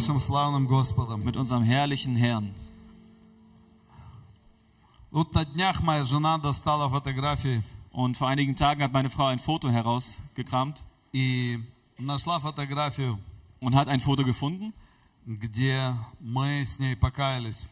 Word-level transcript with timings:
нашим 0.00 0.19
славным 0.21 0.67
Господом. 0.67 1.21
mit 1.21 1.35
unserem 1.35 1.63
herrlichen 1.63 2.15
Herrn. 2.15 2.53
Вот 5.11 5.33
на 5.35 5.43
днях 5.43 5.81
моя 5.81 6.05
жена 6.05 6.37
достала 6.37 6.87
фотографии 6.87 7.61
Und 7.91 8.15
vor 8.15 8.29
einigen 8.29 8.55
Tagen 8.55 8.81
hat 8.83 8.93
meine 8.93 9.09
Frau 9.09 9.25
ein 9.25 9.37
Foto 9.39 9.69
herausgekramt 9.69 10.81
и 11.11 11.59
нашла 11.97 12.39
фотографию, 12.39 13.19
und 13.59 13.75
hat 13.75 13.89
ein 13.89 13.99
Foto 13.99 14.23
gefunden, 14.23 14.73
где 15.25 15.93
мы 16.21 16.65
с 16.65 16.79
ней 16.79 16.95
покаялись. 16.95 17.67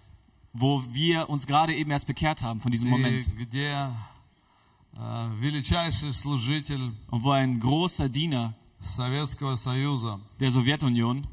wo 0.52 0.84
wir 0.92 1.30
uns 1.30 1.46
gerade 1.48 1.74
eben 1.74 1.90
erst 1.92 2.06
bekehrt 2.08 2.42
haben 2.42 2.60
von 2.60 2.70
diesem 2.72 2.90
И 2.90 2.92
Moment. 2.92 3.26
где 3.38 3.90
э, 4.98 5.32
величайший 5.40 6.12
служитель 6.12 6.92
Und 7.12 7.24
wo 7.24 7.32
ein 7.32 7.62
großer 7.62 8.10
Diener 8.10 8.56
Советского 8.82 9.56
Союза, 9.56 10.20
der 10.42 10.52
Sowjetunion, 10.52 11.26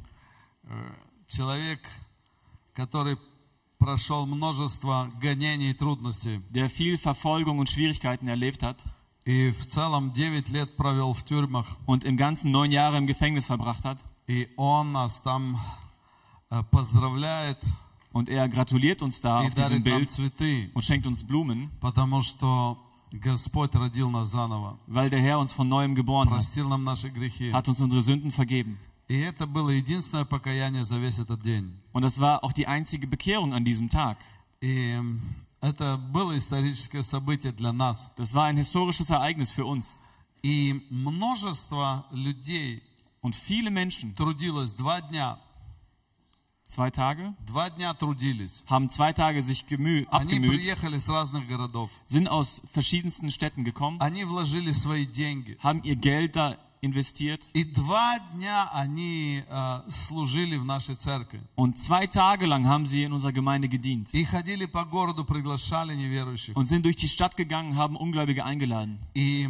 человек, 1.27 1.79
который 2.73 3.17
прошел 3.77 4.25
множество 4.25 5.11
гонений 5.19 5.71
и 5.71 5.73
трудностей, 5.73 6.41
der 6.51 6.69
viel 6.69 6.97
Verfolgung 6.97 7.59
und 7.59 7.69
Schwierigkeiten 7.69 8.27
erlebt 8.27 8.63
hat 8.63 8.77
и 9.25 9.51
в 9.51 9.67
целом 9.67 10.13
9 10.15 10.49
лет 10.49 10.75
провел 10.75 11.13
в 11.13 11.23
тюрьмах, 11.23 11.65
und 11.85 12.05
im 12.05 12.17
ganzen 12.17 12.51
neun 12.51 12.71
Jahre 12.71 12.97
im 12.97 13.07
Gefängnis 13.07 13.45
verbracht 13.45 13.85
hat. 13.85 13.97
и 14.27 14.49
он 14.55 14.91
нас 14.91 15.19
там 15.19 15.59
э, 16.49 16.63
поздравляет 16.71 17.59
Und 18.13 18.27
er 18.27 18.49
gratuliert 18.49 19.01
uns 19.01 19.21
da 19.21 19.41
и 19.41 19.47
auf 19.47 19.55
diesem 19.55 19.83
дарит 19.83 19.85
нам 19.85 19.97
Bild 19.99 20.09
цветы, 20.09 20.69
und 20.73 20.83
schenkt 20.83 21.07
uns 21.07 21.23
Blumen, 21.23 21.69
потому 21.79 22.21
что 22.21 22.77
Господь 23.11 23.73
родил 23.73 24.09
нас 24.09 24.29
заново, 24.29 24.77
weil 24.87 25.09
der 25.09 25.21
Herr 25.21 25.39
uns 25.39 25.53
von 25.53 25.67
neuem 25.67 25.95
geboren 25.95 26.29
hat, 26.29 26.35
простил 26.35 26.67
нам 26.67 26.83
наши 26.83 27.09
грехи. 27.09 27.51
hat 27.51 27.67
uns 27.67 27.79
unsere 27.79 28.01
Sünden 28.01 28.31
vergeben. 28.31 28.77
Und 31.92 32.02
das 32.02 32.20
war 32.20 32.42
auch 32.42 32.52
die 32.52 32.66
einzige 32.66 33.06
Bekehrung 33.06 33.54
an 33.54 33.64
diesem 33.64 33.88
Tag. 33.88 34.18
Das 38.16 38.34
war 38.34 38.44
ein 38.46 38.56
historisches 38.56 39.10
Ereignis 39.10 39.52
für 39.52 39.64
uns. 39.64 40.00
Und 43.20 43.34
viele 43.34 43.70
Menschen 43.70 44.14
Zwei 46.64 46.90
Tage? 46.90 47.34
Haben 48.66 48.90
zwei 48.90 49.12
Tage 49.12 49.40
sich 49.40 49.66
abgemüht. 50.08 50.50
Sind 52.06 52.28
aus 52.28 52.60
verschiedensten 52.72 53.30
Städten 53.30 53.62
gekommen. 53.62 54.00
Haben 55.60 55.82
ihr 55.84 55.94
Geld 55.96 56.34
da 56.34 56.56
investiert 56.85 57.49
И 57.53 57.63
два 57.63 58.17
дня 58.33 58.69
они 58.73 59.43
э, 59.47 59.81
служили 59.89 60.57
в 60.57 60.65
нашей 60.65 60.95
церкви. 60.95 61.41
und 61.55 61.77
zwei 61.77 62.07
Tage 62.07 62.45
lang 62.47 62.65
haben 62.67 62.85
sie 62.87 63.03
in 63.03 63.13
unserer 63.13 63.31
Gemeinde 63.33 63.67
gedient 63.69 64.13
И 64.13 64.23
ходили 64.23 64.65
по 64.65 64.83
городу, 64.85 65.23
приглашали 65.25 65.93
неверующих. 65.95 66.55
und 66.55 66.65
sind 66.65 66.83
durch 66.85 66.95
die 66.95 67.07
Stadt 67.07 67.37
gegangen, 67.37 67.75
haben 67.75 67.95
Ungläubige 67.95 68.43
eingeladen. 68.45 68.97
И 69.13 69.47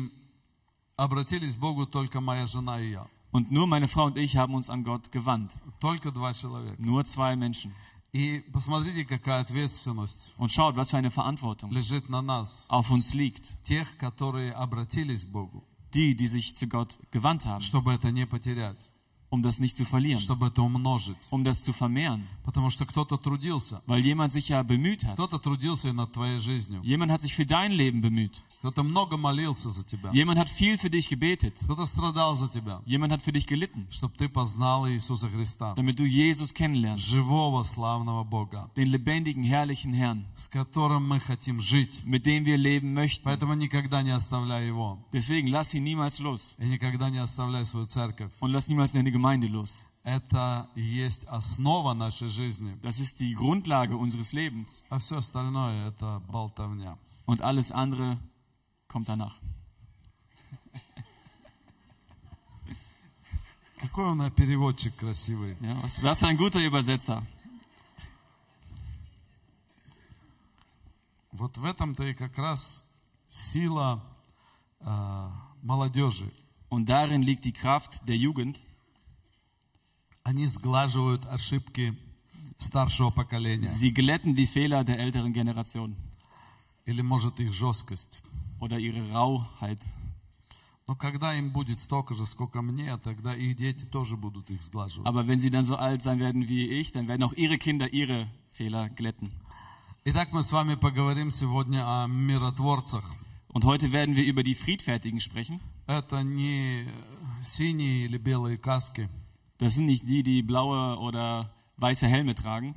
обратились 0.98 1.56
к 1.56 1.60
Богу 1.60 1.86
только 1.86 2.22
моя 2.22 2.46
жена 2.46 2.80
и 2.82 2.90
я. 2.92 3.08
Und 3.32 3.50
nur 3.50 3.66
meine 3.66 3.88
Frau 3.88 4.06
und 4.08 4.18
ich 4.18 4.36
haben 4.36 4.54
uns 4.56 4.70
an 4.70 4.84
Gott 4.84 5.10
gewandt. 5.12 5.52
Только 5.80 6.12
два 6.12 6.34
человека. 6.34 6.76
Nur 6.82 7.06
zwei 7.06 7.36
Menschen. 7.38 7.72
И 8.14 8.44
посмотрите, 8.52 9.06
какая 9.06 9.40
ответственность 9.40 10.34
Und 10.38 10.52
schaut, 10.52 10.76
was 10.76 10.90
für 10.90 10.98
eine 10.98 11.10
Verantwortung 11.12 11.72
лежит 11.72 12.10
на 12.10 12.22
нас. 12.22 12.66
auf 12.68 12.92
uns 12.92 13.14
liegt. 13.14 13.56
Тех, 13.64 13.98
которые 13.98 14.52
обратились 14.52 15.24
к 15.24 15.30
Богу, 15.30 15.64
Die, 15.96 16.16
die 16.16 16.28
sich 16.28 16.56
zu 16.56 16.68
Gott 16.68 16.98
gewandt 17.12 17.46
haben, 17.46 17.62
чтобы 17.62 17.92
это 17.94 18.12
не 18.12 18.26
потерять, 18.26 18.90
um 19.30 19.42
das 19.44 19.60
nicht 19.60 19.76
zu 19.76 19.84
verlieren, 19.86 20.22
чтобы 20.22 20.48
это 20.48 20.62
умножить. 20.62 21.18
um 21.30 21.44
das 21.44 21.64
zu 21.64 21.74
vermehren. 21.74 22.26
Потому 22.44 22.70
что 22.70 22.86
кто-то 22.86 23.18
трудился. 23.18 23.82
Weil 23.88 24.00
jemand 24.06 24.32
sich 24.34 24.50
ja 24.50 24.64
bemüht 24.64 25.04
hat. 25.04 25.16
Кто-то 25.16 25.38
трудился 25.40 25.90
и 25.90 25.92
над 25.92 26.14
твоей 26.14 26.40
жизнью. 26.40 26.82
Jemand 26.84 27.12
hat 27.12 27.22
sich 27.22 27.36
für 27.36 27.46
dein 27.46 27.72
Leben 27.74 28.02
bemüht. 28.02 28.42
Кто-то 28.66 28.84
много 28.84 29.18
молился 29.18 29.72
за 29.72 29.84
тебя. 29.84 30.12
Jemand 30.12 30.38
hat 30.38 30.48
viel 30.48 30.78
für 30.78 30.92
dich 30.92 31.10
gebetet. 31.10 31.56
Кто-то 31.64 31.88
страдал 31.88 32.36
за 32.36 32.48
тебя. 32.48 32.80
Jemand 32.86 33.12
hat 33.12 33.24
für 33.24 33.32
dich 33.32 33.48
gelitten, 33.48 33.88
Чтобы 33.90 34.14
ты 34.16 34.30
познал 34.30 34.88
Иисуса 34.88 35.28
Христа. 35.30 35.74
damit 35.76 35.98
du 36.00 36.06
Jesus 36.06 36.54
kennenlernst. 36.54 37.04
Живого, 37.04 37.64
славного 37.64 38.24
Бога. 38.24 38.70
Den 38.76 38.90
lebendigen, 38.92 39.42
herrlichen 39.44 39.94
Herrn, 39.94 40.26
С 40.38 40.48
которым 40.48 41.08
мы 41.10 41.20
хотим 41.20 41.60
жить. 41.60 42.06
mit 42.06 42.28
dem 42.28 42.46
wir 42.46 42.58
leben 42.58 42.94
möchten. 42.94 43.24
Поэтому 43.24 43.56
никогда 43.56 44.04
не 44.04 44.12
оставляй 44.12 44.68
Его. 44.68 45.00
Deswegen 45.12 45.48
lass 45.48 45.74
ihn 45.74 45.84
niemals 45.84 46.20
los 46.20 46.56
И 46.60 46.66
никогда 46.68 47.10
не 47.10 47.18
оставляй 47.18 47.66
свою 47.66 47.88
церковь. 47.88 48.32
und 48.42 48.52
lass 48.52 48.68
niemals 48.68 48.94
deine 48.94 49.12
Gemeinde 49.12 49.48
los. 49.48 49.84
Это 50.04 50.68
есть 50.76 51.26
основа 51.26 51.94
нашей 51.96 52.28
жизни. 52.28 52.76
Das 52.84 53.00
ist 53.00 53.20
die 53.20 53.34
Grundlage 53.34 53.96
unseres 53.98 54.34
Lebens. 54.34 54.84
А 54.90 55.00
все 55.00 55.18
остальное 55.18 55.88
это 55.90 56.22
болтовня. 56.28 56.98
Und 57.26 57.42
alles 57.42 57.72
andere 57.72 58.20
kommt 58.88 59.10
danach. 59.10 59.40
Какой 63.82 64.12
у 64.12 64.14
нас 64.14 64.32
переводчик 64.34 64.96
красивый. 64.96 65.58
Ja, 65.60 65.82
was, 65.82 66.02
was 66.04 66.20
für 66.20 66.28
ein 66.28 66.38
guter 66.38 66.60
Übersetzer. 66.60 67.26
Вот 71.32 71.58
в 71.58 71.66
этом-то 71.66 72.04
и 72.04 72.14
как 72.14 72.38
раз 72.38 72.84
сила 73.32 74.04
а, 74.82 75.32
молодежи. 75.64 76.32
Und 76.70 76.86
darin 76.86 77.24
liegt 77.24 77.44
die 77.44 77.54
Kraft 77.54 78.08
der 78.08 78.18
Jugend. 78.18 78.62
Они 80.24 80.46
сглаживают 80.46 81.26
ошибки 81.26 81.98
старшего 82.60 83.10
поколения. 83.10 83.68
Sie 83.68 83.92
glätten 83.92 84.36
die 84.36 84.46
Fehler 84.46 84.84
der 84.84 85.00
älteren 85.00 85.34
Generation 85.34 85.96
Или, 86.86 87.02
может, 87.02 87.40
их 87.40 87.54
жесткость. 87.54 88.22
oder 88.60 88.80
ihre 88.80 89.10
Rauheit. 89.12 89.80
Но 90.88 90.96
когда 90.96 91.34
им 91.34 91.52
будет 91.52 91.80
столько 91.80 92.14
же, 92.16 92.26
сколько 92.26 92.62
мне, 92.62 92.98
тогда 92.98 93.34
их 93.34 93.56
дети 93.56 93.86
тоже 93.86 94.18
будут 94.18 94.50
их 94.50 94.62
сглаживать. 94.62 95.08
Aber 95.08 95.28
wenn 95.28 95.40
sie 95.40 95.50
dann 95.50 95.64
so 95.64 95.78
alt 95.78 96.02
sein 96.02 96.20
werden 96.20 96.50
wie 96.50 96.68
ich, 96.68 96.92
dann 96.92 97.08
werden 97.08 97.24
auch 97.24 97.34
ihre 97.34 97.58
Kinder 97.58 97.92
ihre 97.94 98.28
Fehler 98.50 98.90
glätten. 98.90 99.30
Итак, 100.04 100.34
мы 100.34 100.44
с 100.44 100.52
вами 100.52 100.76
поговорим 100.76 101.32
сегодня 101.32 101.86
о 101.86 102.08
миротворцах. 102.08 103.06
Und 103.54 103.66
heute 103.66 103.92
werden 103.92 104.16
wir 104.16 104.26
über 104.26 104.44
die 104.44 104.56
Friedfertigen 104.56 105.20
sprechen. 105.20 105.60
Это 105.88 106.24
не 106.24 106.88
синие 107.44 108.06
или 108.06 108.18
белые 108.18 108.58
каски. 108.58 109.10
Das 109.60 109.76
sind 109.76 109.86
nicht 109.86 110.10
die, 110.10 110.24
die 110.24 110.42
blaue 110.42 110.98
oder 110.98 111.54
weiße 111.78 112.08
Helme 112.08 112.34
tragen. 112.34 112.76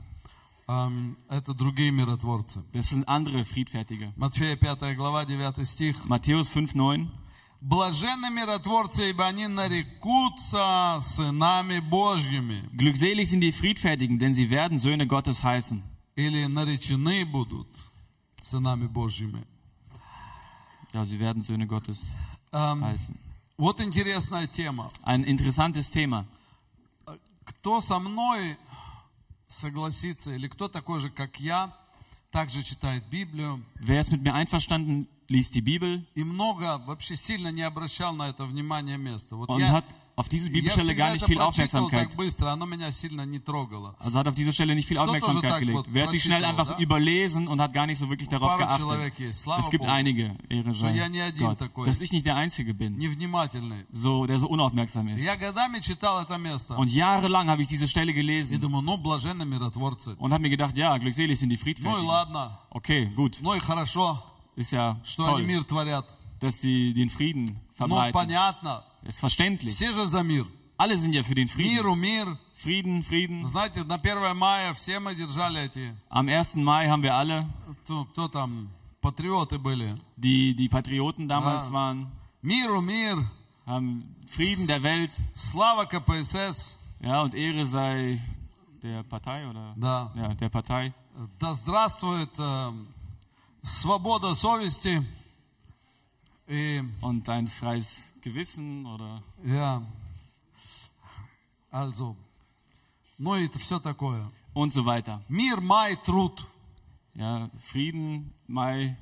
Это 1.28 1.56
другие 1.56 1.90
миротворцы. 1.90 2.64
Das 2.74 2.90
sind 2.90 3.08
andere 3.08 3.44
Friedfertige. 3.44 4.14
Матфея 4.16 4.56
5 4.56 4.96
глава 4.96 5.26
9 5.26 5.66
стих. 5.66 6.06
Matthäus 6.06 6.48
5,9. 6.48 7.08
Блаженны 7.60 8.30
миротворцы, 8.30 9.10
ибо 9.10 9.26
они 9.26 9.48
нарекутся 9.48 11.00
сынами 11.02 11.80
Божьими. 11.80 12.70
Glückselig 12.72 13.32
sind 13.32 13.42
die 13.42 13.52
Friedfertigen, 13.52 14.20
denn 14.20 14.36
sie 14.36 14.52
werden 14.52 14.78
Söhne 14.78 15.08
Gottes 15.08 15.44
heißen. 15.44 15.82
Или 16.16 16.46
наречены 16.46 17.26
будут 17.26 17.68
сынами 18.44 18.86
Божьими. 18.86 19.44
Ja, 20.94 21.04
sie 21.04 21.20
werden 21.20 21.42
Söhne 21.42 21.66
Gottes 21.66 22.14
Ам, 22.52 22.84
heißen. 22.84 23.18
Вот 23.58 23.82
интересная 23.82 24.46
тема. 24.46 24.90
Ein 25.02 25.24
interessantes 25.24 25.90
Thema. 25.90 26.28
Кто 27.44 27.82
со 27.82 27.98
мной 27.98 28.56
согласится, 29.50 30.32
или 30.32 30.48
кто 30.48 30.70
такой 30.70 31.00
же, 31.00 31.10
как 31.10 31.40
я, 31.40 31.76
также 32.32 32.64
читает 32.64 33.04
Библию, 33.10 33.64
Wer 33.82 34.00
ist 34.00 34.12
mit 34.12 34.22
mir 34.22 34.34
einverstanden, 34.34 35.08
liest 35.28 35.56
die 35.56 35.62
Bibel 35.62 36.06
и 36.16 36.24
много 36.24 36.78
вообще 36.86 37.16
сильно 37.16 37.50
не 37.50 37.64
обращал 37.64 38.14
на 38.14 38.30
это 38.30 38.46
внимание 38.46 38.98
места. 38.98 39.36
Вот 39.36 39.50
und 39.50 39.60
я, 39.60 39.72
hat 39.74 39.86
auf 40.20 40.28
diese 40.28 40.50
Bibelstelle 40.52 40.96
gar 40.96 41.14
nicht 41.14 41.26
viel 41.26 41.40
Aufmerksamkeit. 41.40 42.10
Also 44.00 44.20
hat 44.20 44.28
auf 44.28 44.36
diese 44.36 44.52
Stelle 44.52 44.76
nicht 44.76 44.86
viel 44.88 44.98
Aufmerksamkeit 44.98 45.60
gelegt. 45.60 45.88
Wer 45.92 46.04
hat 46.04 46.14
die 46.14 46.20
schnell 46.20 46.44
einfach 46.44 46.78
überlesen 46.78 47.48
und 47.48 47.62
hat 47.62 47.72
gar 47.72 47.86
nicht 47.88 47.98
so 47.98 48.10
wirklich 48.10 48.28
darauf 48.28 48.58
geachtet. 48.58 48.86
Es 49.60 49.70
gibt 49.70 49.86
einige, 49.86 50.36
Ehre 50.50 50.74
sei 50.74 51.10
Gott, 51.40 51.58
dass 51.86 52.02
ich 52.02 52.12
nicht 52.12 52.26
der 52.26 52.36
Einzige 52.36 52.74
bin, 52.74 52.98
so, 53.92 54.26
der 54.26 54.40
so 54.40 54.48
unaufmerksam 54.48 55.08
ist. 55.08 55.24
Und 56.76 56.92
jahrelang 56.94 57.50
habe 57.50 57.62
ich 57.62 57.70
diese 57.70 57.88
Stelle 57.88 58.14
gelesen 58.14 58.62
und 58.62 60.34
habe 60.34 60.42
mir 60.42 60.50
gedacht, 60.50 60.78
ja, 60.78 60.98
glückselig 60.98 61.40
sind 61.40 61.50
die 61.50 61.58
Friedfertigen. 61.58 62.10
Okay, 62.72 63.06
gut. 63.16 63.40
Ist 64.56 64.72
ja 64.72 65.00
toll 65.16 65.44
dass 66.41 66.61
sie 66.61 66.93
den 66.95 67.11
Frieden 67.11 67.47
Ну, 67.47 67.61
verbreiten. 67.75 68.13
понятно, 68.13 68.83
Ist 69.03 69.21
verständlich. 69.21 69.75
все 69.75 69.93
же 69.93 70.07
за 70.07 70.23
мир. 70.23 70.47
Alle 70.77 70.97
sind 70.99 71.15
ja 71.15 71.23
für 71.23 71.35
den 71.35 71.49
Frieden. 71.49 71.75
Миру 71.77 71.95
мир. 71.95 72.39
Frieden, 72.55 73.03
Frieden. 73.03 73.47
Знаете, 73.47 73.85
на 73.85 73.99
1 73.99 74.35
мая 74.35 74.73
все 74.75 74.99
мы 75.01 75.15
держали 75.15 75.63
эти, 75.65 75.95
Am 76.11 76.29
1. 76.29 76.57
Mai 76.65 76.89
haben 76.89 77.03
wir 77.03 77.15
alle, 77.15 77.47
кто, 77.85 78.05
кто 78.07 78.29
там, 78.29 78.69
патриоты 79.01 79.59
были. 79.59 79.95
die, 80.17 80.55
die 80.55 80.69
Patrioten 80.69 81.29
damals 81.29 81.67
Ja. 81.69 81.73
waren, 81.73 82.07
Миру 82.43 82.81
мир, 82.81 83.19
haben 83.67 84.05
Frieden 84.27 84.67
der 84.67 84.83
Welt, 84.83 85.11
слава 85.37 85.85
КПСС. 85.87 86.75
ja, 87.01 87.23
und 87.23 87.35
Ehre 87.35 87.67
sei 87.67 88.21
der 88.83 89.03
Partei 89.03 89.47
oder 89.49 89.75
Да. 89.77 90.11
ja, 90.17 90.29
der 90.35 90.49
Partei. 90.49 90.93
Да 91.39 91.53
здравствует 91.55 92.31
э, 92.39 92.73
свобода 93.63 94.35
совести 94.35 95.05
и 96.49 96.83
Und 97.01 97.27
dein 97.29 97.47
freies 97.49 98.05
Gewissen 98.21 98.87
oder 98.87 99.23
я, 99.45 99.83
also, 101.71 102.17
ну 103.19 103.35
и 103.37 103.49
все 103.59 103.79
такое. 103.81 104.31
und 104.55 104.73
so 104.73 104.85
weiter. 104.85 105.21
Мир, 105.29 105.61
май, 105.61 105.97
труд. 105.97 106.47
Ja, 107.15 107.49
Frieden, 107.59 108.33
Mai, 108.47 108.97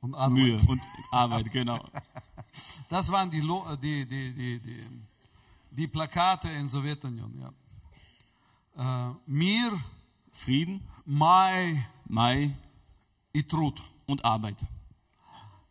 Und 0.00 0.12
Mühe 0.32 0.56
Arbeit. 0.58 0.68
und 0.68 0.82
Arbeit, 1.10 1.52
genau. 1.52 1.84
Das 2.88 3.10
waren 3.10 3.30
die, 3.30 3.40
Lo- 3.40 3.76
die, 3.76 4.06
die, 4.06 4.32
die, 4.32 4.58
die, 4.60 4.84
die 5.70 5.86
Plakate 5.88 6.48
in 6.50 6.68
Sowjetunion. 6.68 7.32
Ja. 8.76 9.10
Äh, 9.10 9.14
Мир, 9.26 9.72
Frieden, 10.32 10.80
май 11.04 11.84
Mai 12.08 12.54
и 13.32 13.42
труд. 13.42 13.80
und 14.06 14.24
Arbeit. 14.24 14.56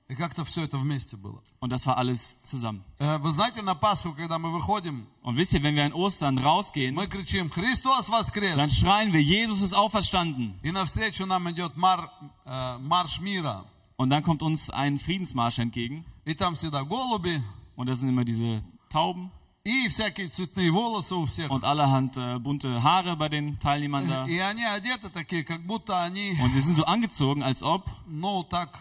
И 0.10 0.14
как-то 0.14 0.46
все 0.46 0.64
это 0.66 0.78
вместе 0.78 1.18
было. 1.18 1.42
Und 1.60 1.72
das 1.72 1.88
war 1.88 1.98
alles 1.98 2.38
zusammen. 2.44 2.84
Э, 3.00 3.18
Вы 3.18 3.32
знаете, 3.32 3.64
на 3.64 3.74
Пасху, 3.74 4.14
когда 4.14 4.38
мы 4.38 4.52
выходим, 4.52 5.08
Und 5.24 5.36
wisst 5.36 5.54
ihr, 5.54 5.64
wenn 5.64 5.76
wir 5.76 5.84
an 5.84 5.94
Ostern 5.94 6.38
rausgehen, 6.38 6.94
мы 6.94 7.08
кричим 7.08 7.50
«Христос 7.50 8.08
воскрес!» 8.10 8.56
dann 8.56 8.70
schreien 8.70 9.14
wir, 9.14 9.22
Jesus 9.24 9.62
ist 9.62 9.74
auferstanden. 9.74 10.54
И 10.62 10.72
навстречу 10.72 11.26
нам 11.26 11.50
идет 11.50 11.76
мар, 11.76 12.12
э, 12.46 12.78
марш 12.78 13.20
мира. 13.20 13.66
Und 13.98 14.10
dann 14.12 14.22
kommt 14.24 14.44
uns 14.44 14.70
ein 14.70 15.00
Friedensmarsch 15.00 15.58
entgegen. 15.58 16.06
И 16.26 16.36
там 16.36 16.54
всегда 16.54 16.84
голуби, 16.84 17.42
Und 17.76 17.88
da 17.90 17.96
sind 17.96 18.10
immer 18.10 18.26
diese 18.26 18.62
Tauben 18.90 19.32
и 19.64 19.88
всякие 19.88 20.30
цветные 20.30 20.70
волосы 20.70 21.16
у 21.16 21.26
всех. 21.26 21.50
und 21.50 21.64
allerhand 21.64 22.16
äh, 22.18 22.38
bunte 22.38 22.84
Haare 22.84 23.16
bei 23.18 23.28
den 23.30 23.58
Teilnehmern 23.60 24.08
da. 24.08 24.26
И 24.28 24.38
они 24.38 24.64
одеты 24.64 25.10
такие, 25.10 25.44
как 25.44 25.66
будто 25.66 26.00
они, 26.04 26.38
Und 26.44 26.54
sie 26.54 26.62
sind 26.62 26.76
so 26.78 26.86
angezogen, 26.86 27.42
als 27.42 27.64
ob 27.64 27.90
ну, 28.06 28.44
так, 28.44 28.78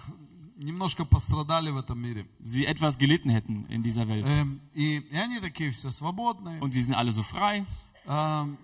немножко 0.59 1.05
пострадали 1.05 1.71
в 1.71 1.77
этом 1.79 1.99
мире. 2.01 2.27
sie 2.41 2.65
etwas 2.67 2.97
gelitten 2.99 3.31
hätten 3.31 3.67
in 3.69 3.83
dieser 3.83 4.07
Welt. 4.09 4.25
Эм, 4.27 4.61
И, 4.75 4.99
и 4.99 5.17
они 5.17 5.41
такие 5.41 5.71
все 5.73 5.91
свободные. 5.91 6.61
Und 6.61 6.73
sie 6.73 6.81
sind 6.81 6.95
alle 6.95 7.11
so 7.13 7.23
frei 7.23 7.65
Эм, 8.07 8.57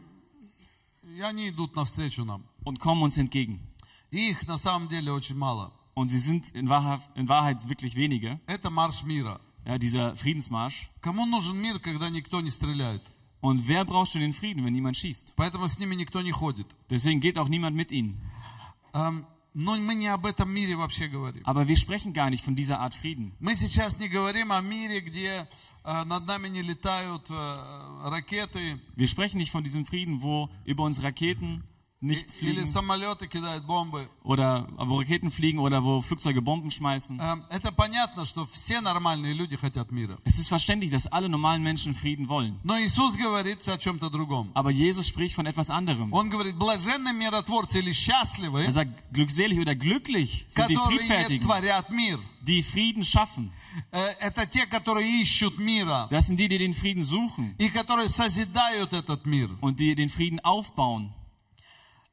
И 1.02 1.20
они 1.20 1.48
идут 1.48 1.74
навстречу 1.76 2.24
нам. 2.24 2.44
und 2.64 2.78
kommen 2.78 3.02
uns 3.02 3.16
entgegen. 3.18 3.60
И 4.10 4.30
их 4.30 4.46
на 4.46 4.56
самом 4.58 4.88
деле 4.88 5.12
очень 5.12 5.36
мало. 5.36 5.72
Und 5.94 6.08
sie 6.08 6.18
sind 6.18 6.50
in 6.54 6.68
Wahrheit, 6.68 7.00
in 7.16 7.28
Wahrheit 7.28 7.68
wirklich 7.68 7.94
wenige. 7.96 8.40
Это 8.46 8.70
марш 8.70 9.02
мира. 9.02 9.40
Ja, 9.66 9.76
dieser 9.78 10.16
Friedensmarsch. 10.16 10.88
Кому 11.00 11.26
нужен 11.26 11.60
мир, 11.60 11.78
когда 11.80 12.08
никто 12.08 12.40
не 12.40 12.50
стреляет? 12.50 13.02
Und 13.42 13.66
wer 13.68 13.84
braucht 13.84 14.12
schon 14.12 14.20
den 14.20 14.32
Frieden, 14.32 14.64
wenn 14.64 14.72
niemand 14.74 14.96
schießt? 14.96 15.34
Поэтому 15.36 15.66
с 15.68 15.78
ними 15.78 15.94
никто 15.94 16.20
не 16.22 16.30
ходит. 16.32 16.66
Deswegen 16.90 17.20
geht 17.20 17.38
auch 17.38 17.48
niemand 17.48 17.74
mit 17.76 17.90
ihnen. 17.90 18.20
Эм, 18.92 19.26
Но 19.54 19.74
мы 19.76 19.96
не 19.96 20.06
об 20.06 20.26
этом 20.26 20.48
мире 20.48 20.76
вообще 20.76 21.08
говорим. 21.08 21.42
Aber 21.44 21.66
wir 21.66 21.76
sprechen 21.76 22.12
gar 22.12 22.30
nicht 22.30 22.44
von 22.44 22.54
dieser 22.54 22.78
Art 22.78 22.94
Frieden. 22.94 23.32
Мы 23.40 23.56
сейчас 23.56 23.98
не 23.98 24.08
говорим 24.08 24.52
о 24.52 24.60
мире, 24.60 25.00
где 25.00 25.48
э, 25.84 26.04
над 26.04 26.24
нами 26.26 26.48
не 26.48 26.62
летают 26.62 27.24
э, 27.28 28.08
ракеты 28.08 28.78
Wir 28.96 29.08
sprechen 29.08 29.38
nicht 29.38 29.50
von 29.50 29.64
diesem 29.64 29.84
Frieden, 29.84 30.22
wo 30.22 30.48
über 30.64 30.84
uns 30.84 31.02
Raketen 31.02 31.56
и- 31.56 31.62
nicht 32.01 32.31
fliegen. 32.31 32.57
Oder 34.23 34.67
wo 34.77 34.97
Raketen 34.97 35.31
fliegen 35.31 35.59
oder 35.59 35.83
wo 35.83 36.01
Flugzeuge 36.01 36.41
Bomben 36.41 36.69
schmeißen. 36.69 37.19
Es 40.23 40.37
ist 40.39 40.47
verständlich, 40.47 40.91
dass 40.91 41.07
alle 41.07 41.29
normalen 41.29 41.63
Menschen 41.63 41.95
Frieden 41.95 42.27
wollen. 42.27 42.59
Aber 44.53 44.71
Jesus 44.71 45.07
spricht 45.07 45.35
von 45.35 45.45
etwas 45.45 45.69
anderem. 45.69 46.11
Er 48.65 48.71
sagt, 48.71 49.13
glückselig 49.13 49.59
oder 49.59 49.75
glücklich 49.75 50.45
sind 50.49 50.69
die 50.69 50.75
Friedfertigen, 50.75 51.47
die 52.41 52.61
Frieden 52.61 53.03
schaffen. 53.03 53.51
Das 56.09 56.27
sind 56.27 56.39
die, 56.39 56.47
die 56.47 56.57
den 56.59 56.73
Frieden 56.73 57.03
suchen. 57.03 57.55
Und 59.61 59.79
die 59.79 59.95
den 59.95 60.09
Frieden 60.09 60.39
aufbauen. 60.41 61.13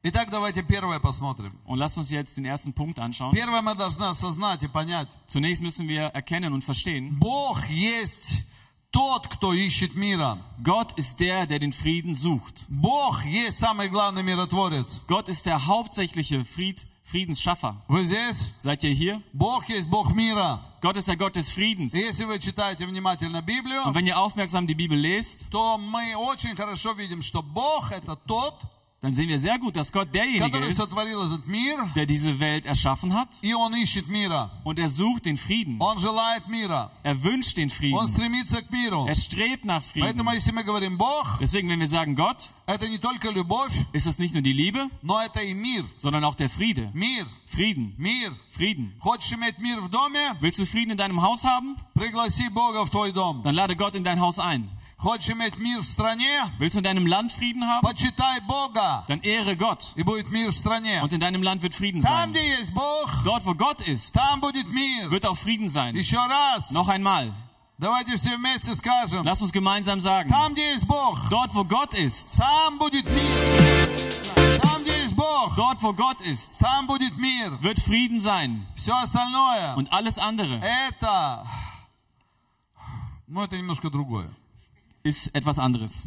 Итак, 0.02 0.30
давайте 0.30 0.62
первое 0.62 1.00
посмотрим. 1.00 1.50
Und 1.66 1.78
lasst 1.78 1.98
uns 1.98 2.10
jetzt 2.10 2.36
den 2.36 2.44
ersten 2.44 2.72
Punkt 2.72 3.00
anschauen. 3.00 3.32
Первое 3.34 3.62
мы 3.62 3.74
должны 3.74 4.04
осознать 4.04 4.62
и 4.62 4.68
понять. 4.68 5.08
Zunächst 5.26 5.60
müssen 5.60 5.88
wir 5.88 6.02
erkennen 6.14 6.52
und 6.52 6.62
verstehen, 6.62 7.18
Бог 7.18 7.66
есть 7.68 8.44
тот, 8.92 9.26
кто 9.26 9.52
ищет 9.52 9.96
мира. 9.96 10.38
Gott 10.62 10.92
ist 10.96 11.18
der, 11.18 11.46
der 11.46 11.58
den 11.58 11.72
Frieden 11.72 12.14
sucht. 12.14 12.64
Бог 12.68 13.24
есть 13.24 13.58
самый 13.58 13.88
главный 13.88 14.22
миротворец. 14.22 15.02
Gott 15.08 15.28
ist 15.28 15.46
der 15.46 15.66
hauptsächliche 15.66 16.44
Fried, 16.44 16.86
Friedensschaffer. 17.04 17.82
Вы 17.88 18.04
здесь? 18.04 18.50
Seid 18.62 18.84
ihr 18.84 18.92
hier? 18.92 19.20
Бог 19.32 19.68
есть 19.68 19.88
Бог 19.88 20.14
мира. 20.14 20.60
Gott 20.80 20.96
ist 20.96 21.08
der 21.08 21.16
Gott 21.16 21.34
des 21.34 21.50
Friedens. 21.50 21.92
И 21.92 21.98
если 21.98 22.24
вы 22.24 22.38
читаете 22.38 22.86
внимательно 22.86 23.42
Библию, 23.42 23.82
Und 23.84 23.94
wenn 23.94 24.06
ihr 24.06 24.16
aufmerksam 24.16 24.68
die 24.68 24.76
Bibel 24.76 24.96
lest, 24.96 25.50
то 25.50 25.76
мы 25.76 26.14
очень 26.16 26.54
хорошо 26.54 26.92
видим, 26.92 27.20
что 27.20 27.42
Бог 27.42 27.90
это 27.90 28.14
тот, 28.14 28.54
dann 29.03 29.13
sehen 29.13 29.27
wir 29.27 29.37
sehr 29.37 29.59
gut, 29.59 29.75
dass 29.75 29.91
Gott 29.91 30.07
derjenige 30.15 30.57
ist, 30.69 30.79
der 31.93 32.05
diese 32.05 32.39
Welt 32.39 32.65
erschaffen 32.65 33.13
hat. 33.13 33.27
Und 34.63 34.79
er 34.79 34.87
sucht 34.87 35.25
den 35.25 35.35
Frieden. 35.35 35.77
Er 37.03 37.21
wünscht 37.21 37.57
den 37.57 37.69
Frieden. 37.69 37.97
Er 39.07 39.15
strebt 39.15 39.65
nach 39.65 39.83
Frieden. 39.83 40.07
Deswegen, 41.41 41.67
wenn 41.67 41.79
wir 41.81 41.87
sagen 41.87 42.15
Gott, 42.15 42.51
ist 43.91 44.07
es 44.07 44.19
nicht 44.19 44.33
nur 44.33 44.41
die 44.41 44.53
Liebe, 44.53 44.87
sondern 45.97 46.23
auch 46.23 46.35
der 46.35 46.49
Friede. 46.49 46.89
Frieden. 47.47 47.93
Frieden. 48.47 48.93
Willst 50.39 50.59
du 50.59 50.65
Frieden 50.65 50.91
in 50.91 50.97
deinem 50.97 51.21
Haus 51.21 51.43
haben? 51.43 51.75
Dann 53.43 53.53
lade 53.55 53.75
Gott 53.75 53.95
in 53.95 54.05
dein 54.05 54.21
Haus 54.21 54.39
ein. 54.39 54.69
Хочешь 55.02 55.28
иметь 55.30 55.56
мир 55.58 55.80
в 55.80 55.84
стране? 55.84 56.42
Willst 56.58 56.74
du 56.74 56.78
in 56.80 56.84
deinem 56.84 57.06
Land 57.06 57.30
Frieden 57.30 57.62
haben? 57.64 57.82
Почитай 57.82 58.40
Бога, 58.40 59.04
Dann 59.06 59.20
ehre 59.22 59.56
Gott. 59.56 59.92
и 59.94 60.02
будет 60.02 60.28
мир 60.30 60.50
в 60.50 60.56
стране. 60.56 61.00
Und 61.02 61.12
in 61.12 61.20
deinem 61.20 61.42
Land 61.42 61.62
wird 61.62 61.74
Frieden 61.74 62.02
Там, 62.02 62.10
sein. 62.12 62.30
где 62.32 62.48
есть 62.58 62.72
Бог, 62.72 63.08
Dort, 63.24 63.46
wo 63.46 63.54
Gott 63.54 63.80
ist, 63.82 64.12
там 64.12 64.40
будет 64.40 64.66
мир. 64.72 65.10
wird 65.10 65.24
auch 65.24 65.36
Frieden 65.38 65.68
sein. 65.68 65.94
Еще 65.94 66.16
раз. 66.18 66.72
Noch 66.72 66.88
einmal. 66.88 67.32
Давайте 67.78 68.16
все 68.16 68.36
вместе 68.36 68.74
скажем. 68.74 69.22
Lass 69.24 69.40
uns 69.40 69.52
gemeinsam 69.52 70.00
sagen. 70.00 70.28
Там, 70.30 70.52
где 70.54 70.72
есть 70.72 70.84
Бог, 70.84 71.16
Dort, 71.30 71.54
wo 71.54 71.62
Gott 71.64 71.94
ist, 71.94 72.36
там 72.36 72.76
будет 72.78 73.04
мир. 73.08 74.60
Там, 74.60 74.82
где 74.82 75.02
есть 75.02 75.14
Бог, 75.14 75.54
dort, 75.54 75.80
wo 75.80 75.92
Gott 75.92 76.20
ist, 76.22 76.58
там 76.58 76.88
будет 76.88 77.16
мир. 77.16 77.52
wird 77.62 77.78
Frieden 77.78 78.18
sein. 78.20 78.66
Все 78.76 78.92
остальное, 79.00 79.76
Und 79.76 79.92
alles 79.92 80.18
andere 80.18 80.60
это... 80.60 81.46
Ну, 83.28 83.42
это 83.44 83.56
немножко 83.56 83.90
другое. 83.90 84.28
ist 85.02 85.34
etwas 85.34 85.58
anderes. 85.58 86.04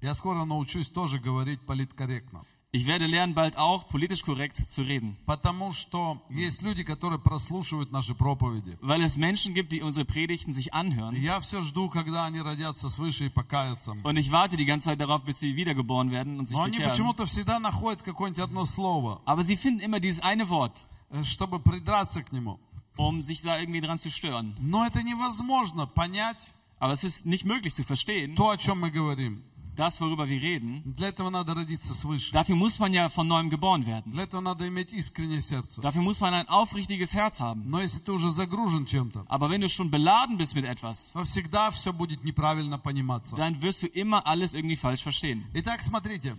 Я 0.00 0.14
скоро 0.14 0.44
научусь 0.44 0.88
тоже 0.88 1.18
говорить 1.20 1.60
политкорректно. 1.60 2.44
Ich 2.74 2.86
werde 2.86 3.04
lernen, 3.04 3.34
bald 3.34 3.58
auch 3.58 3.86
politisch 3.86 4.22
korrekt 4.22 4.56
zu 4.72 4.80
reden. 4.80 5.18
Потому 5.26 5.72
что 5.74 6.22
есть 6.30 6.62
люди, 6.62 6.82
которые 6.84 7.18
прослушивают 7.18 7.92
наши 7.92 8.14
проповеди. 8.14 8.78
Weil 8.80 9.02
es 9.02 9.16
Menschen 9.18 9.52
gibt, 9.52 9.72
die 9.72 9.82
unsere 9.82 10.06
Predigten 10.06 10.54
sich 10.54 10.68
И 10.68 10.72
anhören. 10.72 11.14
Я 11.14 11.38
все 11.40 11.60
жду, 11.60 11.90
когда 11.90 12.24
они 12.24 12.40
родятся 12.40 12.88
свыше 12.88 13.26
и 13.26 13.28
покаятся. 13.28 13.92
Und 14.02 14.16
ich 14.16 14.32
warte 14.32 14.56
die 14.56 14.64
ganze 14.64 14.86
Zeit 14.86 15.00
darauf, 15.00 15.22
bis 15.22 15.38
sie 15.38 15.54
wiedergeboren 15.54 16.10
werden 16.10 16.38
und 16.40 16.46
sich 16.48 16.56
Но 16.56 16.62
они 16.62 16.78
bekehren. 16.78 16.92
почему-то 16.92 17.26
всегда 17.26 17.60
находят 17.60 18.00
какое-нибудь 18.02 18.42
одно 18.42 18.64
слово, 18.64 19.20
Aber 19.26 19.44
sie 19.44 19.56
finden 19.56 19.80
immer 19.80 20.00
dieses 20.00 20.20
eine 20.20 20.48
Wort, 20.48 20.86
э, 21.10 21.22
чтобы 21.24 21.60
придраться 21.60 22.22
к 22.22 22.32
нему. 22.32 22.58
um 22.96 23.22
sich 23.22 23.42
da 23.42 23.58
irgendwie 23.58 23.80
dran 23.80 23.98
zu 23.98 24.10
stören. 24.10 24.54
Но 24.60 24.84
это 24.84 25.02
невозможно 25.02 25.86
понять 25.86 26.38
Aber 26.78 26.92
es 26.92 27.04
ist 27.04 27.26
nicht 27.26 27.44
möglich 27.44 27.74
zu 27.74 27.84
verstehen, 27.84 28.34
то, 28.34 28.50
о 28.50 28.56
чем 28.56 28.80
мы 28.80 28.90
говорим. 28.90 29.44
das, 29.76 30.00
worüber 30.02 30.28
wir 30.28 30.42
reden. 30.42 30.82
Для 30.84 31.08
этого 31.08 31.30
надо 31.30 31.54
родиться 31.54 31.94
свыше. 31.94 32.32
Dafür 32.32 32.56
muss 32.56 32.78
man 32.78 32.92
ja 32.92 33.08
von 33.08 33.26
neuem 33.26 33.48
geboren 33.48 33.86
werden. 33.86 34.12
Для 34.12 34.24
этого 34.24 34.40
надо 34.42 34.66
иметь 34.68 34.92
искреннее 34.92 35.40
сердце. 35.40 35.80
Dafür 35.80 36.02
muss 36.02 36.20
man 36.20 36.34
ein 36.34 36.48
aufrichtiges 36.48 37.14
Herz 37.14 37.40
haben. 37.40 37.62
Но 37.70 37.80
если 37.80 38.00
ты 38.00 38.12
уже 38.12 38.28
загружен 38.30 38.84
чем-то, 38.84 39.24
Aber 39.28 39.48
wenn 39.48 39.60
du 39.62 39.68
schon 39.68 39.90
beladen 39.90 40.36
bist 40.36 40.54
mit 40.54 40.64
etwas, 40.64 41.12
то 41.12 41.22
всегда 41.24 41.70
все 41.70 41.92
будет 41.92 42.24
неправильно 42.24 42.78
пониматься. 42.78 43.36
dann 43.36 43.62
wirst 43.62 43.82
du 43.82 43.86
immer 43.86 44.26
alles 44.26 44.52
irgendwie 44.54 44.76
falsch 44.76 45.02
verstehen. 45.02 45.44
Итак, 45.54 45.80
смотрите. 45.82 46.36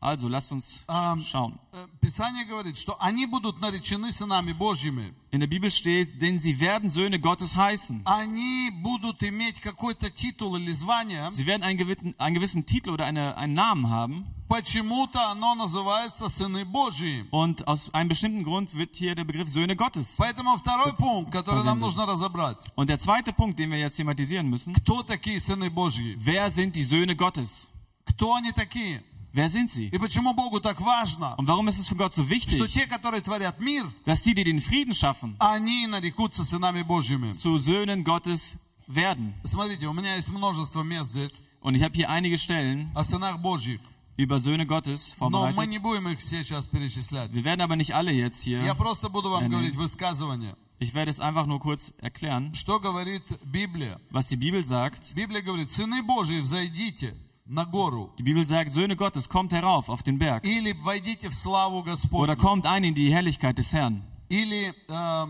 Also 0.00 0.28
lasst 0.28 0.52
uns 0.52 0.84
Ähm, 0.86 1.20
schauen. 1.22 1.58
э, 1.72 1.86
Писание 2.02 2.44
говорит, 2.44 2.76
что 2.76 2.94
они 3.00 3.24
будут 3.24 3.58
наречены 3.62 4.12
сынами 4.12 4.52
Божьими. 4.52 5.14
In 5.30 5.40
der 5.40 5.46
Bibel 5.46 5.70
steht, 5.70 6.20
denn 6.20 6.38
sie 6.38 6.60
werden 6.60 6.90
Söhne 6.90 7.18
Gottes 7.18 7.56
heißen. 7.56 8.02
Они 8.04 8.70
будут 8.70 9.22
иметь 9.22 9.60
какой-то 9.62 10.10
титул 10.10 10.56
или 10.56 10.72
звание. 10.72 11.30
Sie 11.30 11.46
werden 11.46 11.62
einen 11.62 11.78
gewissen, 11.78 12.14
einen 12.18 12.34
gewissen 12.34 12.66
Titel 12.66 12.90
oder 12.90 13.06
eine, 13.06 13.34
einen 13.38 13.54
Namen 13.54 13.88
haben. 13.88 14.26
Почему-то 14.46 15.30
оно 15.30 15.54
называется 15.54 16.28
сыны 16.28 16.66
Божьи. 16.66 17.24
Und 17.30 17.66
aus 17.66 17.88
einem 17.94 18.10
bestimmten 18.10 18.44
Grund 18.44 18.74
wird 18.74 18.94
hier 18.94 19.14
der 19.14 19.24
Begriff 19.24 19.48
Söhne 19.48 19.74
Gottes. 19.74 20.16
Поэтому 20.18 20.54
второй 20.58 20.92
пунkt, 20.92 21.32
который 21.32 21.64
нам 21.64 21.80
нужно 21.80 22.04
разобрать. 22.06 22.58
Und 22.76 22.90
der 22.90 22.98
zweite 22.98 23.32
Punkt, 23.32 23.58
den 23.58 23.70
wir 23.70 23.78
jetzt 23.78 23.96
thematisieren 23.96 24.50
müssen, 24.50 24.74
Кто 24.74 25.02
такие 25.02 25.40
сыны 25.40 25.70
Божьи? 25.70 26.14
wer 26.18 26.50
sind 26.50 26.76
die 26.76 26.84
Söhne 26.84 27.16
Gottes? 27.16 27.70
Кто 28.04 28.34
они 28.34 28.52
такие? 28.52 29.02
Wer 29.32 29.48
sind 29.48 29.68
sie? 29.68 29.88
И 29.90 29.98
почему 29.98 30.32
Богу 30.32 30.60
так 30.60 30.80
важно, 30.80 31.34
Und 31.36 31.48
warum 31.48 31.66
ist 31.68 31.78
es 31.80 31.88
für 31.88 31.96
Gott 31.96 32.14
so 32.14 32.22
что 32.22 32.30
wichtig, 32.30 32.72
те, 32.72 32.86
которые 32.86 33.20
творят 33.20 33.58
мир, 33.60 33.84
dass 34.04 34.22
die, 34.22 34.32
die 34.34 34.44
den 34.44 34.60
Frieden 34.60 34.92
schaffen, 34.94 35.34
они 35.40 35.86
нарекутся 35.88 36.44
сынами 36.44 36.82
Божьими? 36.82 37.32
zu 37.32 37.58
Söhnen 37.58 38.04
Gottes 38.04 38.56
werden? 38.86 39.34
Смотрите, 39.44 39.86
у 39.88 39.92
меня 39.92 40.14
есть 40.16 40.28
множество 40.28 40.82
мест 40.82 41.10
здесь 41.10 41.40
Und 41.62 41.74
ich 41.74 41.82
habe 41.82 41.94
hier 41.96 42.08
einige 42.10 42.36
Stellen 42.36 42.90
о 42.94 43.02
сынах 43.02 43.38
Божьих, 43.38 43.80
über 44.16 44.38
Söhne 44.38 44.66
Gottes 44.66 45.14
но 45.18 45.28
мы 45.30 45.52
vorbereitet. 45.52 45.68
не 45.70 45.78
будем 45.80 46.08
их 46.10 46.20
все 46.20 46.44
сейчас 46.44 46.68
перечислять. 46.68 47.32
Wir 47.34 47.42
werden 47.44 47.60
aber 47.60 47.74
nicht 47.74 47.92
alle 47.92 48.12
jetzt 48.12 48.44
Я 48.46 48.60
hier. 48.62 48.74
просто 48.76 49.08
буду 49.08 49.30
вам 49.30 49.42
Не-не. 49.42 49.50
говорить 49.50 49.74
высказывание. 49.74 50.54
Ich 50.78 50.92
werde 50.94 51.10
es 51.10 51.18
einfach 51.18 51.46
nur 51.46 51.58
kurz 51.58 51.92
erklären, 51.98 52.54
Что 52.54 52.78
говорит 52.78 53.24
Библия? 53.44 53.98
was 54.12 54.28
die 54.28 54.36
Bibel 54.36 54.62
sagt. 54.64 55.12
Библия 55.16 55.40
говорит, 55.42 55.72
сыны 55.72 56.02
Божьи, 56.04 56.38
взойдите 56.40 57.16
на 57.48 57.64
гору 57.66 58.10
Die 58.18 58.22
Bibel 58.22 58.44
sagt, 58.46 58.70
Söhne 58.72 58.96
Gottes, 58.96 59.28
kommt 59.28 59.52
herauf 59.52 59.88
auf 59.88 60.02
den 60.02 60.18
Berg. 60.18 60.44
или 60.44 60.72
войдите 60.72 61.28
в 61.28 61.34
славу 61.34 61.80
Oder 61.80 61.92
Господню. 61.92 62.36
kommt 62.36 62.66
ein 62.66 62.84
in 62.84 62.94
die 62.94 63.12
Herrlichkeit 63.12 63.58
des 63.58 63.72
Herrn. 63.72 64.02
Или 64.28 64.74
э, 64.88 65.26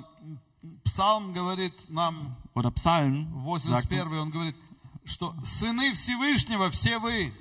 Псалм 0.85 1.33
говорит 1.33 1.75
нам, 1.89 2.37
Oder 2.55 2.71
Psalm 2.71 3.27
sagt 3.59 3.93
81 3.93 4.01
uns, 4.13 4.19
он 4.23 4.31
говорит, 4.31 4.57
что 5.05 5.35
сыны 5.45 5.93
Всевышнего 5.95 6.71
все 6.71 6.99
вы. 6.99 7.33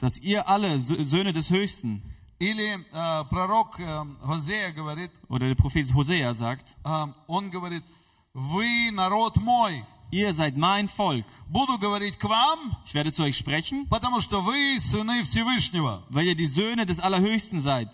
dass 0.00 0.18
ihr 0.18 0.48
alle 0.48 0.76
Sö- 0.76 1.02
Söhne 1.04 1.32
des 1.32 1.50
Höchsten, 1.50 2.02
Или 2.40 2.78
э, 2.92 3.24
пророк 3.30 3.78
э, 3.78 4.04
Хозея 4.22 4.72
говорит, 4.72 5.10
oder 5.28 5.46
der 5.48 5.54
Prophet 5.54 5.92
Hosea 5.94 6.32
sagt, 6.34 6.76
э, 6.84 7.06
он 7.28 7.50
говорит, 7.50 7.84
вы 8.32 8.90
народ 8.90 9.36
мой, 9.36 9.84
ihr 10.10 10.32
seid 10.32 10.56
mein 10.56 10.88
Volk. 10.88 11.24
буду 11.48 11.78
говорить 11.78 12.18
к 12.18 12.24
вам, 12.24 12.76
Ich 12.86 12.94
werde 12.94 13.12
zu 13.12 13.22
euch 13.24 13.36
sprechen, 13.36 13.86
потому 13.88 14.20
что 14.20 14.40
вы 14.42 14.78
сыны 14.78 15.22
Всевышнего. 15.24 16.02
weil 16.10 16.26
ihr 16.26 16.34
die 16.36 16.46
Söhne 16.46 16.86
des 16.86 17.00
Allerhöchsten 17.00 17.60
seid. 17.60 17.88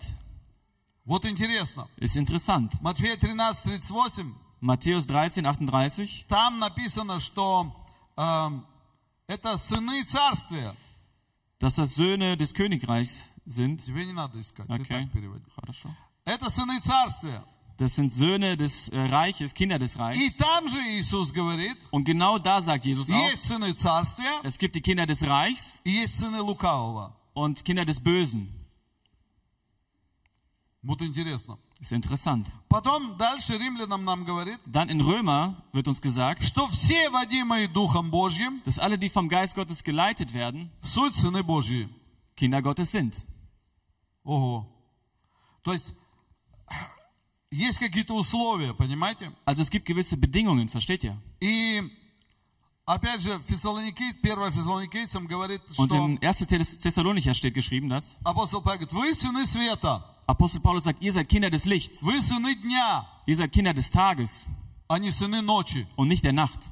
Вот 1.05 1.25
интересно. 1.25 1.87
Ist 1.97 2.15
interessant. 2.15 2.71
Матфея 2.81 3.17
13, 3.17 3.63
38, 3.81 4.25
Matthäus 4.61 5.07
13, 5.07 5.43
38, 5.45 6.25
там 6.27 6.59
написано, 6.59 7.19
что 7.19 7.73
э, 8.17 8.49
это 9.27 9.57
сыны 9.57 10.03
царствия. 10.03 10.75
dass 11.59 11.75
das 11.75 11.93
Söhne 11.95 12.37
des 12.37 12.53
Königreichs 12.53 13.27
sind. 13.45 13.83
Тебе 13.85 14.05
не 14.05 14.13
надо 14.13 14.39
искать, 14.39 14.67
ты 14.67 14.73
Okay. 14.73 15.03
так 15.05 15.11
переводи. 15.11 15.45
Хорошо. 15.55 15.89
Это 16.25 16.49
сыны 16.49 16.79
царствия. 16.79 17.43
Das 17.77 17.95
sind 17.95 18.13
Söhne 18.13 18.57
des 18.57 18.89
äh, 18.89 18.99
Reiches, 18.99 19.53
Kinder 19.55 19.79
des 19.79 19.95
И 19.95 19.99
Reichs. 19.99 20.37
там 20.37 20.67
же 20.67 20.77
Иисус 20.77 21.31
говорит, 21.33 21.77
Und 21.91 22.03
genau 22.03 22.37
da 22.37 22.61
sagt 22.61 22.85
Jesus 22.85 23.09
auch, 23.09 23.29
есть 23.29 23.47
сыны 23.47 23.71
царствия 23.73 24.31
es 24.43 24.57
gibt 24.59 24.75
die 24.75 24.81
Kinder 24.81 25.05
des 25.07 25.23
Reichs 25.23 25.81
и 25.83 25.91
есть 25.91 26.19
сыны 26.19 26.41
лукавого. 26.41 27.15
und 27.33 27.63
Kinder 27.65 27.85
des 27.85 27.99
Bösen. 27.99 28.49
Вот 30.83 31.01
интересно. 31.01 31.57
Ist 31.79 31.91
interessant. 31.91 32.47
Потом 32.69 33.17
дальше 33.17 33.57
римлянам 33.57 34.03
нам 34.05 34.23
говорит, 34.25 34.59
Dann 34.67 34.89
in 34.89 35.01
Römer 35.01 35.55
wird 35.73 35.87
uns 35.87 35.99
gesagt, 36.01 36.43
что 36.43 36.67
все 36.67 37.09
водимые 37.09 37.67
Духом 37.67 38.11
Божьим 38.11 38.61
dass 38.65 38.77
alle, 38.77 38.97
die 38.99 39.09
vom 39.09 39.27
Geist 39.29 39.55
Gottes 39.55 39.83
geleitet 39.83 40.33
werden, 40.33 40.69
суть 40.83 41.15
сыны 41.15 41.41
Божьи. 41.43 41.89
Kinder 42.35 42.61
Gottes 42.61 42.91
sind. 42.91 43.25
Ого. 44.23 44.67
То 45.63 45.73
есть 45.73 45.93
есть 47.51 47.79
какие-то 47.79 48.13
условия, 48.15 48.73
понимаете? 48.73 49.31
Also 49.45 49.61
es 49.61 49.69
gibt 49.69 49.85
gewisse 49.85 50.15
Bedingungen, 50.17 50.69
versteht 50.69 51.03
ihr? 51.03 51.17
И 51.41 51.81
опять 52.85 53.21
же, 53.21 53.39
Фессалоникий, 53.47 54.13
1 54.21 54.51
Фессалоникийцам 54.51 55.27
говорит, 55.27 55.61
Und 55.77 55.87
что 55.89 56.05
in 56.05 56.17
1. 56.21 56.45
Thess- 56.47 56.79
Thessalonicher 56.79 57.33
steht 57.33 57.53
geschrieben, 57.53 57.89
dass 57.89 58.17
апостол 58.23 58.61
Павел 58.61 58.87
говорит, 58.87 58.93
вы 58.93 59.13
сыны 59.13 59.45
света, 59.45 60.05
Apostel 60.27 60.61
Paulus 60.61 60.83
sagt, 60.85 61.01
ihr 61.01 61.11
seid 61.11 61.27
Kinder 61.27 61.49
des 61.49 61.65
Lichts, 61.65 62.03
вы 62.03 62.21
сыны 62.21 62.55
дня, 62.55 63.05
ihr 63.25 63.35
seid 63.35 63.51
Kinder 63.51 63.73
des 63.73 63.89
Tages 63.91 64.47
а 64.87 64.97
не 64.99 65.11
сыны 65.11 65.41
ночи. 65.41 65.87
und 65.97 66.07
nicht 66.07 66.23
der 66.23 66.33
Nacht. 66.33 66.71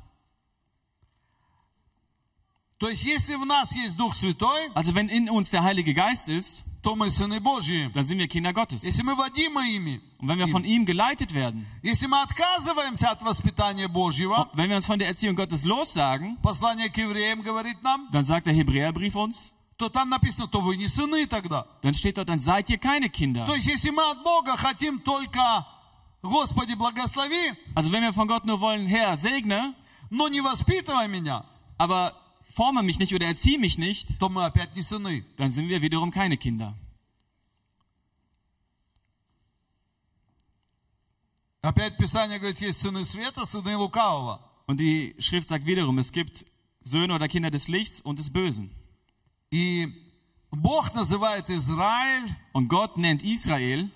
То 2.77 2.88
есть, 2.88 3.03
если 3.03 3.36
в 3.36 3.46
нас 3.46 3.75
есть 3.75 3.98
Дух 3.98 4.13
Святой, 4.15 4.70
Also 4.74 4.96
wenn 4.96 5.10
in 5.10 5.29
uns 5.29 5.50
der 5.50 5.63
Heilige 5.63 5.94
Geist 5.94 6.29
ist, 6.29 6.63
то 6.85 6.95
мы 6.95 7.11
сыны 7.11 7.41
Божьи. 7.41 7.91
dann 7.95 8.05
sind 8.05 8.19
wir 8.19 8.29
Kinder 8.29 8.53
Gottes. 8.53 8.85
Если 8.85 9.03
мы 9.03 9.17
водимы 9.17 9.67
ими, 9.75 10.00
Und 10.21 10.29
wenn 10.29 10.38
wir 10.38 10.47
von 10.49 10.64
ihm 10.64 10.85
geleitet 10.87 11.33
werden, 11.35 11.67
если 11.83 12.07
мы 12.07 12.21
отказываемся 12.23 13.11
от 13.11 13.23
воспитания 13.23 13.88
Божьего, 13.88 14.49
wenn 14.55 14.69
wir 14.71 14.76
uns 14.76 14.87
von 14.87 14.99
der 14.99 15.09
Erziehung 15.09 15.35
Gottes 15.35 15.64
lossagen, 15.64 16.37
послание 16.43 16.91
к 16.91 16.97
евреям 16.99 17.41
говорит 17.43 17.83
нам, 17.83 18.09
dann 18.12 18.25
sagt 18.25 18.47
der 18.47 18.55
Hebräerbrief 18.55 19.17
uns, 19.17 19.53
то 19.76 19.88
там 19.88 20.09
написано, 20.11 20.47
то 20.47 20.61
вы 20.61 20.76
не 20.76 20.87
сыны 20.87 21.26
тогда. 21.26 21.67
dann 21.83 21.95
steht 21.95 22.17
dort, 22.19 22.29
dann 22.29 22.38
seid 22.38 22.69
ihr 22.71 22.79
keine 22.79 23.09
Kinder. 23.09 23.45
То 23.47 23.55
есть, 23.57 23.67
если 23.67 23.91
мы 23.91 24.03
от 24.11 24.23
Бога 24.23 24.57
хотим 24.57 25.00
только 25.00 25.67
Господи, 26.23 26.75
благослови, 26.75 27.53
Also 27.75 27.91
wenn 27.93 28.03
wir 28.03 28.12
von 28.12 28.29
Gott 28.29 28.45
nur 28.45 28.61
wollen, 28.61 28.87
Herr, 28.87 29.17
segne, 29.17 29.75
но 30.11 30.29
не 30.29 30.41
воспитывай 30.41 31.09
меня, 31.09 31.45
aber 31.76 32.14
forme 32.54 32.82
mich 32.82 32.99
nicht 32.99 33.12
oder 33.14 33.26
erziehe 33.26 33.58
mich 33.58 33.78
nicht, 33.78 34.08
dann 35.37 35.50
sind 35.50 35.68
wir 35.68 35.82
wiederum 35.82 36.11
keine 36.11 36.37
Kinder. 36.37 36.75
Und 44.66 44.80
die 44.80 45.14
Schrift 45.18 45.49
sagt 45.49 45.66
wiederum, 45.66 45.99
es 45.99 46.12
gibt 46.12 46.44
Söhne 46.82 47.14
oder 47.14 47.26
Kinder 47.26 47.50
des 47.50 47.68
Lichts 47.68 48.00
und 48.00 48.18
des 48.18 48.30
Bösen. 48.30 48.70
und 52.52 52.68
Gott 52.68 52.96
nennt 52.99 53.23
Israel 53.25 53.90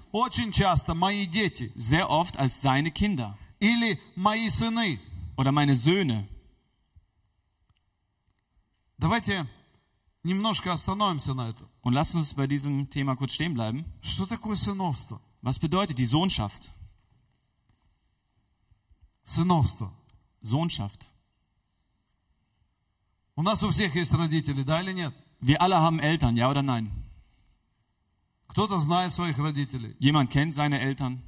sehr 1.76 2.10
oft 2.10 2.38
als 2.38 2.60
seine 2.62 2.90
Kinder. 2.90 3.38
Oder 5.36 5.52
meine 5.52 5.74
Söhne. 5.76 6.26
Давайте 8.98 9.48
немножко 10.24 10.74
остановимся 10.74 11.33
на 11.33 11.50
этом. 11.50 11.67
Und 11.81 11.93
lasst 11.93 12.15
uns 12.15 12.33
bei 12.33 12.48
diesem 12.48 12.89
Thema 12.89 13.15
kurz 13.15 13.33
stehen 13.33 13.53
bleiben. 13.53 13.86
Что 14.01 14.25
такое 14.25 14.55
сыновство? 14.55 15.22
Was 15.41 15.60
bedeutet 15.60 15.98
die 16.00 16.05
Sohnschaft? 16.05 16.72
Сыновство. 19.25 19.93
Sohnschaft. 20.41 21.10
У 23.36 23.41
нас 23.41 23.63
у 23.63 23.69
всех 23.69 23.95
есть 23.95 24.13
родители, 24.13 24.63
да 24.63 24.81
или 24.81 24.93
нет? 24.93 25.13
Wir 25.41 25.60
alle 25.62 25.79
haben 25.79 26.00
Eltern, 26.00 26.38
ja 26.38 26.50
oder 26.50 26.62
nein? 26.62 26.89
Кто-то 28.48 28.79
знает 28.79 29.12
своих 29.12 29.38
родителей, 29.39 29.95
Jemand 30.00 30.29
kennt 30.29 30.53
seine 30.53 30.79
Eltern, 30.79 31.19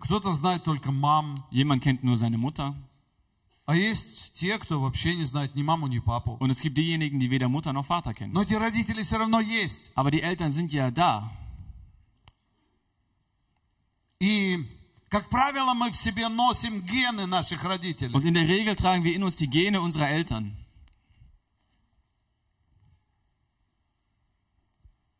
кто-то 0.00 0.32
знает 0.32 0.64
только 0.64 0.90
мам, 0.90 1.36
jemand 1.50 1.82
kennt 1.82 2.02
nur 2.02 2.16
seine 2.16 2.38
Mutter. 2.38 2.74
Und 3.66 3.76
es 6.50 6.60
gibt 6.60 6.76
diejenigen, 6.78 7.20
die 7.20 7.30
weder 7.30 7.48
Mutter 7.48 7.72
noch 7.72 7.86
Vater 7.86 8.12
kennen. 8.12 8.32
Но 8.32 8.42
эти 8.42 8.54
родители 8.54 9.02
все 9.02 9.18
равно 9.18 9.40
есть. 9.40 9.90
Aber 9.94 10.10
die 10.10 10.22
Eltern 10.22 10.50
sind 10.50 10.72
ja 10.72 10.90
da. 10.90 11.30
И, 14.18 14.66
как 15.08 15.30
правило, 15.30 15.72
мы 15.74 15.90
в 15.90 15.96
себе 15.96 16.28
носим 16.28 16.80
гены 16.82 17.26
наших 17.26 17.62
родителей. 17.64 18.12
Und 18.12 18.24
in 18.24 18.34
der 18.34 18.48
Regel 18.48 18.74
tragen 18.76 19.04
wir 19.04 19.14
in 19.14 19.22
uns 19.22 19.36
die 19.36 19.48
Gene 19.48 19.80
unserer 19.80 20.08
Eltern. 20.08 20.56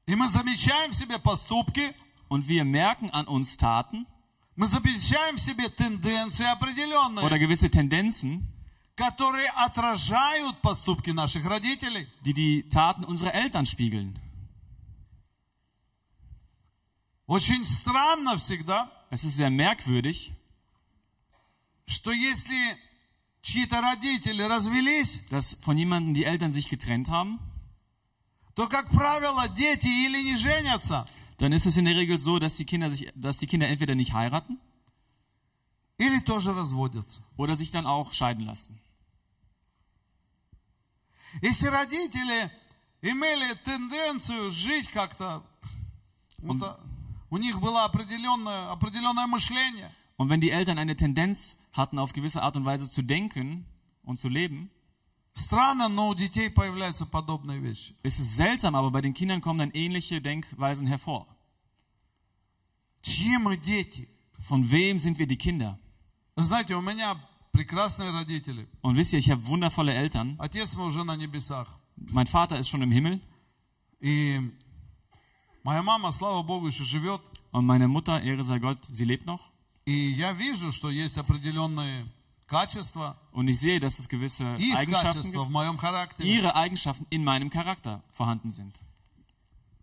И 0.07 0.15
мы 0.17 0.27
замечаем 0.27 0.91
в 0.91 0.95
себе 0.95 1.21
поступки, 1.21 1.95
Und 2.29 2.49
wir 2.49 2.65
merken 2.65 3.11
an 3.11 3.27
uns 3.27 3.57
Taten 3.57 4.07
Мы 4.56 4.68
замечаем 4.68 5.36
в 5.36 5.40
себе 5.42 5.70
тенденции 5.70 6.44
oder 6.44 6.54
определенные, 6.54 7.40
gewisse 7.40 7.70
Tendenzen, 7.70 8.44
которые 8.96 9.50
отражают 9.50 10.62
поступки 10.62 11.10
наших 11.10 11.46
родителей. 11.46 12.08
die 12.24 12.34
die 12.34 12.70
Taten 12.70 13.04
unserer 13.04 13.34
Eltern 13.34 13.66
spiegeln. 13.66 14.18
Очень 17.28 17.64
странно 17.66 18.38
всегда, 18.38 18.92
Es 19.10 19.24
ist 19.24 19.38
sehr 19.38 19.50
merkwürdig, 19.50 20.32
что 21.88 22.12
если 22.12 22.58
чьи-то 23.42 23.80
родители 23.82 24.42
развелись, 24.44 25.22
dass 25.30 25.56
von 25.56 25.78
jemandem 25.78 26.14
die 26.14 26.24
Eltern 26.24 26.52
sich 26.52 26.70
getrennt 26.70 27.10
haben, 27.10 27.40
то, 28.56 28.68
как 28.68 28.90
правило, 28.92 29.48
дети 29.50 29.88
или 29.88 30.22
не 30.24 30.38
женятся, 30.38 31.06
dann 31.39 31.53
ist 31.53 31.67
es 31.67 31.77
in 31.77 31.85
der 31.87 31.97
Regel 31.97 32.19
so, 32.19 32.39
dass 32.39 32.57
die 32.57 32.65
Kinder 32.65 32.91
sich, 32.91 33.11
dass 33.15 33.39
die 33.39 33.47
Kinder 33.47 33.69
entweder 33.69 33.95
nicht 33.95 34.13
heiraten 34.13 34.59
или 35.99 36.21
тоже 36.21 36.55
разводятся. 36.55 37.21
oder 37.37 37.57
sich 37.57 37.71
dann 37.71 37.87
auch 37.87 38.13
scheiden 38.13 38.47
lassen. 38.47 38.79
Если 41.43 41.69
родители 41.69 42.51
имели 43.03 43.55
тенденцию 43.65 44.51
жить 44.51 44.91
как-то, 44.91 45.43
вот, 46.39 46.63
а, 46.63 46.81
у 47.31 47.37
них 47.37 47.61
было 47.61 47.85
определенное, 47.85 48.71
определенное 48.71 49.27
мышление, 49.27 49.91
Und 50.17 50.29
wenn 50.29 50.41
die 50.41 50.51
Eltern 50.51 50.79
eine 50.79 50.97
Tendenz 50.97 51.57
hatten, 51.73 51.99
auf 51.99 52.13
gewisse 52.13 52.43
Art 52.43 52.57
und 52.57 52.67
Weise 52.67 52.91
zu 52.91 53.03
denken 53.03 53.65
und 54.03 54.19
zu 54.19 54.29
leben, 54.29 54.71
Странно, 55.35 55.89
но 55.89 56.09
у 56.09 56.15
детей 56.15 56.51
появляются 56.51 57.07
подобные 57.07 57.61
вещи. 57.61 57.95
Es 58.03 58.19
ist 58.19 58.37
seltsam, 58.37 58.75
aber 58.75 58.91
bei 58.91 59.01
den 59.01 59.15
Kindern 59.15 59.41
kommen 59.41 59.59
dann 59.59 59.71
ähnliche 59.73 60.21
Denkweisen 60.21 60.87
hervor. 60.87 61.27
Чьи 63.03 63.39
мы 63.39 63.57
дети? 63.57 64.09
Von 64.43 64.71
wem 64.71 64.99
sind 64.99 65.19
wir 65.19 65.27
die 65.27 65.37
Kinder? 65.37 65.79
Вы 66.37 66.43
Знаете, 66.45 66.75
у 66.77 66.81
меня 66.83 67.17
прекрасные 67.53 68.11
родители. 68.11 68.67
Und 68.83 68.97
wisst 68.97 69.13
ihr, 69.13 69.19
ich 69.19 69.31
habe 69.31 69.47
wundervolle 69.47 69.93
Eltern. 69.95 70.37
Отец 70.39 70.75
мой 70.75 70.89
уже 70.89 71.05
на 71.05 71.17
небесах. 71.17 71.69
Mein 71.97 72.27
Vater 72.27 72.59
ist 72.59 72.69
schon 72.69 72.83
im 72.83 72.91
Himmel 72.93 73.21
И 74.01 74.41
моя 75.63 75.83
мама, 75.83 76.11
слава 76.13 76.43
Богу, 76.43 76.67
еще 76.69 76.85
живет. 76.85 77.21
und 77.53 77.67
meine 77.67 77.89
Mutter, 77.89 78.23
Ehre 78.23 78.43
sei 78.43 78.59
Gott, 78.59 78.85
sie 78.87 79.05
lebt 79.05 79.27
noch. 79.27 79.41
И 79.87 79.93
я 79.93 80.33
вижу, 80.33 80.73
что 80.73 80.91
есть 80.91 81.17
определенные 81.19 82.07
качества, 82.07 82.11
Und 83.33 83.49
ich 83.49 83.61
sehe, 83.61 83.79
dass 83.79 83.99
es 84.01 84.09
gewisse 84.09 84.57
их 84.57 84.75
Eigenschaften 84.75 85.19
качества 85.21 85.43
в 85.43 85.45
gibt, 85.45 85.53
моем 85.53 85.79
характере. 85.79 86.29
ihre 86.29 86.57
Eigenschaften 86.57 87.07
in 87.11 87.23
meinem 87.23 87.49
Charakter 87.49 88.03
vorhanden 88.13 88.51
sind. 88.51 88.75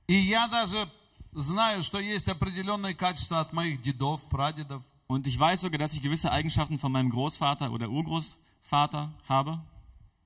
И 0.08 0.15
я 0.15 0.48
даже 0.48 0.89
знаю, 1.34 1.82
что 1.84 2.00
есть 2.00 2.27
определенные 2.27 2.94
качества 2.94 3.39
от 3.39 3.53
моих 3.53 3.82
дедов, 3.82 4.27
прадедов. 4.29 4.84
Und 5.08 5.25
ich 5.27 5.39
weiß 5.39 5.62
sogar, 5.62 5.79
dass 5.79 5.94
ich 5.94 6.01
gewisse 6.01 6.32
Eigenschaften 6.32 6.77
von 6.77 6.91
meinem 6.91 7.10
Großvater 7.10 7.72
oder 7.72 7.89
Urgroßvater 7.89 9.13
habe. 9.29 9.62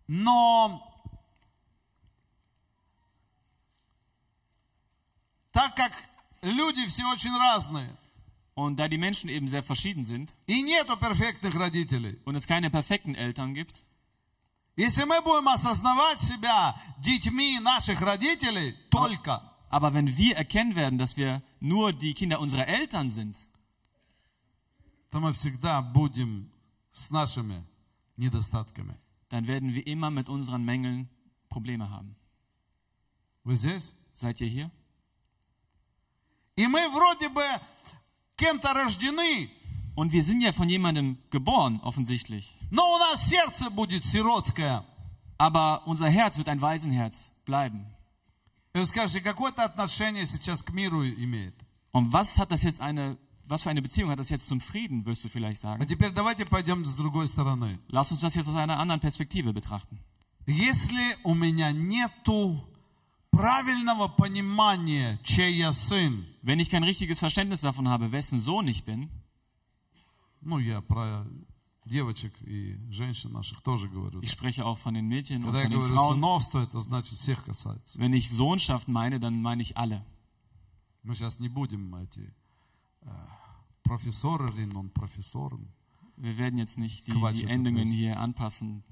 Но 0.08 0.82
так 5.54 5.76
как 5.76 5.92
люди 6.42 6.88
все 6.88 7.06
очень 7.06 7.36
разные, 7.38 7.96
Und 8.56 8.78
da 8.78 8.88
die 8.88 8.98
Menschen 8.98 9.30
eben 9.30 9.48
sehr 9.48 9.64
verschieden 9.64 10.04
sind 10.04 10.36
и 10.46 10.62
нету 10.62 10.98
перфектных 10.98 11.56
родителей, 11.56 12.20
und 12.26 12.36
es 12.36 12.46
keine 12.46 12.70
perfekten 12.70 13.16
Eltern 13.16 13.54
gibt, 13.54 13.86
если 14.76 15.04
мы 15.04 15.22
будем 15.22 15.48
осознавать 15.48 16.22
себя 16.22 16.76
детьми 17.00 17.60
наших 17.60 18.02
родителей 18.02 18.76
только, 18.90 19.42
aber 19.70 19.94
wenn 19.94 20.18
wir 20.18 20.36
erkennen 20.36 20.76
werden, 20.76 20.98
dass 20.98 21.16
wir 21.18 21.42
nur 21.60 21.94
die 21.94 22.14
Kinder 22.14 22.40
unserer 22.40 22.68
Eltern 22.68 23.10
sind, 23.10 23.38
то 25.12 25.20
мы 25.20 25.34
всегда 25.34 25.82
будем 25.82 26.52
с 26.94 27.10
нашими 27.10 27.64
недостатками. 28.18 28.98
dann 29.32 29.48
werden 29.48 29.74
wir 29.74 29.88
immer 29.88 30.12
mit 30.12 30.28
unseren 30.28 30.64
Mängeln 30.66 31.10
Probleme 31.50 31.90
haben. 31.90 32.16
Вы 33.44 33.56
здесь? 33.56 33.92
Seid 34.14 34.42
ihr 34.42 34.48
hier? 34.48 34.72
И 36.58 36.68
мы 36.68 36.90
вроде 36.90 37.30
бы 37.30 37.44
кем-то 38.38 38.74
рождены, 38.74 39.50
Und 39.96 40.14
wir 40.14 40.24
sind 40.24 40.42
ja 40.42 40.54
von 40.54 40.70
jemandem 40.70 41.18
geboren, 41.32 41.80
offensichtlich. 41.84 42.50
но 42.72 42.96
у 42.96 42.98
нас 42.98 43.28
сердце 43.28 43.70
будет 43.70 44.06
сиротское. 44.06 44.84
Aber 45.38 45.86
unser 45.88 46.08
Herz 46.10 46.38
wird 46.38 46.48
ein 46.50 46.62
Waisenherz 46.62 47.32
bleiben. 47.46 47.86
И 48.74 48.78
вы 48.80 48.86
скажете, 48.86 49.20
какое-то 49.22 49.64
отношение 49.66 50.26
сейчас 50.26 50.64
к 50.64 50.72
миру 50.72 51.04
имеет. 51.04 51.54
Und 51.92 52.14
was 52.14 52.38
hat 52.38 52.52
das 52.52 52.64
jetzt 52.64 52.80
eine, 52.80 53.18
was 53.46 53.64
für 53.64 53.70
eine 53.70 53.82
Beziehung 53.82 54.10
hat 54.12 54.20
das 54.20 54.30
jetzt 54.30 54.48
zum 54.48 54.62
Frieden, 54.62 55.06
wirst 55.06 55.26
du 55.26 55.30
vielleicht 55.30 55.60
А 55.66 55.74
sagen? 55.78 55.86
теперь 55.88 56.12
давайте 56.12 56.46
пойдем 56.46 56.86
с 56.86 56.96
другой 56.96 57.28
стороны. 57.28 57.80
Lass 57.90 58.12
uns 58.14 58.22
das 58.22 58.34
jetzt 58.36 58.48
aus 58.48 58.56
einer 58.56 58.80
anderen 58.80 59.02
Perspektive 59.02 59.52
betrachten. 59.52 60.00
Если 60.48 61.18
у 61.24 61.34
меня 61.34 61.72
нету 61.74 62.64
правильного 63.36 64.08
понимания, 64.08 65.20
чей 65.24 65.56
я 65.58 65.74
сын, 65.74 66.26
Wenn 66.44 66.60
ich 66.60 66.70
kein 66.70 66.84
richtiges 66.84 67.20
Verständnis 67.20 67.62
davon 67.62 67.88
habe, 67.88 68.12
wessen 68.12 68.40
Sohn 68.40 68.68
ich 68.68 68.84
bin, 68.84 69.10
ну, 70.42 70.58
я 70.60 70.82
про 70.82 71.26
девочек 71.86 72.34
и 72.42 72.78
женщин 72.90 73.32
наших 73.32 73.62
тоже 73.62 73.88
говорю. 73.90 74.22
ich 74.22 74.30
да. 74.32 74.38
spreche 74.38 74.66
auch 74.66 74.78
von 74.78 74.94
den 74.94 75.08
Mädchen 75.08 75.44
und 75.44 75.52
Когда 75.54 75.60
я 75.62 75.64
von 75.66 75.72
den 75.72 75.80
говорю 75.80 75.96
Frauen. 75.96 76.14
сыновство, 76.16 76.60
это 76.64 76.80
значит 76.80 77.18
всех 77.20 77.44
касается. 77.46 78.00
Wenn 78.00 78.14
ich 78.14 78.30
Sohnschaft 78.30 78.88
meine, 78.88 79.20
dann 79.20 79.42
meine 79.42 79.62
ich 79.62 79.78
alle. 79.78 80.04
Мы 81.04 81.16
сейчас 81.16 81.40
не 81.40 81.50
будем 81.50 81.96
эти 81.96 82.32
э, 83.02 83.10
профессоры, 83.84 84.52
non 84.68 84.90
профессоры. 84.92 85.58
Wir 86.18 86.38
werden 86.38 86.60
jetzt 86.60 86.78
nicht 86.78 87.08
die, 87.08 87.12
Quatsch, 87.14 87.38
die 87.38 87.46
Endungen 87.48 87.86
das- 87.86 87.94
hier 87.94 88.20
anpassen. 88.20 88.84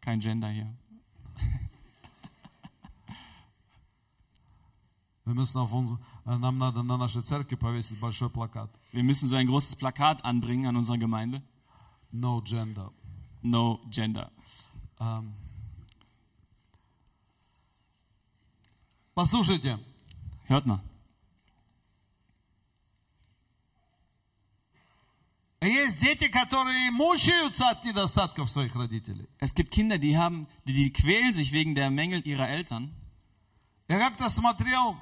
Kein 0.00 0.20
Gender 0.20 0.48
hier. 0.50 0.72
Мы 5.24 5.34
müssen 5.34 5.58
auf 5.58 5.72
uns, 5.72 5.98
э, 6.24 6.36
нам 6.36 6.58
надо 6.58 6.82
на 6.82 6.96
нашей 6.96 7.22
церкви 7.22 7.56
повесить 7.56 7.98
большой 7.98 8.30
плакат. 8.30 8.70
Wir 8.92 9.02
müssen 9.02 9.28
so 9.28 9.36
ein 9.36 9.46
großes 9.46 9.76
Plakat 9.76 10.24
anbringen 10.24 10.66
an 10.66 10.76
unserer 10.76 10.98
Gemeinde. 10.98 11.42
No 12.12 12.40
gender. 12.42 12.92
No 13.42 13.80
Gender. 13.90 14.30
Ам. 14.98 15.34
Послушайте, 19.14 19.78
Hört 20.46 20.66
mal. 20.66 20.80
есть 25.60 26.00
дети, 26.00 26.28
которые 26.28 26.90
мучаются 26.90 27.68
от 27.68 27.84
недостатков 27.84 28.50
своих 28.50 28.74
родителей. 28.76 29.28
Es 29.40 29.54
gibt 29.54 29.70
Kinder, 29.70 29.98
die 29.98 30.16
haben, 30.16 30.46
die, 30.66 30.74
die 30.74 30.92
quälen 30.92 31.32
sich 31.32 31.52
wegen 31.52 31.74
der 31.74 31.90
Mängel 31.90 32.20
ihrer 32.26 32.48
Eltern. 32.48 32.90
Я 33.88 33.98
как-то 33.98 34.28
смотрел 34.28 34.96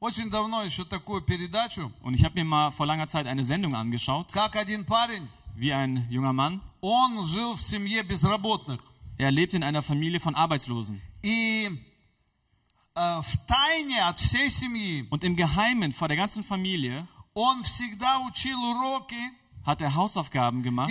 очень 0.00 0.30
давно 0.30 0.62
еще 0.62 0.84
такую 0.84 1.22
передачу, 1.22 1.92
Und 2.02 2.14
ich 2.14 2.24
habe 2.24 2.34
mir 2.34 2.44
mal 2.44 2.70
vor 2.70 2.86
langer 2.86 3.08
Zeit 3.08 3.26
eine 3.26 3.44
Sendung 3.44 3.74
angeschaut, 3.74 4.32
как 4.32 4.56
один 4.56 4.84
парень, 4.84 5.28
wie 5.56 5.72
ein 5.72 6.06
junger 6.10 6.32
Mann. 6.32 6.60
он 6.80 7.24
жил 7.26 7.54
в 7.54 7.60
семье 7.60 8.02
безработных. 8.02 8.80
Er 9.18 9.30
lebt 9.30 9.54
in 9.54 9.62
einer 9.62 9.82
Familie 9.82 10.20
von 10.20 10.34
Arbeitslosen. 10.34 11.00
И 11.22 11.68
э, 12.94 13.20
в 13.20 13.36
тайне 13.46 14.02
от 14.02 14.18
всей 14.18 14.50
семьи 14.50 15.06
Und 15.10 15.24
im 15.24 15.36
Geheimen 15.36 15.92
vor 15.92 16.08
der 16.08 16.16
ganzen 16.16 16.42
Familie 16.42 17.06
он 17.34 17.62
всегда 17.62 18.20
учил 18.20 18.60
уроки 18.62 19.20
hat 19.67 19.81
er 19.81 19.93
Hausaufgaben 19.95 20.63
gemacht 20.63 20.89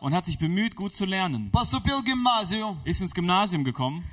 und 0.00 0.14
hat 0.14 0.26
sich 0.26 0.38
bemüht, 0.38 0.76
gut 0.76 0.94
zu 0.94 1.06
lernen. 1.06 1.50
Ist 2.84 3.00
ins 3.00 3.14
Gymnasium 3.14 3.64
gekommen. 3.64 4.04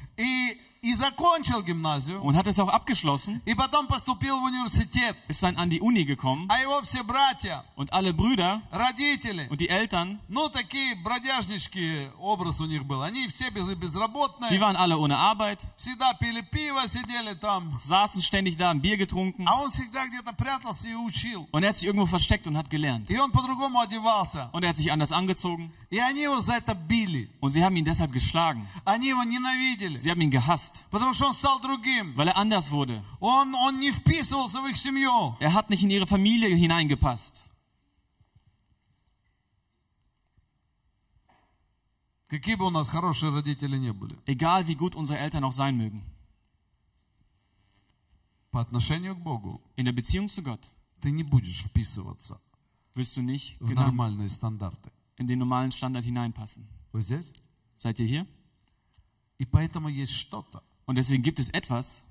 и 0.82 0.94
закончил 0.94 1.62
гимназию. 1.62 2.20
und 2.22 2.36
hat 2.36 2.46
es 2.46 2.60
auch 2.60 2.68
abgeschlossen. 2.68 3.40
И 3.44 3.54
потом 3.54 3.88
поступил 3.88 4.38
в 4.38 4.44
университет. 4.44 5.16
Ist 5.26 5.42
dann 5.42 5.56
an 5.56 5.68
die 5.68 5.80
Uni 5.80 6.04
gekommen 6.04 6.46
А 6.48 6.60
его 6.60 6.80
все 6.82 7.02
братья, 7.02 7.64
und 7.76 7.92
alle 7.92 8.12
Brüder 8.14 8.62
родители, 8.70 9.48
und 9.50 9.60
die 9.60 9.68
Eltern, 9.68 10.20
ну 10.28 10.48
такие 10.48 10.94
бродяжнички 10.96 12.08
образ 12.20 12.60
у 12.60 12.66
них 12.66 12.84
был. 12.84 13.02
Они 13.02 13.26
все 13.28 13.50
без, 13.50 13.66
die 13.68 13.74
безработные, 13.74 14.60
waren 14.60 14.76
alle 14.76 14.96
ohne 14.96 15.18
Arbeit, 15.18 15.60
всегда 15.76 16.12
пили 16.14 16.42
пиво, 16.42 16.86
сидели 16.86 17.34
там. 17.34 17.74
saßen 17.74 18.20
ständig 18.20 18.56
da, 18.56 18.70
ein 18.70 18.80
Bier 18.80 18.96
getrunken 18.96 19.46
А 19.48 19.60
он 19.62 19.70
всегда 19.70 20.06
где-то 20.06 20.32
прятался 20.34 20.88
и 20.88 20.94
учил. 20.94 21.48
und 21.52 21.64
er 21.64 21.70
hat 21.70 21.76
sich 21.78 21.86
irgendwo 21.86 22.06
versteckt 22.06 22.46
und 22.46 22.56
hat 22.56 22.70
gelernt. 22.70 23.10
И 23.10 23.18
он 23.18 23.32
по-другому 23.32 23.80
одевался. 23.80 24.50
Und 24.52 24.62
er 24.62 24.68
hat 24.70 24.76
sich 24.76 24.92
anders 24.92 25.10
angezogen 25.10 25.72
И 25.90 25.98
они 25.98 26.22
его 26.22 26.40
за 26.40 26.54
это 26.56 26.74
били. 26.74 27.28
und 27.40 27.50
sie 27.50 27.64
haben 27.64 27.76
ihn 27.76 27.84
deshalb 27.84 28.12
geschlagen. 28.12 28.66
Они 28.84 29.08
его 29.08 29.24
ненавидели. 29.24 29.96
Sie 29.98 30.10
haben 30.10 30.20
ihn 30.20 30.30
gehasst, 30.30 30.69
Потому 30.90 31.12
что 31.12 31.26
он 31.26 31.32
стал 31.34 31.60
другим. 31.60 32.14
weil 32.16 32.28
er 32.28 32.36
anders 32.36 32.70
wurde. 32.70 33.02
Он, 33.20 33.54
он 33.54 33.80
не 33.80 33.90
вписывался 33.90 34.60
в 34.60 34.66
их 34.66 34.76
семью. 34.76 35.36
Er 35.40 35.52
hat 35.52 35.70
nicht 35.70 35.82
in 35.82 35.90
ihre 35.90 36.06
Familie 36.06 36.54
hineingepasst. 36.56 37.42
Какие 42.28 42.56
бы 42.56 42.66
у 42.66 42.70
нас 42.70 42.88
хорошие 42.88 43.30
родители 43.32 43.76
не 43.78 43.92
были. 43.92 44.16
Egal 44.26 44.66
wie 44.66 44.74
gut 44.74 44.96
unsere 44.96 45.18
Eltern 45.18 45.44
auch 45.44 45.52
sein 45.52 45.76
mögen. 45.76 46.02
По 48.50 48.60
отношению 48.60 49.14
к 49.14 49.20
Богу 49.22 49.60
In 49.76 49.84
der 49.84 49.92
Beziehung 49.92 50.28
zu 50.28 50.42
Gott 50.42 50.72
ты 51.00 51.10
не 51.10 51.22
будешь 51.22 51.62
вписываться 51.62 52.40
wirst 52.94 53.16
du 53.16 53.22
nicht 53.22 53.60
в 53.60 53.68
genannt 53.68 53.88
нормальные 53.94 54.28
стандарты. 54.30 54.90
in 55.18 55.26
den 55.26 55.38
normalen 55.38 55.70
Standard 55.70 56.04
hineinpassen. 56.04 56.66
Вы 56.92 57.02
здесь? 57.02 57.32
Seid 57.78 57.98
ihr 58.00 58.06
hier? 58.06 58.26
И 59.40 59.44
поэтому 59.44 59.88
есть 59.88 60.12
что-то, 60.12 60.62
Und 60.86 60.96
deswegen 60.96 61.22
gibt 61.22 61.40
es 61.40 61.50
etwas, 61.50 62.02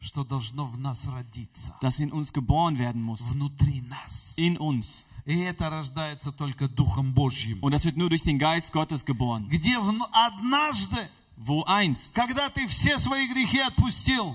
что 0.00 0.24
должно 0.24 0.66
в 0.66 0.78
нас 0.78 1.06
родиться. 1.06 1.74
das 1.80 2.00
in 2.00 2.10
uns 2.12 2.32
geboren 2.32 2.78
werden 2.78 3.02
muss. 3.02 3.20
Внутри 3.32 3.82
нас. 3.82 4.34
In 4.36 4.56
uns. 4.58 5.06
И 5.24 5.38
это 5.40 5.70
рождается 5.70 6.32
только 6.32 6.68
Духом 6.68 7.12
Божьим. 7.14 7.60
Und 7.62 7.72
das 7.72 7.84
wird 7.84 7.96
nur 7.96 8.08
durch 8.08 8.22
den 8.22 8.38
Geist 8.38 8.72
Gottes 8.72 9.04
geboren. 9.04 9.48
Где 9.48 9.78
вну- 9.78 10.06
однажды, 10.12 11.08
wo 11.39 11.63
einst, 11.63 12.13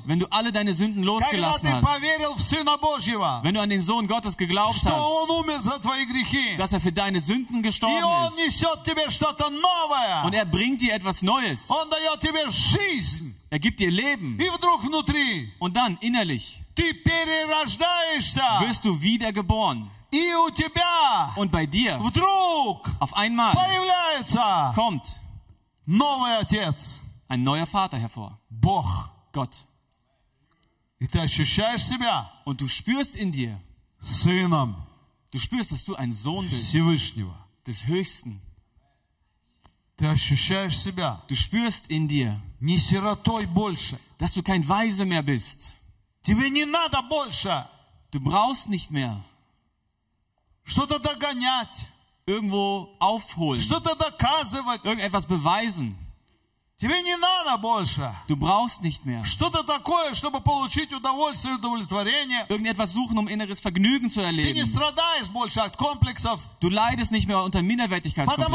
wenn 0.06 0.18
du 0.20 0.26
alle 0.30 0.52
deine 0.52 0.72
Sünden 0.72 1.02
losgelassen 1.02 1.68
hast, 1.68 1.82
wenn 3.42 3.54
du 3.54 3.60
an 3.60 3.70
den 3.70 3.82
Sohn 3.82 4.06
Gottes 4.06 4.36
geglaubt 4.36 4.78
hast, 4.84 4.94
dass 6.58 6.72
er 6.72 6.80
für 6.80 6.92
deine 6.92 7.18
Sünden 7.18 7.60
gestorben 7.62 7.96
ist, 8.46 8.64
und 10.24 10.34
er 10.34 10.44
bringt 10.46 10.80
dir 10.80 10.94
etwas 10.94 11.22
Neues, 11.22 11.68
er 13.50 13.58
gibt 13.58 13.80
dir 13.80 13.90
Leben, 13.90 14.38
und 15.58 15.76
dann 15.76 15.98
innerlich 16.00 16.60
wirst 16.76 18.84
du 18.84 19.02
wiedergeboren. 19.02 19.90
Und 21.36 21.50
bei 21.50 21.66
dir 21.66 21.98
auf 23.00 23.14
einmal 23.14 23.54
kommt 24.74 25.20
новый 25.85 26.37
отец, 26.37 27.01
ein 27.27 27.41
neuer 27.43 27.65
Vater 27.65 27.97
hervor, 27.97 28.39
Бог. 28.49 28.85
Gott. 29.33 29.55
И 30.99 31.07
ты 31.07 31.19
ощущаешь 31.19 31.83
себя 31.85 32.31
Und 32.45 32.61
du 32.61 32.67
spürst 32.67 33.15
in 33.15 33.31
dir, 33.31 33.61
сыном 34.01 34.75
du 35.31 35.39
spürst, 35.39 35.71
dass 35.71 35.83
du 35.83 35.95
ein 35.95 36.11
Sohn 36.11 36.49
bist 36.49 36.69
Всевышнего. 36.69 37.35
des 37.65 37.85
Höchsten. 37.85 38.41
Ты 39.97 40.07
ощущаешь 40.07 40.77
себя 40.77 41.23
Du 41.27 41.35
spürst 41.35 41.87
in 41.89 42.07
dir, 42.07 42.41
не 42.59 42.77
сиротой 42.77 43.45
больше. 43.45 43.99
dass 44.17 44.33
du 44.33 44.41
kein 44.41 44.67
Weise 44.67 45.05
mehr 45.05 45.21
bist. 45.21 45.73
Тебе 46.23 46.49
не 46.49 46.65
надо 46.65 47.01
больше 47.03 47.67
Du 48.11 48.19
brauchst 48.19 48.69
nicht 48.69 48.89
mehr 48.89 49.23
что-то 50.63 50.99
догонять, 50.99 51.87
irgendwo 52.25 52.89
aufholen, 52.99 53.61
что-то 53.61 53.95
доказывать. 53.95 54.83
irgendetwas 54.83 55.25
beweisen. 55.25 55.95
Тебе 56.79 57.01
не 57.01 57.17
надо 57.17 57.57
больше 57.57 58.13
Du 58.27 58.35
brauchst 58.35 58.83
nicht 58.83 59.03
mehr 59.03 59.25
что-то 59.25 59.63
такое, 59.63 60.13
чтобы 60.13 60.41
получить 60.41 60.93
удовольствие 60.93 61.55
и 61.55 61.57
удовлетворение. 61.57 62.45
irgendetwas 62.49 62.91
suchen, 62.91 63.17
um 63.17 63.27
inneres 63.27 63.59
Vergnügen 63.59 64.11
zu 64.11 64.21
Ты 64.21 64.31
не 64.31 64.59
erleben. 64.61 64.65
страдаешь 64.65 65.27
больше 65.29 65.59
от 65.61 65.75
комплексов, 65.75 66.39
Du 66.61 66.69
leidest 66.69 67.09
nicht 67.11 67.25
mehr 67.27 67.41
unter 67.41 67.61
потому 67.63 67.63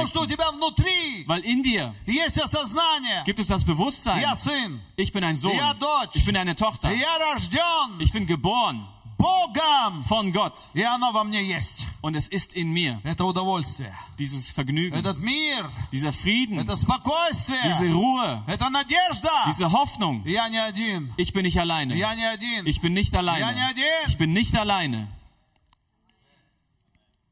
что 0.06 0.20
у 0.20 0.26
Minderwertigkeitskomplexen, 0.26 0.28
тебя 0.28 0.52
внутри 0.52 1.24
weil 1.26 1.40
in 1.44 1.64
dir 1.64 1.94
есть 2.06 2.38
осознание. 2.38 3.24
gibt 3.24 3.40
es 3.40 3.48
das 3.48 3.64
Bewusstsein, 3.64 4.20
Я 4.20 4.36
сын, 4.36 4.80
ich 4.96 5.12
bin 5.12 5.24
ein 5.24 5.34
Sohn, 5.34 5.56
Ja, 5.56 5.74
Dodge. 5.74 6.12
ich 6.14 6.24
bin 6.24 6.36
eine 6.36 6.54
Tochter, 6.54 6.92
я 6.92 7.18
рожден 7.18 7.98
ich 8.00 8.12
bin 8.12 8.26
geboren 8.26 8.86
Богом, 9.18 10.00
von 10.08 10.32
Gott 10.32 10.68
и 10.74 10.82
оно 10.82 11.12
во 11.12 11.22
мне 11.22 11.44
есть. 11.46 11.86
und 12.02 12.16
es 12.16 12.26
ist 12.28 12.54
in 12.54 12.72
mir, 12.72 13.00
Это 13.04 13.24
удовольствие, 13.24 13.94
dieses 14.18 14.50
Vergnügen, 14.50 14.94
этот 14.98 15.18
мир, 15.18 15.70
dieser 15.92 16.12
Frieden, 16.12 16.58
это 16.58 16.72
diese 16.74 16.82
спокойствие, 16.82 17.92
Ruhe, 17.92 18.42
это 18.48 18.68
надежда. 18.70 19.30
diese 19.46 19.70
Hoffnung. 19.70 20.24
Я 20.26 20.48
не 20.48 20.58
один, 20.58 21.12
Ich 21.16 21.32
bin 21.32 21.42
nicht 21.44 21.56
alleine. 21.58 21.94
я 21.94 22.14
не 22.16 22.24
один. 22.24 22.66
Ich 22.66 22.80
bin 22.80 22.94
nicht 22.94 23.12
Я 23.12 23.22
не 23.22 23.28
alleine. 23.28 23.66
один. 23.68 24.08
Ich 24.08 24.18
bin 24.18 24.32
nicht 24.32 24.54
alleine. 24.56 25.06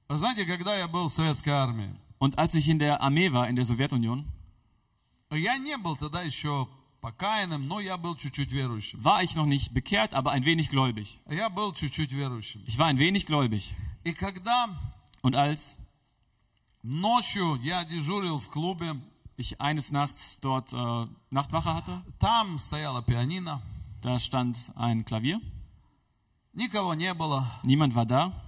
Вы 0.09 0.19
знаете, 0.19 0.45
когда 0.45 0.77
я 0.77 0.89
был 0.89 1.09
в 1.09 1.13
советской 1.13 1.51
армии, 1.51 1.91
Und 2.21 2.39
als 2.39 2.55
ich 2.55 2.69
in 2.69 2.79
der 2.79 3.01
Armee 3.01 3.33
war, 3.33 3.49
in 3.49 3.57
der 3.57 3.65
Sowjetunion, 3.65 4.25
я 5.31 5.57
не 5.59 5.77
был 5.77 5.97
тогда 5.97 6.23
еще 6.23 6.69
war 9.04 9.22
ich 9.22 9.36
noch 9.36 9.46
nicht 9.46 9.74
bekehrt, 9.74 10.14
aber 10.14 10.32
ein 10.32 10.46
wenig 10.46 10.70
gläubig. 10.70 11.20
Ich 12.68 12.78
war 12.78 12.88
ein 12.88 12.98
wenig 12.98 13.26
gläubig. 13.26 13.76
Und 15.22 15.36
als 15.36 15.76
ich 19.38 19.62
eines 19.62 19.92
Nachts 19.92 20.40
dort 20.40 20.74
äh, 20.74 21.06
Nachtwache 21.30 21.74
hatte, 21.74 22.02
da 24.02 24.20
stand 24.20 24.72
ein 24.76 25.04
Klavier. 25.06 25.42
Niemand 27.64 27.96
war 27.96 28.06
da. 28.06 28.42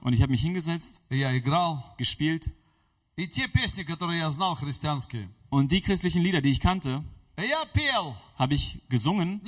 Und 0.00 0.12
ich 0.12 0.22
habe 0.22 0.32
mich 0.32 0.42
hingesetzt. 0.42 1.00
Gespielt. 1.96 2.50
Und 5.48 5.70
die 5.72 5.80
christlichen 5.80 6.22
Lieder, 6.22 6.40
die 6.42 6.50
ich 6.50 6.60
kannte, 6.60 7.02
habe 8.38 8.54
ich 8.54 8.80
gesungen. 8.88 9.40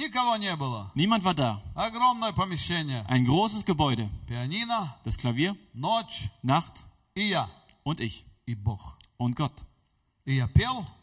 Niemand 0.95 1.25
war 1.25 1.35
da. 1.35 1.63
Ein 3.09 3.25
großes 3.25 3.65
Gebäude. 3.65 4.11
das 5.05 5.17
Klavier, 5.17 5.57
Nacht 6.43 6.85
und 7.83 8.01
ich 8.01 8.25
und 9.17 9.37
Gott. 9.37 9.53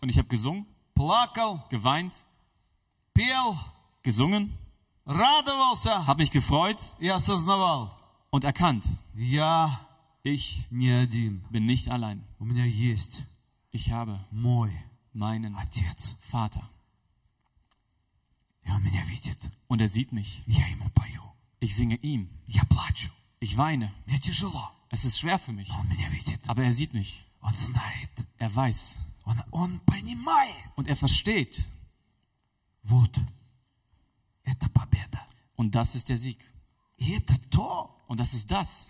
und 0.01 0.09
ich 0.09 0.17
habe 0.19 0.27
gesungen, 0.27 0.65
geweint, 1.69 2.13
gesungen, 4.03 4.53
habe 6.07 6.21
mich 6.21 6.31
gefreut 6.31 6.77
und 8.29 8.43
erkannt, 8.43 8.85
ich 10.23 10.65
bin 11.51 11.65
nicht 11.65 11.89
allein. 11.89 12.23
Ich 13.71 13.91
habe 13.91 14.19
meinen 15.13 15.55
Vater. 16.29 16.61
Und 19.67 19.81
er 19.81 19.87
sieht 19.87 20.11
mich. 20.11 20.43
Ich 21.59 21.75
singe 21.75 21.95
ihm. 21.97 22.29
Ich 23.39 23.57
weine. 23.57 23.91
Es 24.89 25.05
ist 25.05 25.19
schwer 25.19 25.39
für 25.39 25.51
mich. 25.51 25.69
Aber 26.47 26.63
er 26.63 26.71
sieht 26.71 26.93
mich. 26.93 27.25
Er 28.37 28.55
weiß. 28.55 28.97
Und 30.75 30.87
er 30.87 30.95
versteht. 30.95 31.65
Und 35.55 35.73
das 35.75 35.95
ist 35.95 36.09
der 36.09 36.17
Sieg. 36.17 36.37
Und 38.07 38.19
das 38.19 38.33
ist 38.35 38.51
das, 38.51 38.87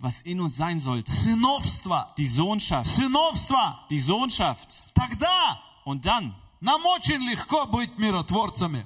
was 0.00 0.20
in 0.22 0.40
uns 0.40 0.56
sein 0.56 0.78
sollte. 0.78 1.10
Die 2.18 2.26
Sohnschaft. 2.26 2.86
Die 3.90 3.98
Sohnschaft. 3.98 4.92
Und 5.84 6.04
dann. 6.06 6.34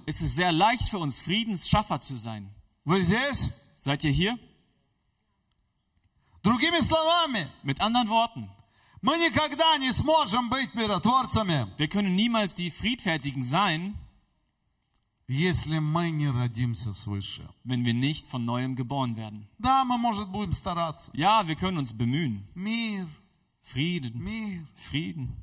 Es 0.07 0.23
ist 0.23 0.37
sehr 0.37 0.53
leicht 0.53 0.89
für 0.89 0.99
uns, 0.99 1.21
Friedensschaffer 1.23 2.01
zu 2.01 2.17
sein. 2.17 2.55
Seid 3.77 4.05
ihr 4.05 4.13
hier? 4.13 4.39
Mit 7.63 7.81
anderen 7.81 8.09
Worten. 8.09 8.49
Wir 11.77 11.89
können 11.89 12.15
niemals 12.15 12.55
die 12.55 12.71
Friedfertigen 12.71 13.43
sein, 13.43 13.99
wenn 17.65 17.85
wir 17.85 17.95
nicht 17.95 18.27
von 18.27 18.45
neuem 18.45 18.77
geboren 18.77 19.17
werden. 19.17 19.49
Ja, 21.15 21.49
wir 21.49 21.57
können 21.57 21.79
uns 21.79 21.93
bemühen. 21.97 22.47
Frieden. 23.63 24.23
Frieden. 24.77 25.37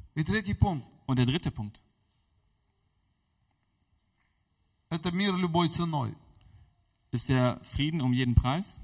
Und 1.08 1.18
der 1.18 1.26
dritte 1.26 1.52
Punkt. 1.52 1.82
Это 4.91 5.11
мир 5.11 5.35
любой 5.37 5.69
ценой. 5.69 6.15
Ist 7.13 7.29
der 7.29 7.61
Frieden 7.65 8.01
um 8.01 8.13
jeden 8.13 8.35
Preis? 8.35 8.79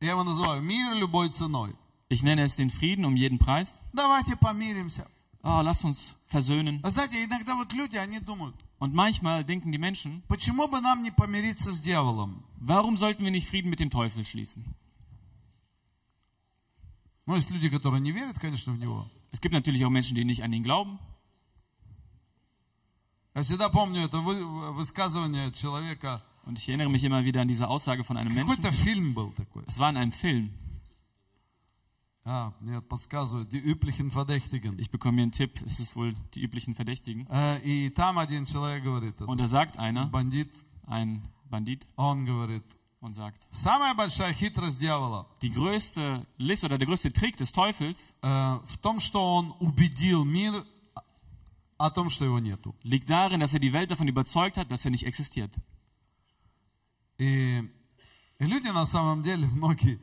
Я 0.00 0.10
его 0.10 0.22
называю 0.24 0.62
мир 0.62 0.94
любой 0.94 1.30
ценой. 1.30 1.74
Ich 2.08 2.22
nenne 2.22 2.40
es 2.44 2.56
den 2.56 2.70
Frieden 2.70 3.04
um 3.04 3.16
jeden 3.16 3.38
Preis. 3.38 3.80
Давайте 3.92 4.36
помиримся. 4.36 5.06
Ah, 5.42 5.60
lass 5.62 5.84
uns 5.84 6.16
versöhnen. 6.26 6.80
Вы 6.82 6.90
знаете, 6.90 7.22
иногда 7.24 7.54
вот 7.54 7.72
люди, 7.72 7.96
они 7.96 8.18
думают, 8.20 8.56
Und 8.80 8.94
manchmal 8.94 9.44
denken 9.44 9.72
die 9.72 9.78
Menschen, 9.78 10.22
почему 10.28 10.68
бы 10.68 10.80
нам 10.80 11.02
не 11.02 11.10
помириться 11.10 11.72
с 11.72 11.80
дьяволом? 11.80 12.44
warum 12.60 12.96
sollten 12.96 13.24
wir 13.24 13.30
nicht 13.30 13.48
Frieden 13.48 13.70
mit 13.70 13.80
dem 13.80 13.90
Teufel 13.90 14.24
schließen? 14.24 14.64
Ну, 17.26 17.34
есть 17.36 17.50
люди, 17.50 17.68
которые 17.68 18.00
не 18.00 18.12
верят, 18.12 18.38
конечно, 18.38 18.72
в 18.72 18.78
него. 18.78 19.06
Es 19.32 19.40
gibt 19.40 19.52
natürlich 19.52 19.84
auch 19.84 19.90
Menschen, 19.90 20.14
die 20.14 20.24
nicht 20.24 20.42
an 20.42 20.52
ihn 20.52 20.62
glauben. 20.62 20.98
Я 23.34 23.42
всегда 23.42 23.68
помню 23.68 24.02
это 24.04 24.18
вы- 24.18 24.72
высказывание 24.72 25.52
человека. 25.52 26.22
Und 26.44 26.58
ich 26.58 26.68
erinnere 26.68 26.88
mich 26.88 27.04
immer 27.04 27.24
wieder 27.24 27.42
an 27.42 27.48
diese 27.48 27.68
Aussage 27.68 28.02
von 28.04 28.16
einem 28.16 28.34
Menschen. 28.34 28.48
Какой-то 28.56 28.72
фильм 28.72 29.12
был 29.14 29.32
такой. 29.32 29.64
Es 29.66 29.78
war 29.78 29.90
in 29.90 29.96
einem 29.96 30.12
Film. 30.12 30.50
А, 32.24 32.52
мне 32.60 32.80
подсказывают, 32.82 33.50
die 33.52 33.58
üblichen 33.58 34.10
Verdächtigen. 34.10 34.78
Ich 34.78 34.90
bekomme 34.90 35.16
hier 35.16 35.22
einen 35.22 35.32
Tipp. 35.32 35.60
Es 35.64 35.80
ist 35.80 35.96
wohl 35.96 36.14
die 36.34 36.42
üblichen 36.42 36.74
Verdächtigen. 36.74 37.26
Э, 37.30 37.58
И 37.64 37.88
там 37.90 38.18
один 38.18 38.44
человек 38.44 38.84
говорит, 38.84 39.20
Und 39.22 39.38
da 39.40 39.46
sagt 39.46 39.78
einer, 39.78 40.06
бандит, 40.06 40.50
ein 40.86 41.22
Bandit, 41.48 41.86
он 41.96 42.26
говорит, 42.26 42.64
und 43.00 43.14
sagt, 43.14 43.46
самая 43.52 43.94
большая 43.94 44.34
хитрость 44.34 44.78
дьявола 44.80 45.26
die 45.40 45.50
größte 45.50 46.26
List 46.36 46.64
oder 46.64 46.76
der 46.78 46.86
größte 46.86 47.12
Trick 47.12 47.36
des 47.38 47.52
Teufels 47.52 48.14
э, 48.22 48.58
в 48.66 48.76
том, 48.82 49.00
что 49.00 49.36
он 49.36 49.54
убедил 49.60 50.24
мир 50.24 50.66
о 51.82 51.90
том, 51.90 52.10
что 52.10 52.24
его 52.24 52.38
нету. 52.40 52.74
liegt 52.82 53.08
darin, 53.08 53.40
dass 53.40 53.54
er 53.54 53.60
die 53.60 53.72
Welt 53.72 53.90
davon 53.90 54.08
überzeugt 54.08 54.56
hat, 54.56 54.70
dass 54.70 54.84
er 54.84 54.90
nicht 54.90 55.04
existiert. 55.06 55.52
И, 57.18 57.58
и 58.38 58.44
люди 58.44 58.68
на 58.68 58.86
самом 58.86 59.22
деле, 59.22 59.46
многие, 59.48 59.98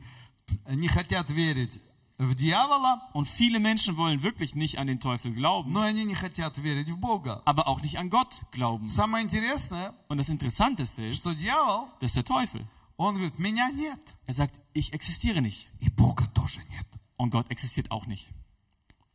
не 0.68 0.88
хотят 0.88 1.30
верить 1.30 1.80
в 2.18 2.34
дьявола, 2.34 3.10
Und 3.14 3.28
viele 3.28 3.58
Menschen 3.58 3.96
wollen 3.96 4.22
wirklich 4.22 4.54
nicht 4.54 4.78
an 4.78 4.86
den 4.86 5.00
Teufel 5.00 5.32
glauben, 5.32 5.72
но 5.72 5.80
они 5.82 6.04
не 6.04 6.14
хотят 6.14 6.56
верить 6.58 6.88
в 6.90 6.98
Бога. 6.98 7.42
aber 7.44 7.68
auch 7.68 7.82
nicht 7.82 7.98
an 7.98 8.10
Gott 8.10 8.42
glauben. 8.52 8.88
Самое 8.88 9.22
интересное, 9.24 9.94
Und 10.08 10.18
das 10.18 10.28
Interessanteste 10.28 11.02
ist, 11.04 11.20
что 11.20 11.34
дьявол, 11.34 11.88
dass 12.00 12.14
der 12.14 12.24
Teufel, 12.24 12.66
он 12.98 13.14
говорит, 13.14 13.38
меня 13.38 13.70
нет, 13.70 14.00
er 14.26 14.32
sagt, 14.34 14.54
ich 14.72 14.92
existiere 14.94 15.40
nicht. 15.42 15.68
и 15.80 15.88
Бога 15.90 16.26
тоже 16.28 16.60
нет. 16.70 16.86
Und 17.18 17.30
Gott 17.30 17.50
existiert 17.50 17.90
auch 17.90 18.06
nicht. 18.06 18.26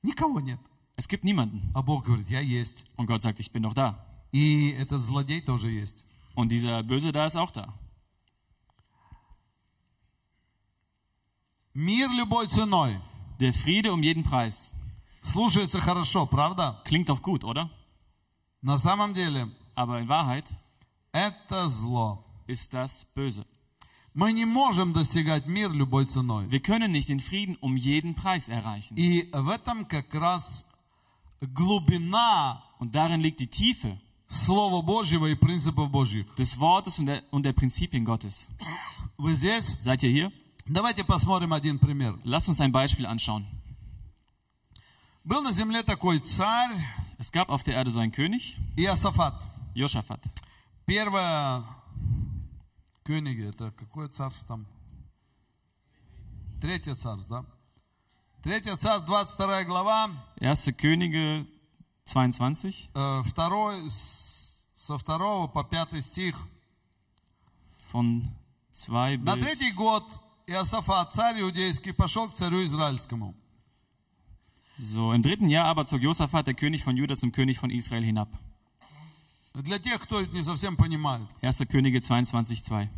Никого 0.03 0.39
нет. 0.39 0.59
Es 0.95 1.07
gibt 1.07 1.23
niemanden. 1.23 1.71
А 1.73 1.81
Бог 1.81 2.05
говорит, 2.05 2.29
я 2.29 2.41
есть. 2.41 2.83
Und 2.97 3.07
Gott 3.07 3.21
sagt, 3.21 3.39
ich 3.39 3.51
bin 3.51 3.63
doch 3.63 3.73
da. 3.73 4.05
И 4.31 4.71
этот 4.71 5.01
злодей 5.01 5.41
тоже 5.41 5.69
есть. 5.71 6.03
Und 6.35 6.49
dieser 6.51 6.83
Böse 6.83 7.11
da 7.11 7.25
ist 7.25 7.35
auch 7.35 7.51
da. 7.51 7.73
Мир 11.73 12.09
любой 12.09 12.47
ценой. 12.47 12.99
Der 13.39 13.53
Friede 13.53 13.91
um 13.93 14.03
jeden 14.03 14.23
Preis. 14.23 14.71
Слушается 15.23 15.79
хорошо, 15.79 16.25
правда? 16.25 16.81
Klingt 16.85 17.09
doch 17.09 17.21
gut, 17.21 17.43
oder? 17.43 17.69
На 18.61 18.77
самом 18.77 19.13
деле, 19.13 19.49
Aber 19.75 19.99
in 19.99 20.07
Wahrheit 20.07 20.51
это 21.11 21.69
зло. 21.69 22.23
ist 22.47 22.73
das 22.73 23.05
böse. 23.15 23.45
Мы 24.13 24.33
не 24.33 24.45
можем 24.45 24.91
достигать 24.91 25.45
мир 25.47 25.71
любой 25.71 26.05
ценой. 26.05 26.47
Wir 26.49 26.59
können 26.59 26.91
nicht 26.91 27.07
den 27.09 27.19
Frieden 27.21 27.55
um 27.61 27.77
jeden 27.77 28.13
Preis 28.13 28.49
erreichen. 28.49 28.95
И 28.97 29.29
в 29.31 29.49
этом 29.49 29.85
как 29.85 30.13
раз 30.13 30.65
глубина 31.41 32.61
Und 32.79 32.95
darin 32.95 33.21
liegt 33.21 33.39
die 33.39 33.47
Tiefe 33.47 33.99
Слова 34.29 34.81
Божьего 34.81 35.25
и 35.27 35.35
принципов 35.35 35.89
Божьих. 35.91 36.25
des 36.35 36.57
Wortes 36.59 36.99
und 36.99 37.07
der, 37.07 37.23
und 37.31 37.43
der 37.43 37.53
Prinzipien 37.53 38.05
Gottes. 38.05 38.49
Вы 39.17 39.33
здесь? 39.33 39.75
Seid 39.81 40.03
ihr 40.03 40.09
hier? 40.09 40.31
Давайте 40.65 41.03
посмотрим 41.03 41.53
один 41.53 41.79
пример. 41.79 42.17
Lasst 42.23 42.47
uns 42.47 42.61
ein 42.61 42.71
Beispiel 42.71 43.05
anschauen. 43.05 43.45
Был 45.23 45.41
на 45.41 45.51
земле 45.51 45.83
такой 45.83 46.19
царь 46.19 46.71
Es 47.19 47.31
gab 47.31 47.49
auf 47.49 47.63
der 47.63 47.75
Erde 47.75 47.91
so 47.91 47.99
einen 47.99 48.11
König, 48.11 48.57
Иосафат. 48.75 49.43
Josaphat. 49.75 50.19
Первое 50.85 51.63
Кёниги, 53.03 53.47
это 53.47 53.71
какое 53.71 54.07
царство 54.07 54.47
там? 54.47 54.65
Третье 56.59 56.95
царство, 56.95 57.43
да? 57.43 57.45
Третье 58.45 58.75
царство, 58.75 59.05
22 59.07 59.63
глава, 59.65 60.09
1. 60.39 60.73
Könige 60.73 61.45
22 62.05 62.89
э, 62.93 63.21
второй, 63.23 63.87
с- 63.89 64.65
со 64.75 64.97
второго 64.97 65.47
по 65.47 65.63
пятый 65.63 66.01
стих. 66.01 66.35
von 67.93 68.23
2 68.87 69.17
На 69.17 69.35
bis 69.35 69.41
третий 69.43 69.71
год 69.73 70.03
Иосафат, 70.47 71.13
царь 71.13 71.41
иудейский, 71.41 71.93
пошел 71.93 72.27
к 72.29 72.33
царю 72.33 72.63
израильскому. 72.63 73.35
So, 74.79 75.13
im 75.13 75.21
dritten 75.21 75.47
Jahr 75.49 75.67
aber 75.67 75.85
zog 75.85 76.01
Josaphat, 76.01 76.47
der 76.47 76.55
König 76.55 76.83
von 76.83 76.97
Juda, 76.97 77.15
zum 77.15 77.31
König 77.31 77.59
von 77.59 77.69
Israel 77.69 78.03
hinab. 78.03 78.29
Для 79.53 79.77
тех, 79.79 80.01
кто 80.01 80.21
не 80.25 80.41
совсем 80.41 80.75
понимает. 80.77 81.27
1. 81.41 81.67
Könige 81.67 82.01
22, 82.01 82.63
2. 82.63 82.89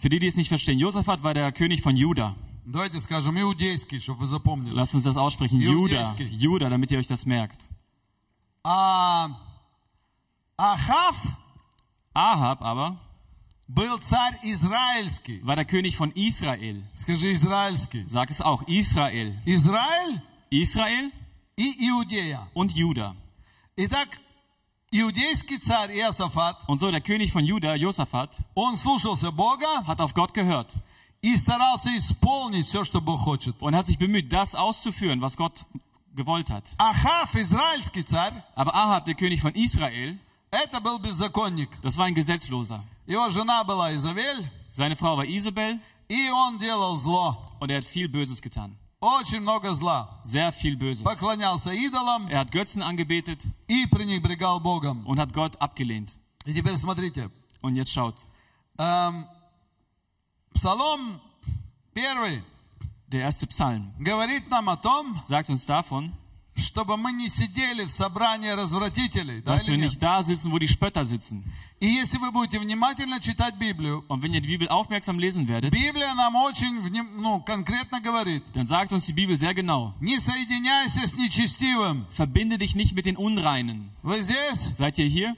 Für 0.00 0.08
die, 0.08 0.18
die 0.18 0.26
es 0.26 0.36
nicht 0.36 0.48
verstehen, 0.48 0.78
Josaphat 0.78 1.22
war 1.22 1.34
der 1.34 1.52
König 1.52 1.82
von 1.82 1.96
Juda. 1.96 2.34
Давайте 2.70 3.00
скажем 3.00 3.38
иудейский, 3.40 3.98
чтобы 3.98 4.20
вы 4.20 4.26
запомнили. 4.26 4.74
Lasst 4.74 4.94
uns 4.94 5.04
das 5.04 5.16
aussprechen. 5.16 5.58
Juda. 5.58 6.02
Judäiski. 6.02 6.24
Juda, 6.24 6.68
damit 6.68 6.90
ihr 6.90 6.98
euch 6.98 7.06
das 7.06 7.24
merkt. 7.24 7.66
А 8.62 9.30
Ахав 10.58 11.16
Ahab 12.12 12.60
aber 12.62 12.98
был 13.68 13.96
царь 13.98 14.38
израильский. 14.42 15.40
war 15.46 15.56
der 15.56 15.64
König 15.64 15.96
von 15.96 16.10
Israel. 16.12 16.84
Скажи 16.94 17.32
израильский. 17.32 18.04
Sag 18.06 18.28
es 18.28 18.42
auch. 18.42 18.62
Israel. 18.66 19.34
Израиль 19.46 20.20
Israel 20.50 21.10
и 21.56 21.88
Иудея. 21.88 22.48
und 22.52 22.72
Juda. 22.72 23.14
Итак, 23.76 24.08
иудейский 24.08 24.08
царь 24.08 24.16
Иосафат, 24.18 24.21
und 26.67 26.77
so 26.77 26.91
der 26.91 27.01
König 27.01 27.31
von 27.31 27.43
Juda, 27.43 27.75
Josaphat, 27.75 28.37
hat 29.87 29.99
auf 30.01 30.13
Gott 30.13 30.33
gehört. 30.35 30.75
Und 33.59 33.75
hat 33.75 33.85
sich 33.85 33.97
bemüht, 33.97 34.31
das 34.31 34.53
auszuführen, 34.55 35.21
was 35.21 35.35
Gott 35.35 35.65
gewollt 36.15 36.49
hat. 36.51 36.69
Aber 38.55 38.75
Ahab, 38.75 39.05
der 39.05 39.15
König 39.15 39.41
von 39.41 39.53
Israel, 39.55 40.19
das 41.81 41.97
war 41.97 42.05
ein 42.05 42.13
Gesetzloser. 42.13 42.83
Seine 44.69 44.95
Frau 44.95 45.17
war 45.17 45.25
Isabel. 45.25 45.79
Und 47.59 47.71
er 47.71 47.77
hat 47.77 47.85
viel 47.85 48.07
Böses 48.09 48.41
getan. 48.41 48.75
Очень 49.02 49.40
много 49.40 49.74
зла. 49.74 50.20
Sehr 50.24 50.50
viel 50.52 50.76
Böses. 50.76 51.04
Поклонялся 51.04 51.70
идолам 51.72 52.28
Er 52.28 52.40
hat 52.40 52.50
Götzen 52.50 52.82
angebetet 52.82 53.40
и 53.68 53.86
пренебрегал 53.86 54.58
Богом. 54.60 55.06
und 55.06 55.20
hat 55.20 55.32
Gott 55.32 55.54
abgelehnt. 55.60 56.18
И 56.44 56.52
теперь 56.52 56.76
смотрите. 56.76 57.30
Und 57.62 57.76
jetzt 57.76 57.92
schaut, 57.92 58.16
эм, 58.78 59.26
Псалом 60.54 61.20
первый 61.94 62.42
der 63.06 63.22
erste 63.22 63.46
Psalm 63.46 63.92
говорит 63.98 64.50
нам 64.50 64.68
о 64.68 64.76
том, 64.76 65.20
sagt 65.24 65.48
uns 65.50 65.64
davon, 65.64 66.12
Чтобы 66.55 66.97
мы 66.97 67.11
не 67.11 67.29
сидели 67.29 67.85
в 67.85 67.91
собрании 67.91 68.49
развратителей. 68.49 69.41
Да 69.41 69.55
dass 69.55 69.67
wir 69.67 69.77
nicht 69.77 70.01
da 70.01 70.21
sitzen, 70.23 70.51
wo 70.51 70.59
die 70.59 70.67
Spötter 70.67 71.03
sitzen. 71.05 71.43
И 71.79 71.87
если 71.87 72.17
вы 72.17 72.31
будете 72.31 72.59
внимательно 72.59 73.19
читать 73.19 73.55
Библию, 73.55 74.05
Und 74.07 74.21
wenn 74.21 74.33
ihr 74.33 74.41
die 74.41 74.47
Bibel 74.47 74.67
aufmerksam 74.69 75.19
lesen 75.19 75.47
werdet, 75.47 75.71
Библия 75.71 76.13
нам 76.13 76.35
очень 76.35 76.81
ну, 77.15 77.41
конкретно 77.41 77.99
говорит, 78.01 78.43
dann 78.53 78.67
sagt 78.67 78.93
uns 78.93 79.05
die 79.05 79.13
Bibel 79.13 79.37
sehr 79.37 79.53
genau, 79.53 79.93
не 79.99 80.19
соединяйся 80.19 81.07
с 81.07 81.15
нечестивым. 81.15 82.05
verbinde 82.11 82.57
dich 82.57 82.75
nicht 82.75 82.93
mit 82.93 83.05
den 83.05 83.17
Unreinen. 83.17 83.89
Вы 84.03 84.21
здесь? 84.21 84.69
Seid 84.77 84.99
ihr 84.99 85.07
hier? 85.07 85.35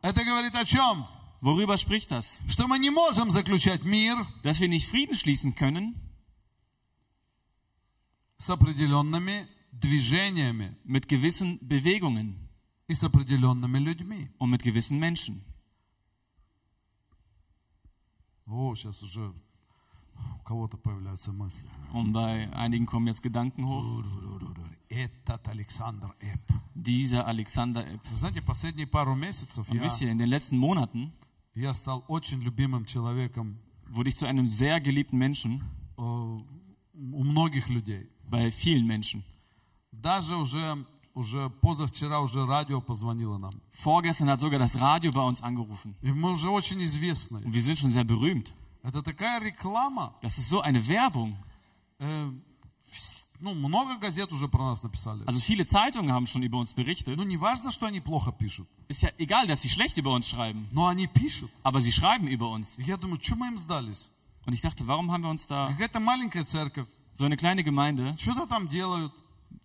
Это 0.00 0.24
говорит 0.24 0.54
о 0.56 0.64
чем? 0.64 1.06
Worüber 1.40 1.76
spricht 1.76 2.10
das? 2.10 2.40
Что 2.48 2.66
мы 2.66 2.78
не 2.78 2.90
можем 2.90 3.30
заключать 3.30 3.84
мир 3.84 4.16
Dass 4.42 4.60
wir 4.60 4.68
nicht 4.68 4.88
Frieden 4.88 5.14
schließen 5.14 5.54
können 5.54 5.94
с 8.41 8.49
определенными 8.49 9.47
движениями 9.71 10.77
mit 10.85 11.07
gewissen 11.07 11.59
Bewegungen 11.61 12.35
и 12.87 12.93
с 12.93 13.03
определенными 13.03 13.79
людьми. 13.79 14.29
und 14.37 14.49
mit 14.49 14.63
gewissen 14.63 14.99
Menschen. 14.99 15.43
О, 18.45 18.73
сейчас 18.75 19.03
уже 19.03 19.33
у 20.39 20.43
кого-то 20.43 20.77
появляются 20.77 21.31
мысли. 21.31 21.67
Und 21.93 22.13
bei 22.13 22.49
einigen 22.53 22.85
kommen 22.85 23.07
jetzt 23.07 23.21
Gedanken 23.21 23.65
hoch. 23.65 24.03
Этот 24.89 25.47
Александр 25.47 26.15
Эп. 26.21 26.41
Dieser 26.73 27.27
Alexander 27.27 27.85
Epp. 27.85 28.01
Вы 28.09 28.17
знаете, 28.17 28.41
последние 28.41 28.87
пару 28.87 29.15
месяцев 29.15 29.67
Und 29.69 29.75
я, 29.77 29.83
wisst 29.83 30.01
ihr, 30.01 30.09
in 30.09 30.17
den 30.17 30.29
letzten 30.29 30.57
Monaten 30.57 31.11
я 31.55 31.73
стал 31.73 32.05
очень 32.07 32.41
любимым 32.41 32.85
человеком 32.85 33.57
wurde 33.89 34.09
ich 34.09 34.17
zu 34.17 34.25
einem 34.25 34.47
sehr 34.47 34.79
geliebten 34.79 35.17
Menschen 35.17 35.63
э, 35.97 36.01
у 36.01 36.43
многих 36.93 37.69
людей. 37.69 38.09
bei 38.31 38.51
vielen 38.51 38.85
Menschen. 38.85 39.23
Даже 39.91 40.35
уже, 40.35 40.85
уже 41.13 41.49
позавчера 41.61 42.19
уже 42.21 42.45
радио 42.45 42.81
позвонило 42.81 43.37
нам. 43.37 43.53
Vorgestern 43.83 44.29
hat 44.29 44.39
sogar 44.39 44.59
das 44.59 44.75
Radio 44.79 45.11
bei 45.11 45.21
uns 45.21 45.41
angerufen. 45.41 45.95
И 46.01 46.11
мы 46.11 46.31
уже 46.31 46.49
очень 46.49 46.81
известны. 46.83 47.39
Und 47.43 47.53
wir 47.53 47.61
sind 47.61 47.79
schon 47.79 47.91
sehr 47.91 48.03
berühmt. 48.03 48.53
Это 48.83 49.01
такая 49.01 49.39
реклама. 49.41 50.13
Das 50.21 50.37
ist 50.37 50.49
so 50.49 50.61
eine 50.61 50.87
Werbung. 50.87 51.35
Э, 51.99 52.31
вс- 52.83 53.23
ну, 53.39 53.53
много 53.53 53.97
газет 53.97 54.31
уже 54.31 54.47
про 54.47 54.63
нас 54.69 54.83
написали. 54.83 55.23
Also 55.25 55.41
viele 55.41 55.65
Zeitungen 55.65 56.11
haben 56.11 56.27
schon 56.27 56.43
über 56.43 56.57
uns 56.59 56.73
berichtet. 56.73 57.17
Ну, 57.17 57.23
не 57.23 57.37
важно, 57.37 57.71
что 57.71 57.85
они 57.87 57.99
плохо 57.99 58.31
пишут. 58.31 58.67
Ist 58.87 59.01
ja 59.03 59.09
egal, 59.17 59.47
dass 59.47 59.61
sie 59.63 59.69
schlecht 59.69 59.97
über 59.97 60.11
uns 60.11 60.27
schreiben. 60.29 60.67
Но 60.71 60.87
они 60.87 61.07
пишут. 61.07 61.49
Aber 61.63 61.81
sie 61.81 61.91
schreiben 61.91 62.27
über 62.27 62.49
uns. 62.49 62.77
И 62.79 62.83
я 62.83 62.97
думаю, 62.97 63.19
что 63.21 63.35
мы 63.35 63.47
им 63.47 63.57
сдались? 63.57 64.09
Und 64.45 64.53
ich 64.53 64.61
dachte, 64.61 64.87
warum 64.87 65.11
haben 65.11 65.23
wir 65.23 65.29
uns 65.29 65.45
da 65.47 65.67
Какая-то 65.69 65.99
маленькая 65.99 66.45
церковь. 66.45 66.87
so 67.13 67.25
eine 67.25 67.37
kleine 67.37 67.63
Gemeinde, 67.63 68.15
Что-то 68.19 68.45
там 68.47 68.67
делают. 68.67 69.11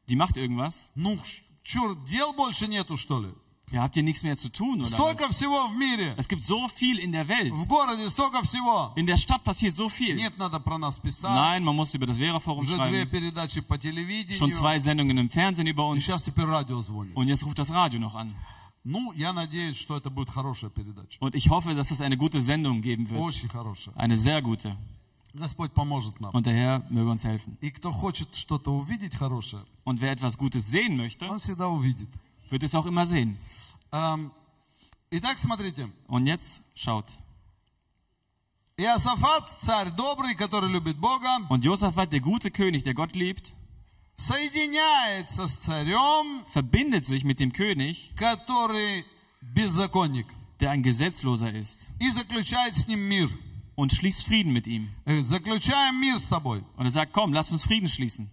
die 0.08 0.16
macht 0.16 0.36
irgendwas? 0.36 0.90
Ну, 0.94 1.18
что, 1.62 1.94
дел 2.06 2.32
больше 2.32 2.66
нету, 2.68 2.96
что 2.96 3.20
ли? 3.20 3.28
Ja, 3.70 3.80
habt 3.84 3.96
ihr 3.96 4.02
nichts 4.02 4.22
mehr 4.22 4.36
zu 4.36 4.50
tun 4.50 4.80
oder 4.82 4.88
Столько 4.88 5.28
was? 5.28 5.36
всего 5.36 5.66
в 5.68 5.74
мире. 5.74 6.14
Es 6.18 6.28
gibt 6.28 6.42
so 6.44 6.68
viel 6.68 6.98
in 6.98 7.10
der 7.10 7.26
Welt. 7.26 7.54
В 7.54 7.66
городе 7.66 8.06
столько 8.10 8.42
всего. 8.42 8.92
In 8.96 9.06
der 9.06 9.16
Stadt 9.16 9.42
passiert 9.44 9.74
so 9.74 9.88
viel. 9.88 10.14
Нет, 10.14 10.36
надо 10.36 10.60
про 10.60 10.76
нас 10.76 10.98
писать. 10.98 11.30
Nein, 11.30 11.64
man 11.64 11.74
muss 11.76 11.94
über 11.94 12.06
das 12.06 12.18
Vera-Forum 12.18 12.60
Уже 12.60 12.76
две 12.76 13.04
schreiben. 13.06 13.10
передачи 13.10 13.62
по 13.62 13.76
Schon 13.76 13.80
телевидению. 13.80 14.52
zwei 14.54 14.78
Sendungen 14.78 15.16
im 15.16 15.30
Fernsehen 15.30 15.66
über 15.66 15.84
И 15.84 15.86
uns. 15.96 16.04
сейчас 16.04 16.22
теперь 16.22 16.44
радио 16.44 16.82
звонит. 16.82 17.16
Und 17.16 17.28
jetzt 17.28 17.44
ruft 17.46 17.58
das 17.58 17.70
Radio 17.70 17.98
noch 17.98 18.14
an. 18.14 18.34
Ну, 18.84 19.12
я 19.12 19.32
надеюсь, 19.32 19.78
что 19.78 19.96
это 19.96 20.10
будет 20.10 20.28
хорошая 20.28 20.68
передача. 20.68 21.16
Und 21.20 21.34
ich 21.34 21.48
hoffe, 21.48 21.72
dass 21.74 21.90
es 21.92 22.02
eine 22.02 22.18
gute 22.18 22.42
Sendung 22.42 22.82
geben 22.82 23.08
wird. 23.08 23.20
Очень 23.22 23.48
хорошая. 23.48 23.94
Eine 23.96 24.18
sehr 24.18 24.42
gute. 24.42 24.76
Господь 25.34 25.72
поможет 25.72 26.20
нам. 26.20 26.32
Und 26.34 26.44
der 26.46 26.54
Herr 26.54 26.82
möge 26.90 27.10
uns 27.10 27.24
helfen. 27.24 27.56
И 27.60 27.70
кто 27.70 27.90
хочет 27.92 28.34
что-то 28.34 28.72
увидеть 28.72 29.14
хорошее, 29.14 29.62
Und 29.84 30.00
wer 30.00 30.12
etwas 30.12 30.36
Gutes 30.36 30.66
sehen 30.70 30.96
möchte, 30.96 31.28
он 31.28 31.38
всегда 31.38 31.68
увидит. 31.68 32.08
wird 32.50 32.62
es 32.62 32.74
auch 32.74 32.86
immer 32.86 33.06
sehen. 33.06 33.38
Эм, 33.92 34.30
Итак, 35.10 35.38
смотрите. 35.38 35.88
Und 36.06 36.26
jetzt 36.26 36.62
schaut. 36.74 37.06
Иосафат, 38.76 39.50
царь 39.50 39.90
добрый, 39.90 40.34
который 40.34 40.70
любит 40.70 40.96
Бога, 40.98 41.38
Und 41.50 41.64
Josaphat, 41.64 42.10
der 42.12 42.20
gute 42.20 42.50
König, 42.50 42.82
der 42.84 42.94
Gott 42.94 43.12
liebt, 43.14 43.52
соединяется 44.16 45.46
с 45.46 45.56
царем, 45.58 46.44
verbindet 46.52 47.04
sich 47.06 47.24
mit 47.24 47.38
dem 47.40 47.52
König, 47.52 48.12
который 48.16 49.04
беззаконник, 49.40 50.26
der 50.60 50.70
ein 50.70 50.82
Gesetzloser 50.82 51.52
ist, 51.52 51.88
и 52.00 52.10
заключает 52.10 52.74
с 52.76 52.86
ним 52.88 53.00
мир. 53.00 53.28
und 53.76 53.92
schließt 53.92 54.24
Frieden 54.26 54.52
mit 54.52 54.66
ihm. 54.66 54.90
Er 55.04 55.12
говорит, 55.14 55.26
Заключаем 55.26 56.00
мир 56.00 56.18
с 56.18 56.28
тобой. 56.28 56.62
Und 56.76 56.86
er 56.86 56.90
sagt, 56.90 57.12
komm, 57.12 57.32
lass 57.32 57.50
uns 57.52 57.64
Frieden 57.64 57.88
schließen. 57.88 58.30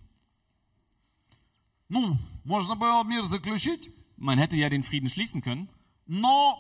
Ну, 1.89 2.17
можно 2.43 2.75
было 2.75 3.03
мир 3.03 3.25
заключить, 3.25 3.89
Man 4.17 4.37
hätte 4.37 4.57
ja 4.57 4.67
den 4.69 4.83
Frieden 4.83 5.07
schließen 5.09 5.41
können, 5.41 5.69
но 6.05 6.59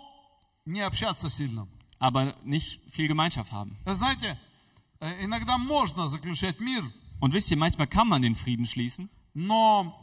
не 0.65 0.79
общаться 0.81 1.29
сильно. 1.29 1.67
aber 1.99 2.33
nicht 2.45 2.79
viel 2.89 3.07
Gemeinschaft 3.09 3.51
haben. 3.51 3.75
Вы 3.85 3.93
Знаете, 3.93 4.39
э, 5.01 5.25
иногда 5.25 5.57
можно 5.57 6.07
заключать 6.07 6.59
мир, 6.61 6.83
Und 7.19 7.33
wisst 7.33 7.51
ihr, 7.51 7.57
manchmal 7.57 7.87
kann 7.87 8.07
man 8.07 8.21
den 8.21 8.35
Frieden 8.37 8.65
schließen, 8.65 9.09
но 9.33 9.93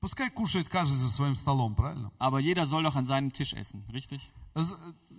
пускай 0.00 0.30
кушает 0.30 0.68
каждый 0.68 0.96
за 0.96 1.08
своим 1.08 1.36
столом, 1.36 1.76
правильно? 1.76 2.10
aber 2.18 2.40
jeder 2.40 2.66
soll 2.66 2.82
doch 2.82 2.96
an 2.96 3.04
seinem 3.04 3.32
Tisch 3.32 3.52
essen, 3.54 3.84
richtig? 3.92 4.32
З- 4.56 4.76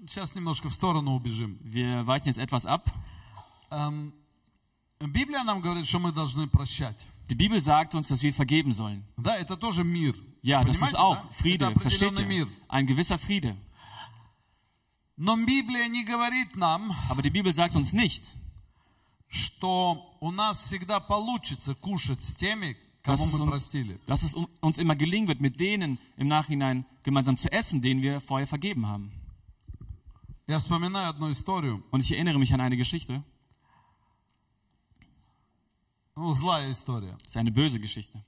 Сейчас 0.07 0.35
немножко 0.35 0.69
в 0.69 0.73
сторону 0.73 1.15
убежим. 1.15 1.57
Wir 1.63 2.05
weichen 2.05 2.27
jetzt 2.27 2.38
etwas 2.38 2.65
ab. 2.65 2.91
Эм, 3.71 4.13
Библия 4.99 5.43
нам 5.43 5.61
говорит, 5.61 5.88
что 5.88 5.99
мы 5.99 6.11
должны 6.11 6.47
прощать. 6.47 6.97
Die 7.27 7.35
Bibel 7.35 7.59
sagt 7.59 7.95
uns, 7.95 8.07
dass 8.07 8.21
wir 8.21 8.33
vergeben 8.33 8.71
sollen. 8.71 9.03
Да, 9.17 9.35
это 9.38 9.57
тоже 9.57 9.83
мир. 9.83 10.13
Ja, 10.43 10.63
das 10.63 10.77
Понимаете, 10.77 10.85
ist 10.85 10.99
auch 10.99 11.15
да? 11.15 11.29
Friede, 11.33 11.65
Это 11.65 11.79
versteht 11.79 12.09
определенный 12.09 12.35
ihr? 12.38 12.45
мир. 12.45 12.47
Ein 12.67 12.85
gewisser 12.85 13.17
Friede. 13.17 13.57
Но 15.17 15.35
Библия 15.38 15.88
не 15.88 16.03
говорит 16.03 16.55
нам, 16.55 16.93
Aber 17.09 17.21
die 17.23 17.29
Bibel 17.31 17.53
sagt 17.53 17.75
uns 17.75 17.93
nicht, 17.93 18.35
что 19.29 20.15
у 20.19 20.31
нас 20.31 20.59
всегда 20.65 20.99
получится 20.99 21.73
кушать 21.73 22.23
с 22.23 22.35
теми, 22.35 22.77
кому 23.01 23.17
dass 23.17 23.25
es, 23.25 23.39
мы 23.39 23.45
uns, 23.45 23.49
простили. 23.51 23.99
dass 24.05 24.23
es 24.23 24.35
uns 24.61 24.77
immer 24.77 24.95
gelingen 24.95 25.27
wird, 25.27 25.41
mit 25.41 25.59
denen 25.59 25.97
im 26.17 26.27
Nachhinein 26.27 26.85
gemeinsam 27.03 27.38
zu 27.38 27.51
essen, 27.51 27.81
denen 27.81 28.01
wir 28.01 28.19
vorher 28.21 28.47
vergeben 28.47 28.85
haben. 28.88 29.11
Я 30.50 30.58
вспоминаю 30.58 31.10
одну 31.10 31.30
историю, 31.30 31.84
Und 31.92 32.00
ich 32.00 32.10
erinnere 32.10 32.36
mich 32.36 32.52
an 32.52 32.60
eine 32.60 32.76
Geschichte, 32.76 33.22
ну, 36.16 36.32
злая 36.32 36.72
история. 36.72 37.16
das 37.18 37.28
ist 37.28 37.36
eine 37.36 37.52
böse 37.52 37.78
Geschichte. 37.78 38.20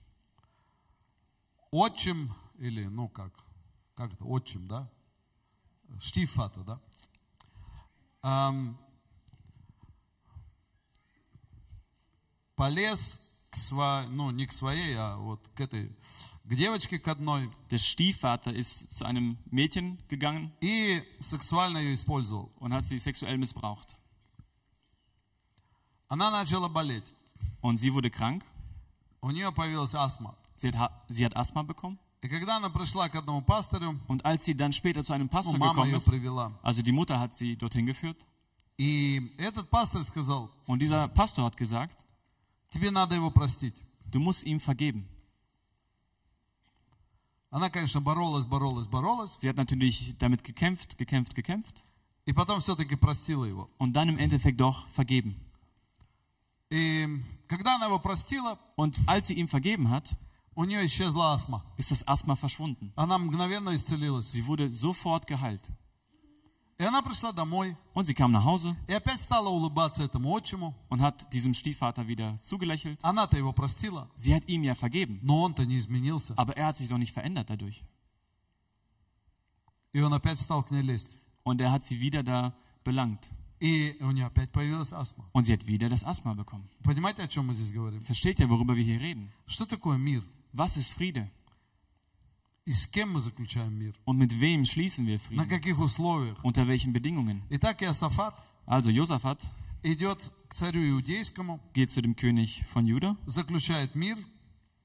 Отчим, 1.72 2.32
или, 2.58 2.85
ну 2.85 3.08
как, 3.08 3.32
как 3.96 4.12
это, 4.12 4.24
отчим, 4.24 4.68
да? 4.68 4.88
Штифата, 6.00 6.62
да? 6.62 6.80
Ам, 8.22 8.78
полез 12.54 13.18
к 13.50 13.56
своей, 13.56 14.06
ну 14.11 14.30
не 14.30 14.46
к 14.46 14.52
своей, 14.52 14.94
а 14.94 15.16
вот 15.16 15.44
к 15.56 15.61
этой, 15.61 15.92
к 16.45 16.55
девочке 16.55 16.99
к 16.99 17.07
одной 17.07 17.49
Der 17.69 17.77
Stiefvater 17.77 18.53
ist 18.53 18.95
zu 18.95 19.05
einem 19.05 19.38
Mädchen 19.51 19.97
gegangen 20.10 20.51
и 20.62 21.03
сексуально 21.19 21.79
ее 21.79 21.93
использовал. 21.95 22.51
und 22.60 22.73
hat 22.73 22.83
sie 22.83 22.99
sexuell 22.99 23.38
missbraucht. 23.38 23.97
Она 26.10 26.31
начала 26.31 26.69
болеть. 26.69 27.03
Und 27.62 27.77
sie 27.79 27.93
wurde 27.93 28.10
krank. 28.10 28.43
У 29.21 29.31
нее 29.31 29.51
появилась 29.51 29.93
астма. 29.95 30.36
Sie 30.55 30.67
hat, 30.69 30.75
Ha- 30.77 31.05
sie 31.10 31.25
hat 31.25 31.36
Asthma 31.36 31.63
bekommen. 31.63 31.97
И 32.21 32.27
когда 32.29 32.57
она 32.57 32.69
пришла 32.69 33.10
к 33.10 33.15
одному 33.15 33.41
пастору, 33.41 33.95
Und 34.07 34.25
als 34.25 34.43
sie 34.45 34.55
dann 34.55 34.71
später 34.73 35.03
zu 35.03 35.13
einem 35.13 35.25
ну, 35.25 35.29
Pastor 35.31 35.57
мама 35.57 35.73
gekommen 35.73 35.91
ее 35.91 35.97
ist, 35.97 36.05
привела. 36.10 36.51
also 36.63 36.81
die 36.81 36.91
Mutter 36.91 37.19
hat 37.19 37.36
sie 37.36 37.55
dorthin 37.57 37.86
geführt, 37.86 38.17
И 38.79 39.31
этот 39.38 39.69
пастор 39.69 40.03
сказал, 40.03 40.49
und 40.65 40.81
dieser 40.81 41.07
Pastor 41.10 41.45
hat 41.45 41.57
gesagt, 41.57 42.05
тебе 42.71 42.89
надо 42.91 43.15
его 43.15 43.29
простить. 43.31 43.75
du 44.05 44.19
musst 44.19 44.43
ihm 44.45 44.60
vergeben. 44.60 45.07
Она, 47.51 47.69
конечно, 47.69 48.01
боролась, 48.01 48.45
боролась, 48.45 48.88
боролась. 48.88 49.31
Sie 49.39 49.47
hat 49.47 49.55
natürlich 49.55 50.15
damit 50.17 50.43
gekämpft, 50.43 50.97
gekämpft, 50.97 51.33
gekämpft 51.33 51.83
И 52.25 52.33
потом 52.33 52.60
все-таки 52.60 52.95
простила 52.95 53.45
его. 53.45 53.69
und 53.77 53.93
dann 53.93 54.10
im 54.10 54.17
Endeffekt 54.17 54.60
doch 54.60 54.88
vergeben. 54.89 55.36
И 56.69 57.07
когда 57.47 57.75
она 57.75 57.86
его 57.86 57.99
простила, 57.99 58.60
Und 58.75 58.99
als 59.07 59.27
sie 59.27 59.36
ihm 59.36 59.47
vergeben 59.47 59.89
hat, 59.89 60.15
у 60.55 60.65
нее 60.65 60.86
исчезла 60.86 61.33
астма. 61.33 61.63
ist 61.77 61.91
das 61.91 62.05
Asthma 62.07 62.36
verschwunden. 62.36 62.91
Она 62.95 63.17
mгновенно 63.17 63.73
исцелилась. 63.75 64.31
Sie 64.31 64.45
wurde 64.45 64.69
sofort 64.69 65.25
geheilt. 65.27 65.71
Und 67.94 68.04
sie 68.06 68.14
kam 68.14 68.32
nach 68.32 68.44
Hause 68.44 68.76
und 70.88 71.00
hat 71.00 71.32
diesem 71.32 71.54
Stiefvater 71.54 72.08
wieder 72.08 72.35
zugelächelt. 72.40 72.98
Sie 74.16 74.35
hat 74.35 74.48
ihm 74.48 74.64
ja 74.64 74.74
vergeben, 74.74 75.20
aber 76.37 76.56
er 76.56 76.66
hat 76.66 76.76
sich 76.76 76.88
doch 76.88 76.98
nicht 76.98 77.12
verändert 77.12 77.50
dadurch. 77.50 77.85
Und 81.44 81.61
er 81.61 81.70
hat 81.70 81.82
sie 81.85 82.00
wieder 82.00 82.22
da 82.22 82.54
belangt. 82.85 83.28
Und 85.32 85.44
sie 85.44 85.52
hat 85.52 85.66
wieder 85.66 85.88
das 85.88 86.02
Asthma 86.04 86.35
bekommen. 86.35 86.68
Versteht 88.00 88.40
ihr, 88.40 88.50
worüber 88.50 88.74
wir 88.74 88.82
hier 88.85 89.00
reden? 89.00 89.30
Was 90.52 90.76
ist 90.76 90.94
Friede? 90.94 91.30
И 92.65 92.73
с 92.73 92.86
кем 92.88 93.13
мы 93.13 93.19
заключаем 93.21 93.73
мир? 93.73 93.93
Und 94.05 94.17
mit 94.17 94.39
wem 94.41 94.65
schließen 94.65 95.05
wir 95.07 95.15
На 95.31 95.43
Frieden? 95.45 95.49
каких 95.49 95.79
условиях? 95.79 96.38
Unter 96.43 96.67
welchen 96.67 96.91
Bedingungen? 96.93 97.41
Итак, 97.49 97.81
Иосафат 97.81 98.36
Also 98.65 98.89
Josaphat 98.89 99.41
идет 99.83 100.19
к 100.49 100.53
царю 100.53 100.81
иудейскому, 100.89 101.62
geht 101.73 101.91
zu 101.91 102.01
dem 102.01 102.15
König 102.15 102.63
von 102.73 102.86
Juda, 102.86 103.15
заключает 103.25 103.95
мир. 103.95 104.17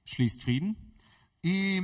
schließt 0.05 0.43
Frieden. 0.43 0.77
И, 1.43 1.83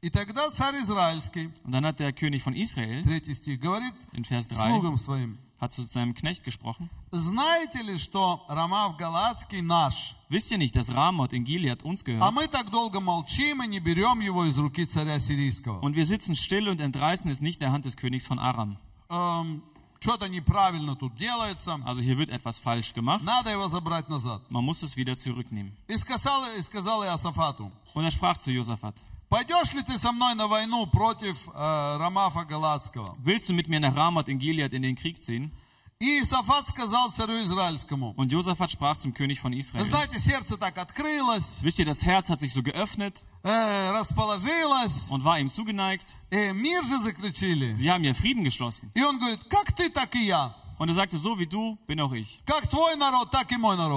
и 0.00 0.08
тогда 0.08 0.50
царь 0.50 0.76
израильский, 0.80 1.50
Und 1.62 1.72
dann 1.72 1.84
hat 1.84 1.98
der 2.00 2.12
König 2.14 2.42
von 2.42 2.54
Israel 2.54 3.02
третий 3.02 3.34
стих, 3.34 3.60
говорит 3.60 3.92
in 4.12 4.24
Vers 4.24 4.48
3, 4.48 4.56
слугам 4.56 4.96
своим, 4.96 5.38
hat 5.60 5.72
zu 5.72 5.82
seinem 5.84 6.14
Knecht 6.14 6.44
gesprochen. 6.44 6.90
знаете 7.12 7.80
ли, 7.82 7.96
что 7.96 8.44
Рамав 8.48 8.96
Галатский 8.96 9.62
наш? 9.62 10.14
Wisst 10.28 10.50
ihr 10.50 10.58
nicht, 10.58 10.74
dass 10.74 10.90
Ramoth 10.90 11.32
in 11.32 11.44
Gilead 11.44 11.82
uns 11.84 12.02
А 12.02 12.04
gehört? 12.04 12.32
мы 12.34 12.48
так 12.48 12.70
долго 12.70 13.00
молчим 13.00 13.62
и 13.62 13.66
не 13.68 13.80
берем 13.80 14.20
его 14.20 14.44
из 14.44 14.56
руки 14.58 14.84
царя 14.84 15.18
сирийского. 15.18 15.80
Und 15.80 15.94
wir 15.96 16.04
sitzen 16.04 16.34
still 16.34 16.68
und 16.68 16.80
entreißen 16.80 17.30
es 17.30 17.40
nicht 17.40 17.60
der 17.60 17.72
Hand 17.72 17.84
des 17.84 17.96
Königs 17.96 18.26
von 18.26 18.38
Aram. 18.38 18.76
Эм, 19.08 19.62
что-то 20.00 20.28
неправильно 20.28 20.96
тут 20.96 21.14
делается. 21.16 21.80
Also 21.86 22.02
hier 22.02 22.18
wird 22.18 22.28
etwas 22.30 22.58
falsch 22.58 22.92
gemacht. 22.92 23.22
Надо 23.24 23.50
его 23.50 23.68
забрать 23.68 24.08
назад. 24.08 24.42
Man 24.50 24.64
muss 24.64 24.82
es 24.82 24.96
wieder 24.96 25.16
zurücknehmen. 25.16 25.72
И 25.88 25.96
сказал, 25.96 26.42
и 26.58 26.60
сказал 26.62 27.02
Иосафату, 27.04 27.70
Und 27.94 28.04
er 28.04 28.10
sprach 28.10 28.36
zu 28.38 28.50
Josaphat, 28.50 28.94
пойдешь 29.28 29.72
ли 29.72 29.82
ты 29.82 29.96
со 29.98 30.12
мной 30.12 30.34
на 30.34 30.46
войну 30.46 30.86
против 30.86 31.48
э, 31.48 31.96
Рамафа 31.98 32.44
Галатского? 32.44 33.16
willst 33.18 33.48
du 33.48 33.54
mit 33.54 33.68
mir 33.68 33.80
nach 33.80 33.96
Ramoth 33.96 34.28
in 34.28 34.38
Gilead 34.38 34.72
in 34.72 34.82
den 34.82 34.96
Krieg 34.96 35.22
ziehen? 35.22 35.52
И 36.00 36.18
Иосафат 36.18 36.66
сказал 36.68 37.10
царю 37.12 37.42
израильскому, 37.44 38.14
Und 38.16 38.30
Josaphat 38.32 38.70
sprach 38.70 38.96
zum 38.96 39.14
König 39.14 39.40
von 39.40 39.52
Вы 39.52 39.58
Israel. 39.60 39.84
знаете, 39.84 40.18
сердце 40.18 40.56
так 40.58 40.76
открылось, 40.76 41.58
Wisst 41.62 41.78
ihr, 41.78 41.84
das 41.86 42.04
Herz 42.04 42.28
hat 42.28 42.40
sich 42.40 42.52
so 42.52 42.62
geöffnet 42.62 43.22
э, 43.44 43.90
расположилось, 43.92 45.06
und 45.08 45.24
war 45.24 45.38
ihm 45.38 45.48
zugeneigt. 45.48 46.14
э, 46.30 46.52
мир 46.52 46.82
же 46.84 46.98
заключили. 46.98 47.72
Sie 47.72 47.90
haben 47.90 48.04
ja 48.04 48.12
Frieden 48.14 48.42
geschlossen. 48.44 48.90
И 48.94 49.02
он 49.02 49.18
говорит, 49.18 49.44
как 49.48 49.72
ты, 49.72 49.88
так 49.88 50.14
и 50.16 50.26
я. 50.26 50.54
Und 50.79 50.87
er 50.87 50.95
sagte, 50.95 51.17
so 51.17 51.37
wie 51.37 51.45
du 51.45 51.77
bin 51.87 51.99
auch 51.99 52.13
ich. 52.13 52.41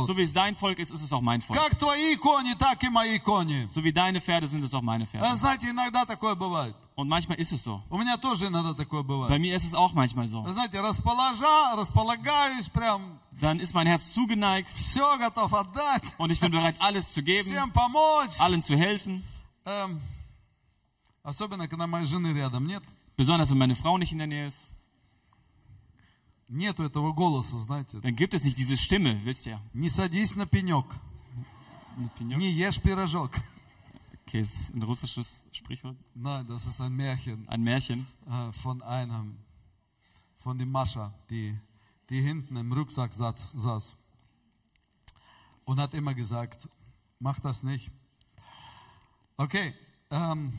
So 0.06 0.16
wie 0.16 0.22
es 0.22 0.32
dein 0.32 0.54
Volk 0.56 0.80
ist, 0.80 0.90
ist 0.90 1.00
es 1.02 1.12
auch 1.12 1.20
mein 1.20 1.40
Volk. 1.40 1.58
So 3.68 3.84
wie 3.84 3.92
deine 3.92 4.20
Pferde 4.20 4.48
sind 4.48 4.64
es 4.64 4.74
auch 4.74 4.82
meine 4.82 5.06
Pferde. 5.06 5.24
Und 6.96 7.08
manchmal 7.08 7.38
ist 7.38 7.52
es 7.52 7.62
so. 7.62 7.80
Bei 7.88 9.38
mir 9.38 9.54
ist 9.54 9.64
es 9.64 9.74
auch 9.74 9.92
manchmal 9.94 10.26
so. 10.26 10.44
Dann 13.40 13.60
ist 13.60 13.74
mein 13.74 13.86
Herz 13.86 14.12
zugeneigt. 14.12 14.74
Und 16.18 16.30
ich 16.30 16.40
bin 16.40 16.50
bereit, 16.50 16.74
alles 16.80 17.12
zu 17.12 17.22
geben. 17.22 17.48
Allen 18.40 18.60
zu 18.60 18.76
helfen. 18.76 19.22
Besonders 23.16 23.50
wenn 23.50 23.58
meine 23.58 23.76
Frau 23.76 23.96
nicht 23.98 24.10
in 24.10 24.18
der 24.18 24.26
Nähe 24.26 24.46
ist. 24.48 24.62
Нету 26.51 26.83
этого 26.83 27.11
голоса, 27.11 27.57
знаете. 27.57 27.99
Dann 27.99 28.15
gibt 28.15 28.33
es 28.33 28.43
nicht 28.43 28.57
diese 28.57 28.77
Stimme, 28.77 29.23
wisst 29.25 29.45
ihr. 29.47 29.59
Не 29.73 29.89
садись 29.89 30.35
на 30.35 30.45
пенек, 30.45 30.85
не 32.19 32.51
ешь 32.51 32.81
пирожок. 32.81 33.31
Okay, 34.25 34.41
ist 34.41 34.73
ein 34.73 34.83
russisches 34.83 35.45
Sprichwort. 35.51 35.97
Nein, 36.13 36.45
das 36.47 36.65
ist 36.67 36.81
ein 36.81 36.93
Märchen 36.93 37.47
Ein 37.47 37.63
Märchen 37.63 38.05
äh, 38.29 38.51
von 38.51 38.81
einem, 38.81 39.37
von 40.39 40.57
der 40.57 40.67
Mascha, 40.67 41.13
die, 41.29 41.57
die 42.09 42.21
hinten 42.21 42.57
im 42.57 42.73
Rucksack 42.73 43.13
saß, 43.13 43.53
saß. 43.53 43.95
Und 45.63 45.79
hat 45.79 45.93
immer 45.93 46.13
gesagt, 46.13 46.67
mach 47.19 47.39
das 47.39 47.63
nicht. 47.63 47.89
Окей. 49.37 49.73
эм, 50.09 50.51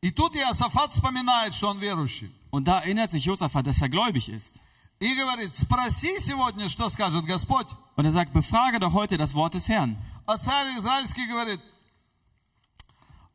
и 0.00 0.10
тут 0.10 0.36
Иосафат 0.36 0.92
вспоминает, 0.92 1.54
что 1.54 1.68
он 1.68 1.78
верующий. 1.78 2.32
Und 2.50 2.66
da 2.68 2.78
erinnert 2.78 3.10
sich 3.10 3.24
Josaphat, 3.24 3.66
dass 3.66 3.82
er 3.82 3.88
gläubig 3.88 4.28
ist. 4.28 4.60
И 4.98 5.14
говорит, 5.14 5.54
спроси 5.54 6.18
сегодня, 6.18 6.68
что 6.68 6.88
скажет 6.88 7.26
Господь. 7.26 7.66
Und 7.96 8.06
er 8.06 8.12
sagt, 8.12 8.32
befrage 8.32 8.80
doch 8.80 8.94
heute 8.94 9.18
das 9.18 9.34
Wort 9.34 9.54
des 9.54 9.68
Herrn. 9.68 9.96
А 10.26 10.36
царь 10.38 10.76
израильский 10.78 11.26
говорит, 11.26 11.60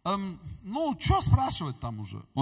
Und 0.06 0.40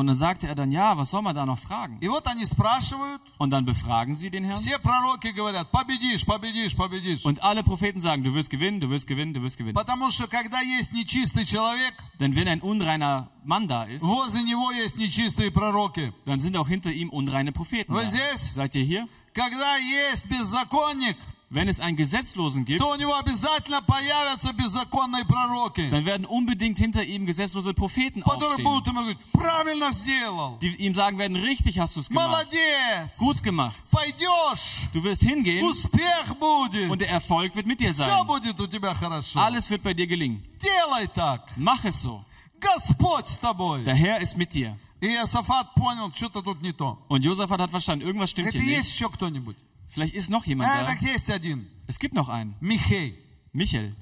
dann 0.08 0.16
sagte 0.16 0.48
er 0.48 0.56
dann, 0.56 0.72
ja, 0.72 0.96
was 0.98 1.10
soll 1.10 1.22
man 1.22 1.36
da 1.36 1.46
noch 1.46 1.60
fragen? 1.60 1.98
И 2.00 2.08
вот 2.08 2.26
они 2.26 2.46
спрашивают, 2.46 3.22
Und 3.38 3.50
dann 3.50 3.66
befragen 3.66 4.16
sie 4.16 4.30
den 4.30 4.46
Herrn. 4.46 4.58
все 4.58 4.80
пророки 4.80 5.32
говорят, 5.34 5.70
победишь, 5.72 6.26
победишь, 6.26 6.74
победишь. 6.76 7.26
Und 7.26 7.44
alle 7.44 7.64
Propheten 7.64 8.00
sagen, 8.00 8.24
du 8.24 8.34
wirst 8.34 8.50
gewinnen, 8.50 8.80
du 8.80 8.90
wirst 8.90 9.08
gewinnen, 9.08 9.34
du 9.34 9.42
wirst 9.42 9.58
gewinnen. 9.58 9.76
Потому 9.76 10.10
что 10.10 10.28
когда 10.28 10.62
есть 10.62 10.94
нечистый 10.94 11.44
человек, 11.44 11.94
Denn 12.20 12.34
wenn 12.36 12.48
ein 12.48 12.62
unreiner 12.62 13.30
Mann 13.44 13.68
da 13.68 13.84
ist, 13.84 14.04
возле 14.04 14.44
него 14.44 14.72
есть 14.72 14.96
нечистые 14.96 15.52
пророки. 15.52 16.14
dann 16.26 16.40
sind 16.40 16.56
auch 16.56 16.70
hinter 16.70 16.92
ihm 16.94 17.10
unreine 17.10 17.52
Propheten. 17.52 17.94
Вы 17.94 18.04
Da. 18.04 18.10
здесь? 18.10 18.54
Seid 18.54 18.76
ihr 18.76 18.84
hier? 18.86 19.08
Когда 19.34 19.76
есть 19.78 20.28
беззаконник, 20.28 21.18
Wenn 21.54 21.68
es 21.68 21.80
einen 21.80 21.98
Gesetzlosen 21.98 22.64
gibt, 22.64 22.80
то 22.80 22.92
у 22.92 22.96
него 22.96 23.16
обязательно 23.16 23.82
появятся 23.82 24.54
беззаконные 24.54 25.26
пророки, 25.26 25.90
dann 25.90 26.06
werden 26.06 26.28
unbedingt 26.28 26.78
hinter 26.78 27.04
ihm 27.04 27.26
gesetzlose 27.26 27.74
Propheten 27.74 28.22
которые 28.22 28.50
aufstehen, 28.52 28.64
будут 28.66 28.86
ему 28.88 29.00
говорить, 29.00 29.18
правильно 29.34 29.92
сделал, 29.92 30.60
die 30.62 30.76
ihm 30.76 30.94
sagen 30.94 31.18
werden, 31.18 31.36
richtig 31.38 31.80
hast 31.80 31.96
du 31.96 32.02
es 32.02 32.10
gemacht, 32.10 32.30
молодец, 32.30 33.18
gut 33.18 33.42
gemacht. 33.42 33.82
пойдешь, 33.92 34.82
Du 34.94 35.04
wirst 35.04 35.24
hingehen 35.24 35.64
успех 35.66 36.36
будет, 36.40 36.90
und 36.92 37.02
der 37.02 37.10
Erfolg 37.10 37.56
wird 37.56 37.66
mit 37.66 37.80
dir 37.82 37.94
все 37.94 38.04
sein. 38.04 38.28
будет 38.28 38.60
у 38.60 38.68
тебя 38.68 38.94
хорошо. 38.94 39.40
Alles 39.40 39.70
wird 39.72 39.82
bei 39.82 39.96
dir 39.96 40.06
gelingen. 40.06 40.44
Делай 40.62 41.08
так, 41.08 41.50
Mach 41.58 41.84
es 41.84 42.00
so. 42.02 42.24
Господь 42.62 43.28
с 43.28 43.38
тобой. 43.40 43.84
Der 43.86 43.96
Herr 43.96 44.22
ist 44.22 44.38
mit 44.38 44.54
dir. 44.54 44.78
И 45.02 45.08
Иосафат 45.08 45.74
понял, 45.76 46.12
что-то 46.14 46.42
тут 46.44 46.62
не 46.62 46.74
то. 46.74 47.00
Und 47.08 47.24
Josaphat 47.26 47.60
hat 47.62 47.72
verstanden, 47.72 48.06
irgendwas 48.06 48.30
stimmt 48.30 48.50
Это 48.50 48.60
hier 48.60 48.76
есть 48.78 48.90
nicht. 48.90 49.00
еще 49.00 49.10
кто-нибудь? 49.10 49.56
Vielleicht 49.94 50.14
ist 50.14 50.30
noch 50.30 50.46
jemand 50.46 50.70
А, 50.72 50.82
da. 50.82 50.86
так 50.94 51.02
есть 51.02 51.30
один. 51.30 51.68
Es 51.88 51.98
gibt 52.00 52.14
noch 52.14 52.30
einen. 52.30 52.56
Михей. 52.62 53.18
Michael. 53.54 53.96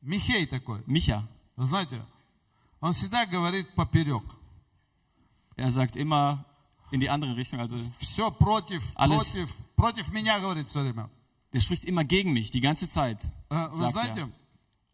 Михей 0.00 0.46
такой. 0.46 0.82
Micha. 0.86 1.26
Вы 1.56 1.66
знаете, 1.66 2.00
он 2.80 2.92
всегда 2.92 3.26
говорит 3.26 3.74
поперек. 3.74 4.22
Er 5.56 5.70
sagt 5.70 5.96
immer 5.96 6.44
in 6.90 7.00
die 7.00 7.08
andere 7.10 7.36
Richtung. 7.36 7.60
Also 7.60 7.76
Все 7.98 8.30
против, 8.30 8.92
Alles- 8.96 9.32
против, 9.32 9.56
против 9.76 10.12
меня 10.12 10.40
говорит 10.40 10.68
все 10.68 10.80
время. 10.82 11.10
der 11.52 11.60
spricht 11.60 11.84
immer 11.84 12.04
gegen 12.04 12.32
mich 12.32 12.50
die 12.50 12.60
ganze 12.60 12.88
Zeit. 12.88 13.18
Э, 13.50 13.68
Вы 13.70 13.78
Sagt 13.78 13.92
знаете, 13.92 14.20
er. 14.22 14.28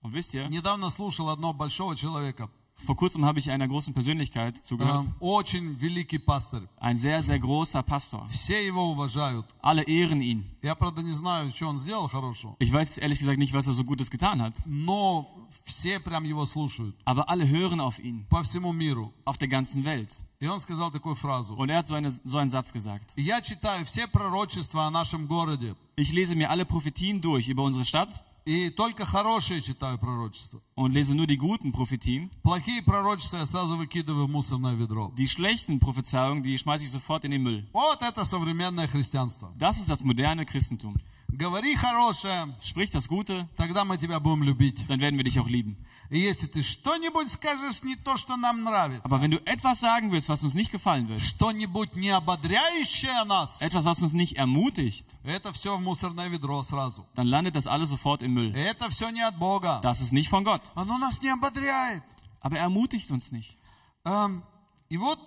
Und 0.02 0.12
wisst 0.14 0.32
ihr, 0.34 0.48
недавно 0.48 0.90
слушал 0.90 1.28
одного 1.28 1.52
большого 1.54 1.94
человека. 1.96 2.50
vor 2.86 2.96
kurzem 2.96 3.24
habe 3.24 3.38
ich 3.40 3.50
einer 3.50 3.66
großen 3.66 3.92
Persönlichkeit 3.92 4.56
zugehört. 4.56 5.04
Э, 5.04 5.24
Очень 5.24 5.78
великий 5.80 6.18
пастор. 6.18 6.62
Ein 6.78 6.96
sehr, 6.96 7.20
sehr 7.22 7.38
großer 7.38 7.82
Pastor. 7.82 8.26
Все 8.30 8.64
его 8.64 8.90
уважают. 8.92 9.46
Alle 9.60 9.82
ehren 9.82 10.22
ihn. 10.22 10.44
Я, 10.62 10.74
правда, 10.74 11.02
не 11.02 11.12
знаю, 11.12 11.50
что 11.50 11.66
он 11.68 11.76
сделал 11.78 12.08
хорошего. 12.08 12.54
Ich 12.60 12.72
weiß 12.72 12.98
ehrlich 12.98 13.18
gesagt 13.18 13.38
nicht, 13.38 13.52
was 13.52 13.66
er 13.66 13.72
so 13.74 13.84
Gutes 13.84 14.10
getan 14.10 14.40
hat. 14.40 14.54
Но 14.64 15.26
все 15.64 15.98
прям 15.98 16.24
его 16.24 16.46
слушают. 16.46 16.94
Aber 17.04 17.28
alle 17.28 17.48
hören 17.48 17.80
auf 17.80 17.98
ihn. 17.98 18.24
По 18.30 18.42
всему 18.44 18.72
миру. 18.72 19.12
Auf 19.24 19.38
der 19.38 19.48
ganzen 19.48 19.84
Welt. 19.84 20.22
И 20.40 20.46
он 20.46 20.60
сказал 20.60 20.92
такую 20.92 21.16
фразу. 21.16 21.54
Und 21.56 21.68
er 21.70 21.78
hat 21.78 21.86
so, 21.86 21.94
eine, 21.94 22.10
so 22.10 22.38
einen 22.38 22.48
Satz 22.48 22.72
gesagt. 22.72 23.12
Я 23.16 23.40
читаю 23.42 23.84
все 23.84 24.06
пророчества 24.06 24.86
о 24.86 24.90
нашем 24.90 25.26
городе. 25.26 25.74
Ich 25.96 26.12
lese 26.12 26.36
mir 26.36 26.48
alle 26.48 26.64
Prophetien 26.64 27.20
durch 27.20 27.48
über 27.48 27.64
unsere 27.64 27.84
Stadt 27.84 28.24
И 28.44 28.70
только 28.70 29.04
хорошие 29.04 29.60
читаю 29.60 29.98
пророчества. 29.98 30.62
und 30.74 30.92
lese 30.94 31.14
nur 31.14 31.26
die 31.26 31.36
guten 31.36 31.70
Prophetien. 31.70 32.30
Плохие 32.42 32.82
пророчества 32.82 33.38
я 33.38 33.44
сразу 33.46 33.76
выкидываю 33.76 34.26
в 34.26 34.30
мусорное 34.30 34.74
ведро. 34.74 35.12
Die 35.18 35.26
schlechten 35.26 35.78
Prophezeiungen, 35.78 36.42
die 36.42 36.56
schmeiße 36.56 36.84
ich 36.84 36.90
sofort 36.90 37.24
in 37.26 37.32
den 37.32 37.42
Müll. 37.42 37.66
Вот 37.74 38.00
это 38.00 38.24
современное 38.24 38.86
христианство. 38.86 39.52
Das 39.58 39.78
ist 39.78 39.90
das 39.90 40.00
moderne 40.02 40.46
Christentum. 40.46 40.96
Говори 41.32 41.74
хорошее, 41.76 42.56
Sprich 42.62 42.90
das 42.90 43.06
Gute, 43.06 43.46
тогда 43.56 43.84
мы 43.84 43.98
тебя 43.98 44.18
будем 44.18 44.42
любить. 44.44 44.86
dann 44.88 45.00
werden 45.00 45.16
wir 45.18 45.24
dich 45.24 45.38
auch 45.38 45.48
lieben. 45.48 45.76
И 46.10 46.18
если 46.20 46.46
ты 46.46 46.62
что-нибудь 46.62 47.28
скажешь 47.30 47.82
не 47.82 47.94
то, 47.94 48.16
что 48.16 48.38
нам 48.38 48.64
нравится, 48.64 49.04
Aber 49.04 49.20
wenn 49.20 49.30
du 49.30 49.36
etwas 49.44 49.80
sagen 49.80 50.10
willst, 50.10 50.30
was 50.30 50.42
uns 50.42 50.54
nicht 50.54 50.72
gefallen 50.72 51.06
wird, 51.06 51.20
что-нибудь 51.20 51.94
не 51.96 52.08
ободряющее 52.08 53.24
нас, 53.26 53.60
etwas, 53.60 53.84
was 53.84 54.00
uns 54.00 54.14
nicht 54.14 54.36
ermutigt, 54.38 55.04
это 55.22 55.52
все 55.52 55.76
в 55.76 55.82
мусорное 55.82 56.28
ведро 56.28 56.62
сразу. 56.62 57.04
dann 57.14 57.26
landet 57.26 57.54
das 57.56 57.66
alles 57.66 57.90
sofort 57.90 58.22
im 58.22 58.32
Müll. 58.32 58.54
Это 58.54 58.88
все 58.88 59.10
не 59.10 59.20
от 59.20 59.38
Бога. 59.38 59.80
Das 59.82 60.00
ist 60.00 60.14
nicht 60.14 60.30
von 60.30 60.44
Gott. 60.44 60.62
Оно 60.74 60.96
нас 60.96 61.20
не 61.20 61.28
ободряет. 61.28 62.02
Aber 62.40 62.56
er 62.56 62.62
ermutigt 62.62 63.10
uns 63.10 63.30
nicht. 63.30 63.58
Эм, 64.06 64.42
и 64.88 64.96
вот 64.96 65.18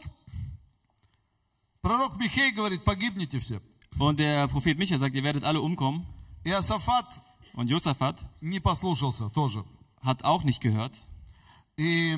пророк 1.82 2.17
Михей 2.17 2.51
говорит, 2.51 2.84
погибнете 2.84 3.39
все. 3.39 3.61
Und 3.99 4.19
der 4.19 4.47
Prophet 4.47 4.78
Micha 4.80 4.97
sagt, 4.97 5.15
ihr 5.15 5.24
werdet 5.24 5.43
alle 5.43 5.61
umkommen. 5.61 6.05
Иосафат 6.43 7.05
Und 7.53 7.69
Josaphat 7.69 8.15
не 8.41 8.59
послушался 8.59 9.30
тоже. 9.30 9.63
hat 10.01 10.24
auch 10.24 10.43
nicht 10.43 10.61
gehört. 10.61 10.93
И, 11.78 12.15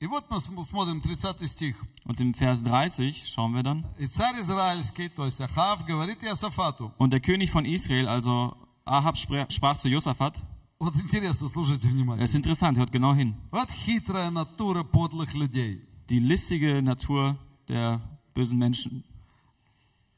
и 0.00 0.06
вот 0.06 0.30
мы 0.30 0.38
см- 0.40 0.64
смотрим 0.64 1.00
30 1.02 1.50
стих. 1.50 1.76
Und 2.04 2.20
im 2.20 2.32
Vers 2.34 2.62
30 2.62 3.28
schauen 3.28 3.52
wir 3.54 3.62
dann. 3.62 3.84
И 3.98 4.06
царь 4.06 4.38
израильский, 4.40 5.08
то 5.08 5.24
есть 5.26 5.40
Ахав, 5.40 5.84
говорит 5.86 6.22
Иосафату. 6.22 6.92
Und 6.98 7.12
der 7.12 7.20
König 7.20 7.50
von 7.50 7.64
Israel, 7.64 8.08
also 8.08 8.54
Ahab, 8.84 9.16
spr- 9.16 9.50
sprach 9.50 9.78
zu 9.78 9.88
Josaphat. 9.88 10.34
Вот 10.78 10.94
интересно, 10.96 11.48
слушайте 11.48 11.88
внимательно. 11.88 12.22
Es 12.24 12.30
ist 12.30 12.36
interessant, 12.36 12.78
hört 12.78 12.92
genau 12.92 13.14
hin. 13.14 13.34
Вот 13.50 13.70
хитрая 13.70 14.30
натура 14.30 14.84
подлых 14.84 15.34
людей. 15.34 15.82
Die 16.10 16.18
listige 16.20 16.80
Natur 16.82 17.36
der 17.68 18.00
bösen 18.34 18.58
Menschen. 18.58 19.02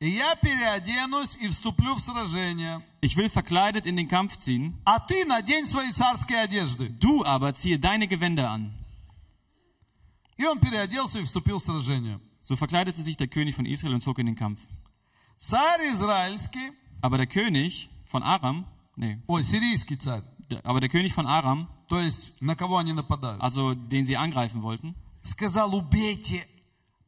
И 0.03 0.11
я 0.11 0.37
переоденусь 0.37 1.35
и 1.41 1.49
вступлю 1.49 1.97
в 1.97 2.01
сражение. 2.01 2.81
Ich 3.03 3.17
will 3.17 3.29
verkleidet 3.29 3.85
in 3.85 3.97
den 3.97 4.07
Kampf 4.09 4.37
ziehen, 4.39 4.75
А 4.85 5.01
ты 5.01 5.25
надень 5.25 5.67
свои 5.67 5.91
царские 5.93 6.41
одежды. 6.41 6.89
du 7.01 7.25
aber 7.25 7.53
ziehe 7.55 7.79
deine 7.79 8.07
Gewänder 8.07 8.49
an. 8.51 8.73
И 10.37 10.45
он 10.47 10.61
переоделся 10.61 11.19
и 11.19 11.25
вступил 11.25 11.59
в 11.59 11.65
сражение. 11.65 12.21
So 12.41 12.55
verkleidete 12.57 13.03
sich 13.03 13.17
der 13.17 13.27
König 13.29 13.57
von 13.57 13.67
Israel 13.67 13.95
und 13.95 14.03
zog 14.03 14.19
in 14.21 14.27
den 14.27 14.37
Kampf. 14.37 14.61
Царь 15.37 15.89
израильский, 15.91 16.73
Aber 17.01 17.17
der 17.19 17.27
König 17.27 17.89
von 18.11 18.23
Aram, 18.23 18.65
nee, 18.97 19.19
ой, 19.27 19.43
сирийский 19.45 19.97
царь, 19.97 20.23
der, 20.51 20.65
aber 20.65 20.81
der 20.81 20.89
König 20.89 21.13
von 21.13 21.27
Aram, 21.27 21.69
то 21.89 21.99
есть 22.01 22.41
на 22.41 22.55
кого 22.57 22.77
они 22.79 22.93
нападают, 22.93 23.41
also 23.43 23.75
den 23.75 24.07
sie 24.07 24.17
angreifen 24.17 24.63
wollten, 24.63 24.95
сказал, 25.23 25.75
убейте 25.75 26.47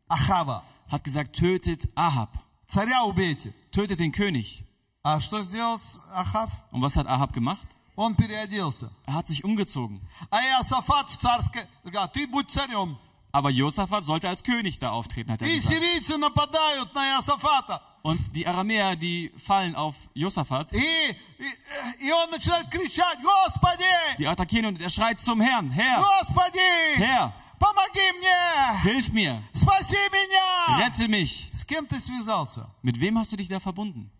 Ахава. 0.09 0.64
hat 0.91 1.05
gesagt, 1.05 1.35
tötet 1.37 1.89
Ahab, 1.95 2.31
Царя 2.68 3.05
убейте. 3.05 3.53
tötet 3.72 3.99
den 3.99 4.12
König. 4.12 4.64
А 5.03 5.18
что 5.20 5.41
сделал 5.43 5.78
с- 5.78 6.01
Ахав? 6.12 6.51
Und 6.72 6.83
was 6.83 6.97
hat 6.97 7.07
Ahab 7.07 7.33
gemacht? 7.33 7.66
Он 7.97 8.14
переоделся. 8.14 8.91
Er 9.07 9.14
hat 9.14 9.26
sich 9.26 9.45
umgezogen. 9.45 10.01
А 10.31 10.41
Иосафат 10.43 11.11
в 11.11 11.16
царское, 11.18 11.68
а 11.95 12.07
ты 12.09 12.26
будь 12.26 12.51
царем. 12.51 12.97
Aber 13.33 13.51
Josaphat 13.51 14.05
sollte 14.05 14.28
als 14.28 14.43
König 14.43 14.78
da 14.81 14.91
auftreten, 14.91 15.31
hat 15.31 15.41
er 15.43 15.47
И 15.49 15.57
gesagt. 15.57 15.74
сирийцы 15.74 16.16
нападают 16.18 16.93
на 16.95 17.16
Иосафата. 17.16 17.81
Und 18.03 18.18
die 18.35 18.47
Aramäer, 18.47 18.97
die 18.97 19.31
fallen 19.37 19.76
auf 19.76 19.95
Josaphat, 20.14 20.72
И, 20.72 20.78
и, 20.78 22.07
и 22.07 22.12
он 22.12 22.31
начинает 22.31 22.68
кричать, 22.70 23.18
Господи! 23.22 23.85
die 24.18 24.26
attackieren 24.26 24.66
und 24.66 24.81
er 24.81 24.89
schreit 24.89 25.20
zum 25.20 25.41
Herrn, 25.41 25.70
Herr, 25.70 26.03
Господи! 26.03 26.59
Herr, 26.97 27.33
Помоги 27.59 28.12
мне! 28.18 28.81
hilf 28.85 29.12
mir, 29.12 29.43
Спаси 29.53 29.97
меня! 30.12 30.78
rette 30.78 31.09
mich. 31.09 31.51
С 31.53 31.64
кем 31.64 31.87
ты 31.87 32.01
связался? 32.01 32.68
Mit 32.83 32.99
wem 33.01 33.18
hast 33.18 33.33
du 33.33 33.37
dich 33.37 33.49
da 33.49 33.59
verbunden? 33.61 34.11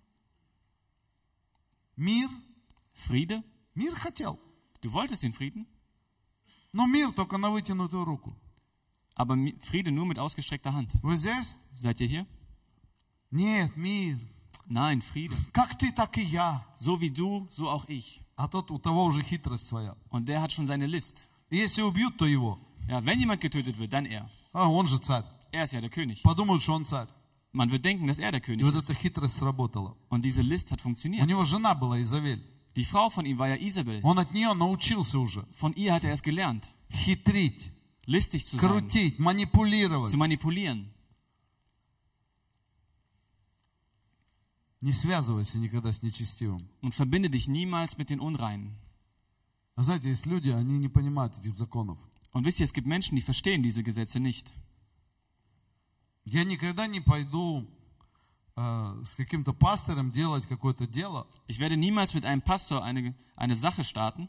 Мир? 1.97 2.29
Friede? 2.93 3.43
Мир 3.75 3.95
хотел. 3.97 4.39
Du 4.83 4.93
wolltest 4.93 5.23
den 5.23 5.33
Frieden, 5.33 5.67
Но 6.73 6.87
мир 6.87 7.13
только 7.13 7.37
на 7.39 7.51
вытянутую 7.51 8.05
руку. 8.05 8.37
aber 9.15 9.35
Mi- 9.37 9.59
Friede 9.61 9.91
nur 9.91 10.07
mit 10.07 10.19
ausgestreckter 10.19 10.73
Hand. 10.73 10.91
Вы 11.03 11.17
здесь? 11.17 11.53
Seid 11.77 12.01
ihr 12.01 12.07
hier? 12.09 12.27
Нет, 13.31 13.77
мир. 13.77 14.19
Nein, 14.67 15.01
Friede. 15.03 15.37
Как 15.53 15.77
ты, 15.79 15.93
так 15.93 16.17
и 16.17 16.23
я. 16.23 16.65
So 16.77 17.01
wie 17.01 17.11
du, 17.11 17.47
so 17.51 17.69
auch 17.69 17.87
ich. 17.89 18.23
А 18.37 18.49
тот 18.49 18.71
у 18.71 18.79
того 18.79 19.05
уже 19.05 19.23
хитрость 19.23 19.67
своя. 19.67 19.97
Und 20.11 20.27
der 20.29 20.41
hat 20.41 20.53
schon 20.53 20.67
seine 20.67 20.87
List. 20.87 21.29
И 21.51 21.57
если 21.57 21.83
убьют, 21.83 22.17
то 22.17 22.25
его. 22.27 22.59
Ja, 22.89 23.05
wenn 23.05 23.19
jemand 23.21 23.41
getötet 23.41 23.79
wird, 23.79 23.93
dann 23.93 24.07
er. 24.07 24.29
А 24.53 24.69
он 24.69 24.87
же 24.87 24.99
царь. 24.99 25.25
Er 25.53 25.65
ist 25.65 25.73
ja 25.73 25.81
der 25.81 25.91
König. 25.91 26.23
Подумают, 26.23 26.63
что 26.63 26.75
он 26.75 26.87
царь. 26.87 27.09
Man 27.53 27.71
wird 27.71 27.85
denken, 27.85 28.07
dass 28.07 28.19
er 28.19 28.31
der 28.33 28.41
И 28.41 28.45
König 28.45 28.65
вот 28.65 28.75
ist. 28.75 28.85
эта 28.91 28.95
хитрость 28.95 29.35
сработала. 29.37 29.97
Und 30.09 30.25
diese 30.25 30.43
List 30.43 30.71
hat 30.71 30.81
У 30.81 30.85
funktioniert. 30.85 31.27
него 31.27 31.45
жена 31.45 31.75
была 31.75 32.01
Изавель. 32.03 32.43
Die 32.77 32.85
Frau 32.85 33.11
von 33.11 33.27
ihm 33.27 33.37
war 33.39 33.49
ja 33.49 33.57
Isabel. 33.57 34.01
Он 34.05 34.19
от 34.19 34.33
нее 34.33 34.55
научился 34.55 35.19
уже 35.19 35.45
Von 35.61 35.73
ihr 35.75 35.93
hat 35.93 36.05
er 36.05 36.13
es 36.13 36.23
gelernt, 36.23 36.73
хитрить, 36.93 37.73
listig 38.07 38.47
zu 38.47 38.57
sein, 38.57 38.69
крутить, 38.71 39.19
манипулировать. 39.19 40.11
zu 40.13 40.17
manipulieren. 40.17 40.89
Не 44.81 44.93
связывайся 44.93 45.59
никогда 45.59 45.93
с 45.93 46.03
нечестивым. 46.03 46.61
Und 46.81 46.95
verbinde 46.95 47.29
dich 47.29 47.49
niemals 47.49 47.99
mit 47.99 48.09
den 48.11 48.21
Unreinen. 48.21 48.77
А 49.77 49.83
знаете, 49.83 50.09
есть 50.09 50.27
люди, 50.27 50.51
они 50.51 50.79
не 50.79 50.89
понимают 50.89 51.37
этих 51.39 51.55
законов. 51.55 51.99
Und 52.35 52.45
wisst 52.45 52.61
ihr, 52.61 52.65
es 52.65 52.73
gibt 52.73 52.87
Menschen, 52.87 53.17
die 53.17 53.23
verstehen 53.23 53.63
diese 53.63 53.83
Gesetze 53.83 54.21
nicht. 54.21 54.53
Я 56.25 56.45
никогда 56.45 56.87
не 56.87 57.01
пойду 57.01 57.67
э, 58.57 59.03
с 59.05 59.17
каким-то 59.17 59.53
пастором 59.53 60.11
делать 60.11 60.47
какое-то 60.47 60.87
дело, 60.87 61.27
Ich 61.49 61.59
werde 61.59 61.77
niemals 61.77 62.15
mit 62.15 62.25
einem 62.25 62.43
Pastor 62.43 62.85
eine, 62.85 63.15
eine 63.37 63.57
Sache 63.57 63.85
starten, 63.85 64.29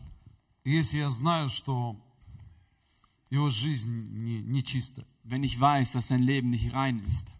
если 0.63 0.97
я 0.97 1.09
знаю, 1.09 1.49
что 1.49 1.99
его 3.29 3.49
жизнь 3.49 4.09
не, 4.13 4.41
нечиста. 4.41 5.05
wenn 5.23 5.43
ich 5.43 5.59
weiß, 5.59 5.91
dass 5.91 6.07
sein 6.07 6.23
Leben 6.23 6.49
nicht 6.49 6.73
rein 6.73 6.99
ist. 7.07 7.37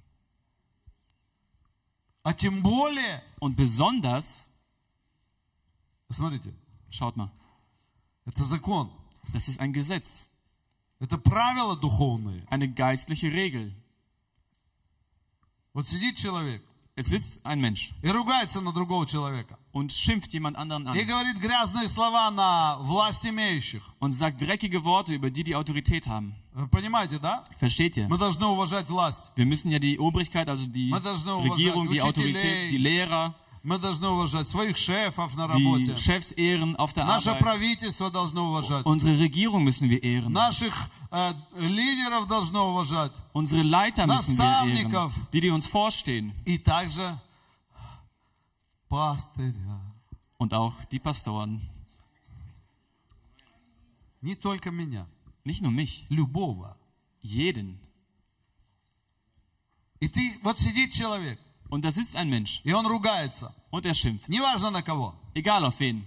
А 2.24 2.34
тем 2.34 2.62
более, 2.62 3.24
Und 3.40 3.56
besonders, 3.56 4.48
смотрите, 6.10 6.54
schaut 6.92 7.18
mal, 7.18 7.32
это 8.26 8.44
закон, 8.44 8.92
das 9.34 9.48
ist 9.48 9.60
ein 9.60 9.74
Gesetz, 9.74 10.28
Это 11.01 11.19
правила 11.19 11.77
духовные. 11.77 12.43
eine 12.51 12.69
geistliche 12.69 13.31
Regel. 13.33 13.73
Вот 15.75 15.87
сидит 15.87 16.17
человек 16.17 16.63
Es 16.99 17.09
sitzt 17.09 17.45
ein 17.45 17.61
Mensch 17.61 17.93
и 18.03 18.09
ругается 18.09 18.63
на 18.63 18.73
другого 18.73 19.07
человека. 19.07 19.59
und 19.75 19.93
schimpft 19.93 20.33
jemand 20.33 20.57
anderen 20.57 20.87
И 20.95 21.01
an 21.03 21.07
говорит 21.07 21.37
грязные 21.39 21.89
слова 21.89 22.31
на 22.31 22.79
власть 22.79 23.27
имеющих. 23.27 23.83
und 24.01 24.13
sagt 24.13 24.41
dreckige 24.41 24.83
Worte 24.83 25.13
über 25.15 25.31
die, 25.31 25.45
die 25.45 25.55
Autorität 25.55 26.07
haben. 26.07 26.33
Понимаете, 26.71 27.19
да? 27.19 27.45
Versteht 27.61 27.99
ihr? 27.99 28.09
Мы 28.09 28.17
должны 28.17 28.47
уважать 28.47 28.89
власть. 28.89 29.31
Wir 29.37 29.45
müssen 29.45 29.71
ja 29.71 29.79
die 29.79 29.99
Obrigkeit, 29.99 30.49
also 30.49 30.67
die 30.67 30.91
Regierung, 30.91 31.91
die 31.91 32.01
Autorität, 32.01 32.71
die 32.71 32.79
Lehrer, 32.79 33.35
Мы 33.67 33.81
должны 33.81 34.09
уважать 34.09 34.49
своих 34.49 34.77
шефов 34.77 35.37
на 35.37 35.47
die 35.47 35.65
работе. 35.65 35.97
Chefs 35.97 36.31
ehren 36.37 36.77
auf 36.77 36.93
der 36.93 37.05
Наше 37.05 37.31
Arbeit. 37.31 37.43
правительство 37.43 38.13
должно 38.13 38.51
уважать. 38.51 38.87
Unsere 38.87 39.19
Regierung 39.19 39.65
müssen 39.65 39.91
wir 39.91 40.01
ehren. 40.05 40.33
Наших 40.33 40.73
э, 41.11 41.33
лидеров 41.57 42.29
должно 42.29 42.71
уважать. 42.71 43.11
Unsere 43.33 43.63
Leiter 43.65 44.07
müssen 44.07 44.39
wir 44.39 44.45
ehren. 44.45 45.11
Die, 45.33 45.41
die 45.41 45.51
uns 45.51 45.67
vorstehen. 45.67 46.33
И 46.45 46.59
также 46.59 47.21
пастыря. 48.89 49.81
Und 50.39 50.55
auch 50.55 50.85
die 50.93 51.01
Pastoren. 51.01 51.61
Не 54.21 54.37
только 54.37 54.71
меня, 54.71 55.09
Nicht 55.43 55.63
nur 55.63 55.73
mich, 55.73 56.07
любого. 56.09 56.77
jeden. 57.21 57.81
И 59.99 60.09
ты, 60.09 60.39
вот 60.45 60.61
сидит 60.61 60.93
человек, 60.93 61.41
Und 61.70 61.86
da 61.86 61.92
sitzt 61.92 62.16
ein 62.16 62.30
Mensch 62.30 62.62
и 62.64 62.74
он 62.74 62.86
ругается. 62.86 63.54
und 63.72 63.86
er 63.86 63.94
schimpft. 63.94 64.28
Неважно 64.30 64.70
на 64.72 64.82
кого. 64.82 65.16
Egal 65.34 65.64
auf 65.66 65.80
wen. 65.80 66.06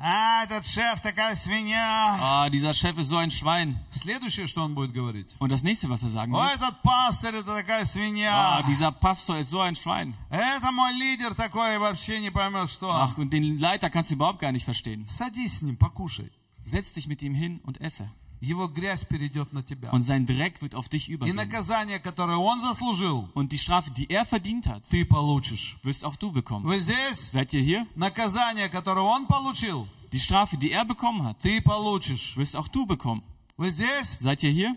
А, 0.00 0.44
этот 0.44 0.64
шеф 0.64 1.00
такая 1.00 1.34
свинья. 1.34 2.18
Ah, 2.20 2.48
dieser 2.50 2.72
Chef 2.72 2.96
ist 2.98 3.08
so 3.08 3.16
ein 3.16 3.30
Schwein. 3.32 3.80
Следующее, 3.90 4.46
что 4.46 4.62
он 4.62 4.72
будет 4.76 4.92
говорить. 4.92 5.26
Und 5.40 5.50
das 5.50 5.64
nächste, 5.64 5.88
was 5.90 6.04
er 6.04 6.08
sagen 6.10 6.32
О, 6.36 6.38
wird. 6.44 6.54
этот 6.54 6.80
пастырь, 6.82 7.34
это 7.34 7.52
такая 7.56 7.82
Ah, 7.82 7.84
свинья. 7.84 8.62
dieser 8.68 8.92
Pastor 8.92 9.38
ist 9.38 9.50
so 9.50 9.60
ein 9.60 9.74
Schwein. 9.74 10.14
Это 10.30 10.70
мой 10.70 10.92
лидер 10.94 11.34
такой, 11.34 11.78
вообще 11.78 12.20
не 12.20 12.30
поймет, 12.30 12.70
что. 12.70 12.92
Ach, 12.92 13.18
und 13.18 13.30
den 13.32 13.58
Leiter 13.58 13.90
kannst 13.90 14.10
du 14.10 14.14
überhaupt 14.14 14.38
gar 14.38 14.52
nicht 14.52 14.64
verstehen. 14.64 15.04
Садись 15.08 15.58
с 15.58 15.62
ним, 15.62 15.76
покушай. 15.76 16.30
Setz 16.62 16.92
dich 16.92 17.08
mit 17.08 17.20
ihm 17.22 17.34
hin 17.34 17.60
und 17.64 17.80
esse. 17.80 18.08
Его 18.42 18.68
грязь 18.68 19.04
перейдет 19.04 19.52
на 19.52 19.64
тебя. 19.64 19.90
Und 19.90 20.02
sein 20.02 20.24
Dreck 20.24 20.62
wird 20.62 20.76
auf 20.76 20.88
dich 20.88 21.08
И 21.08 21.14
übergehen. 21.14 21.34
наказание, 21.34 21.98
которое 21.98 22.36
он 22.38 22.60
заслужил, 22.60 23.28
Und 23.34 23.50
die 23.50 23.58
Strafe, 23.58 23.90
die 23.90 24.08
er 24.08 24.24
verdient 24.24 24.66
hat, 24.68 24.84
ты 24.90 25.04
получишь. 25.04 25.76
wirst 25.82 26.04
auch 26.04 26.14
du 26.16 26.30
bekommen. 26.30 26.64
Вы 26.64 26.78
здесь? 26.78 27.30
Seid 27.32 27.52
ihr 27.52 27.62
hier? 27.62 27.86
Наказание, 27.96 28.68
которое 28.68 29.02
он 29.04 29.26
получил, 29.26 29.88
Die 30.12 30.20
Strafe, 30.20 30.56
die 30.56 30.70
er 30.70 30.84
bekommen 30.84 31.24
hat, 31.24 31.40
ты 31.40 31.60
получишь. 31.60 32.36
wirst 32.36 32.54
auch 32.54 32.68
du 32.68 32.86
bekommen. 32.86 33.22
Вы 33.56 33.70
здесь? 33.70 34.16
Seid 34.20 34.42
ihr 34.44 34.50
hier? 34.52 34.76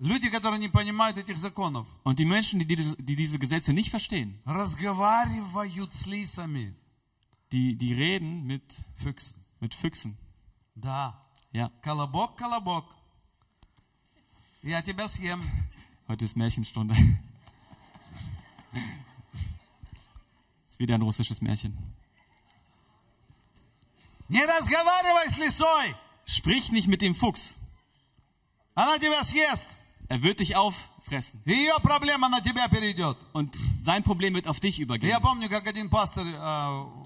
Люди, 0.00 0.28
которые 0.30 0.58
не 0.58 0.68
понимают 0.68 1.16
этих 1.16 1.38
законов, 1.38 1.86
Und 2.02 2.18
die 2.18 2.24
Menschen, 2.24 2.58
die 2.58 2.66
diese, 2.66 2.96
die 2.96 3.14
diese 3.14 3.38
Gesetze 3.38 3.72
nicht 3.72 3.90
verstehen, 3.90 4.40
разговаривают 4.44 5.92
с 5.94 6.06
лисами. 6.06 6.74
die, 7.52 7.76
die 7.76 7.92
reden 7.92 8.44
mit, 8.44 8.62
Füchsen. 8.96 9.36
mit 9.60 9.74
Füchsen. 9.74 10.16
Да. 10.74 11.20
Ja, 11.52 11.70
Колобок, 11.82 12.36
колобок. 12.36 12.84
Я 14.62 14.82
тебя 14.82 15.06
съем. 15.08 15.42
heute 16.08 16.24
ist 16.24 16.36
Märchenstunde. 16.36 16.94
ist 20.68 20.78
wieder 20.78 20.94
ein 20.94 21.02
russisches 21.02 21.40
Märchen. 21.40 21.76
Не 24.28 24.44
разговаривай 24.46 25.28
с 25.28 25.36
лисой. 25.36 25.94
Sprich 26.26 26.72
nicht 26.72 26.88
mit 26.88 27.02
dem 27.02 27.14
Fuchs. 27.14 27.58
Она 28.74 28.98
тебя 28.98 29.22
съест. 29.24 29.66
Er 30.08 30.22
wird 30.22 30.40
dich 30.40 30.56
auffressen. 30.56 31.42
Ее 31.44 31.78
проблема 31.82 32.28
на 32.28 32.40
тебя 32.40 32.68
перейдет. 32.68 33.16
Und 33.34 33.56
sein 33.80 34.02
Problem 34.02 34.34
wird 34.34 34.46
auf 34.46 34.60
dich 34.60 34.78
Я 34.78 34.84
übergehen. 34.84 35.20
помню, 35.20 35.48
как 35.50 35.66
один 35.66 35.90
пастор, 35.90 36.24
э, 36.26 37.05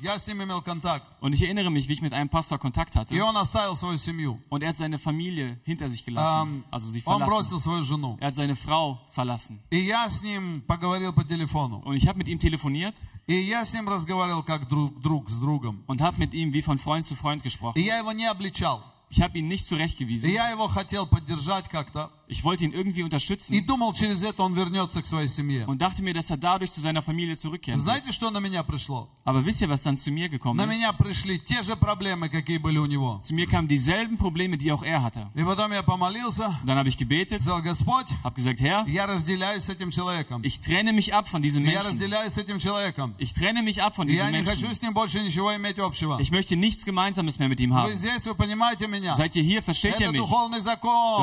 я 0.00 0.16
с 0.16 0.26
ним 0.28 0.44
имел 0.44 0.62
контакт, 0.62 1.04
Und 1.20 1.34
ich 1.34 1.42
erinnere 1.42 1.70
mich, 1.70 1.88
wie 1.88 1.94
ich 1.94 2.00
mit 2.00 2.12
einem 2.12 2.28
Pastor 2.28 2.56
Kontakt 2.58 2.94
и 2.94 2.98
hatte. 3.00 3.20
он 3.24 3.36
оставил 3.36 3.74
свою 3.74 3.98
семью. 3.98 4.38
Und 4.48 4.62
er 4.62 4.68
hat 4.68 4.76
seine 4.76 4.96
Familie 4.96 5.58
hinter 5.64 5.88
sich 5.88 6.04
gelassen. 6.04 6.58
Эм, 6.58 6.64
Also 6.70 6.88
sie 6.90 7.02
Он 7.04 7.18
verlassen. 7.22 7.26
бросил 7.26 7.58
свою 7.58 7.82
жену. 7.82 8.16
Er 8.20 8.28
hat 8.28 8.34
seine 8.36 8.54
Frau 8.54 9.00
verlassen. 9.10 9.58
И 9.70 9.78
я 9.78 10.08
с 10.08 10.22
ним 10.22 10.62
поговорил 10.62 11.12
по 11.12 11.24
телефону. 11.24 11.82
Und 11.84 11.96
ich 11.96 12.06
habe 12.06 12.18
mit 12.18 12.28
ihm 12.28 12.38
telefoniert 12.38 12.94
И 13.26 13.34
я 13.34 13.64
с 13.64 13.74
ним 13.74 13.88
разговаривал 13.88 14.44
как 14.44 14.68
друг, 14.68 15.00
друг 15.02 15.28
с 15.30 15.38
другом. 15.40 15.82
und 15.88 16.00
habe 16.00 16.16
mit 16.20 16.32
ihm 16.32 16.52
wie 16.52 16.62
von 16.62 16.78
Freund 16.78 17.04
zu 17.04 17.16
Freund 17.16 17.40
И 17.44 17.48
gesprochen. 17.48 17.80
я 17.80 17.98
его 17.98 18.12
не 18.12 18.26
обличал. 18.26 18.84
Ich 19.10 19.22
habe 19.22 19.38
ihn 19.38 19.46
nicht 19.46 19.64
И 19.64 19.68
zurechtgewiesen. 19.68 20.28
я 20.30 20.50
его 20.50 20.66
хотел 20.68 21.06
поддержать 21.06 21.68
как-то. 21.68 22.10
Ich 22.28 22.42
wollte 22.42 22.64
ihn 22.64 22.72
irgendwie 22.72 23.02
И 23.02 23.04
unterstützen 23.04 23.54
думал, 23.64 23.92
через 23.94 24.24
это 24.24 24.42
он 24.42 24.52
вернется 24.52 25.00
к 25.00 25.06
своей 25.06 25.28
семье. 25.28 25.64
und 25.68 25.78
dachte 25.80 26.02
mir, 26.02 26.12
dass 26.12 26.28
er 26.28 26.36
dadurch 26.36 26.72
zu 26.72 26.80
seiner 26.80 27.00
Familie 27.02 27.36
zurückkehren 27.36 27.78
wird. 27.78 27.84
Знаете, 27.84 28.10
что 28.10 28.30
на 28.32 28.40
меня 28.40 28.64
пришло? 28.64 29.08
Aber 29.24 29.46
wisst 29.46 29.60
ihr, 29.62 29.68
was 29.68 29.82
dann 29.84 29.96
zu 29.96 30.10
mir 30.10 30.28
gekommen 30.28 30.56
На 30.56 30.64
ist? 30.64 30.70
меня 30.76 30.92
пришли 30.92 31.38
те 31.38 31.62
же 31.62 31.76
проблемы, 31.76 32.28
какие 32.28 32.58
были 32.58 32.78
у 32.78 32.86
него. 32.86 33.20
Zu 33.22 33.32
mir 33.36 33.46
kamen 33.46 33.68
dieselben 33.68 34.18
Probleme, 34.18 34.58
die 34.58 34.72
auch 34.72 34.82
er 34.82 35.04
hatte. 35.04 35.30
И 35.36 35.44
потом 35.44 35.70
я 35.70 35.84
помолился, 35.84 36.58
Dann 36.64 36.76
habe 36.76 36.88
ich 36.88 36.98
gebetet, 36.98 37.42
сказал, 37.42 37.62
Господь, 37.62 38.08
habe 38.24 38.34
gesagt, 38.34 38.58
Herr, 38.60 38.84
я 38.88 39.06
разделяюсь 39.06 39.62
с 39.62 39.68
этим 39.68 39.92
человеком. 39.92 40.42
ich 40.42 40.58
trenne 40.60 40.92
mich 40.92 41.14
ab 41.14 41.28
von 41.28 41.42
diesem 41.42 41.64
Я 41.64 41.74
Menschen. 41.78 41.90
разделяюсь 41.92 42.32
с 42.32 42.38
этим 42.38 42.58
человеком. 42.58 43.14
Ich 43.18 43.32
trenne 43.34 43.62
mich 43.62 43.80
ab 43.80 43.94
von 43.94 44.08
И 44.08 44.14
diesem 44.14 44.24
я 44.26 44.30
не 44.32 44.44
хочу 44.44 44.62
Menschen. 44.66 44.74
с 44.74 44.82
ним 44.82 44.94
больше 44.94 45.22
ничего 45.22 45.54
иметь 45.54 45.78
общего. 45.78 46.18
Ich 46.20 46.32
möchte 46.32 46.56
nichts 46.56 46.84
Gemeinsames 46.84 47.38
mehr 47.38 47.48
mit 47.48 47.60
ihm 47.60 47.70
Вы 47.70 47.76
haben. 47.92 47.94
здесь, 47.94 48.26
вы 48.26 48.34
понимаете 48.34 48.88
меня? 48.88 48.99
Seid 49.15 49.35
ihr 49.35 49.43
hier? 49.43 49.61
Versteht 49.61 49.93
ihr 49.99 50.07
mich? 50.11 50.21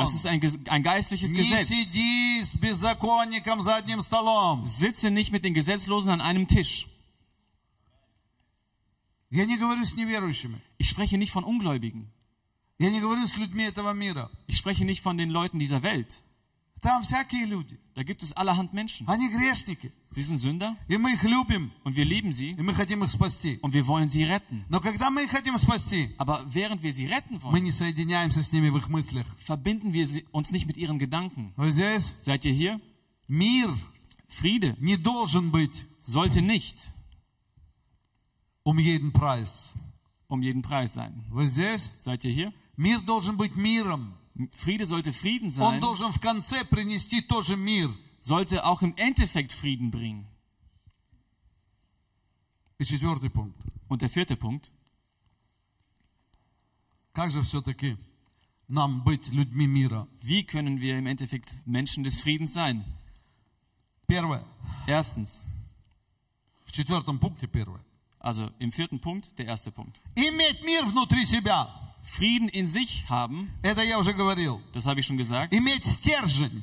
Das 0.01 0.13
ist 0.15 0.25
ein, 0.25 0.39
ein 0.67 0.83
geistliches 0.83 1.31
Gesetz. 1.43 1.67
Sitze 4.65 5.11
nicht 5.11 5.31
mit 5.31 5.43
den 5.43 5.53
Gesetzlosen 5.53 6.11
an 6.11 6.21
einem 6.21 6.47
Tisch. 6.47 6.87
Ich 10.77 10.89
spreche 10.89 11.17
nicht 11.17 11.31
von 11.31 11.43
Ungläubigen. 11.43 12.09
Ich 14.47 14.57
spreche 14.57 14.85
nicht 14.85 15.01
von 15.01 15.17
den 15.17 15.29
Leuten 15.29 15.59
dieser 15.59 15.83
Welt. 15.83 16.23
Там 16.80 17.00
всякие 17.02 17.46
люди. 17.46 17.80
Da 17.94 18.02
gibt 18.04 18.22
es 18.22 18.32
allerhand 18.36 18.74
Menschen. 18.74 19.08
Они 19.08 19.28
грешники. 19.30 19.90
Sie 20.10 20.22
sind 20.22 20.36
Sünder 20.38 20.76
И 20.86 20.98
мы 20.98 21.12
их 21.14 21.22
любим. 21.22 21.72
und 21.82 21.96
wir 21.96 22.04
lieben 22.04 22.32
sie 22.34 22.50
И 22.50 22.60
мы 22.62 22.74
хотим 22.74 23.02
их 23.02 23.08
спасти. 23.10 23.58
und 23.62 23.72
wir 23.72 23.86
wollen 23.86 24.08
sie 24.10 24.24
retten. 24.24 24.64
Но 24.68 24.80
когда 24.80 25.08
мы 25.08 25.24
их 25.24 25.30
хотим 25.30 25.56
спасти, 25.56 26.14
Aber 26.18 26.44
während 26.52 26.82
wir 26.82 26.92
sie 26.92 27.06
retten 27.06 27.36
мы 27.42 27.52
wollen, 27.52 27.62
не 27.62 27.70
соединяемся 27.70 28.42
с 28.42 28.52
ними 28.52 28.68
в 28.68 28.76
их 28.76 28.88
мыслях. 28.88 29.24
verbinden 29.46 29.94
wir 29.94 30.04
sie, 30.06 30.26
uns 30.30 30.50
nicht 30.50 30.66
mit 30.66 30.76
ihren 30.76 30.98
Gedanken. 30.98 31.54
Вы 31.56 31.70
здесь? 31.70 32.12
Seid 32.22 32.44
ihr 32.44 32.52
hier? 32.52 32.78
Мир 33.28 33.70
Friede 34.28 34.76
не 34.78 34.96
должен 34.98 35.50
быть 35.50 35.86
sollte 36.02 36.42
nicht 36.42 36.90
um 38.62 38.78
jeden 38.78 39.12
Preis. 39.12 39.72
um 40.28 40.42
jeden 40.42 40.60
Preis 40.62 40.92
sein. 40.92 41.24
Вы 41.30 41.46
здесь? 41.46 41.90
Seid 41.98 42.24
ihr 42.26 42.32
hier? 42.32 42.52
Мир 42.76 43.00
должен 43.00 43.36
быть 43.38 43.56
миром. 43.56 44.14
Friede 44.52 44.86
sollte 44.86 45.12
Frieden 45.12 45.46
Он 45.48 45.74
sein, 45.76 45.80
должен 45.80 46.12
в 46.12 46.20
конце 46.20 46.64
принести 46.64 47.20
тоже 47.22 47.56
мир. 47.56 47.90
sollte 48.20 48.64
auch 48.64 48.82
im 48.82 48.94
Endeffekt 48.96 49.52
Frieden 49.52 49.90
bringen. 49.90 50.26
И 52.78 52.84
четвертый 52.84 53.30
пункт. 53.30 53.56
Und 53.88 54.02
der 54.02 54.10
vierte 54.10 54.36
Punkt, 54.36 54.70
Как 57.12 57.30
же 57.30 57.42
все-таки 57.42 57.96
нам 58.66 59.04
быть 59.04 59.28
людьми 59.32 59.66
мира? 59.68 60.08
wie 60.22 60.42
können 60.44 60.80
wir 60.80 60.98
im 60.98 61.06
Endeffekt 61.06 61.56
Menschen 61.66 62.02
des 62.02 62.20
Friedens 62.20 62.52
sein? 62.54 62.84
Первое. 64.08 64.44
Erstens, 64.86 65.44
В 66.66 66.72
четвертом 66.72 67.18
пункте 67.20 67.46
первое. 67.46 67.80
also 68.18 68.50
im 68.58 68.72
vierten 68.72 68.98
Punkt, 69.00 69.38
der 69.38 69.46
erste 69.46 69.70
Punkt. 69.70 70.00
Иметь 70.16 70.62
мир 70.64 70.84
внутри 70.86 71.24
себя. 71.24 71.68
Frieden 72.02 72.48
in 72.48 72.66
sich 72.66 73.08
haben, 73.08 73.50
Это 73.62 73.82
я 73.82 73.98
уже 73.98 74.12
говорил. 74.12 74.60
das 74.72 74.86
habe 74.86 75.00
ich 75.00 75.06
schon 75.06 75.16
gesagt, 75.16 75.52
Иметь 75.52 75.84
стержень. 75.84 76.62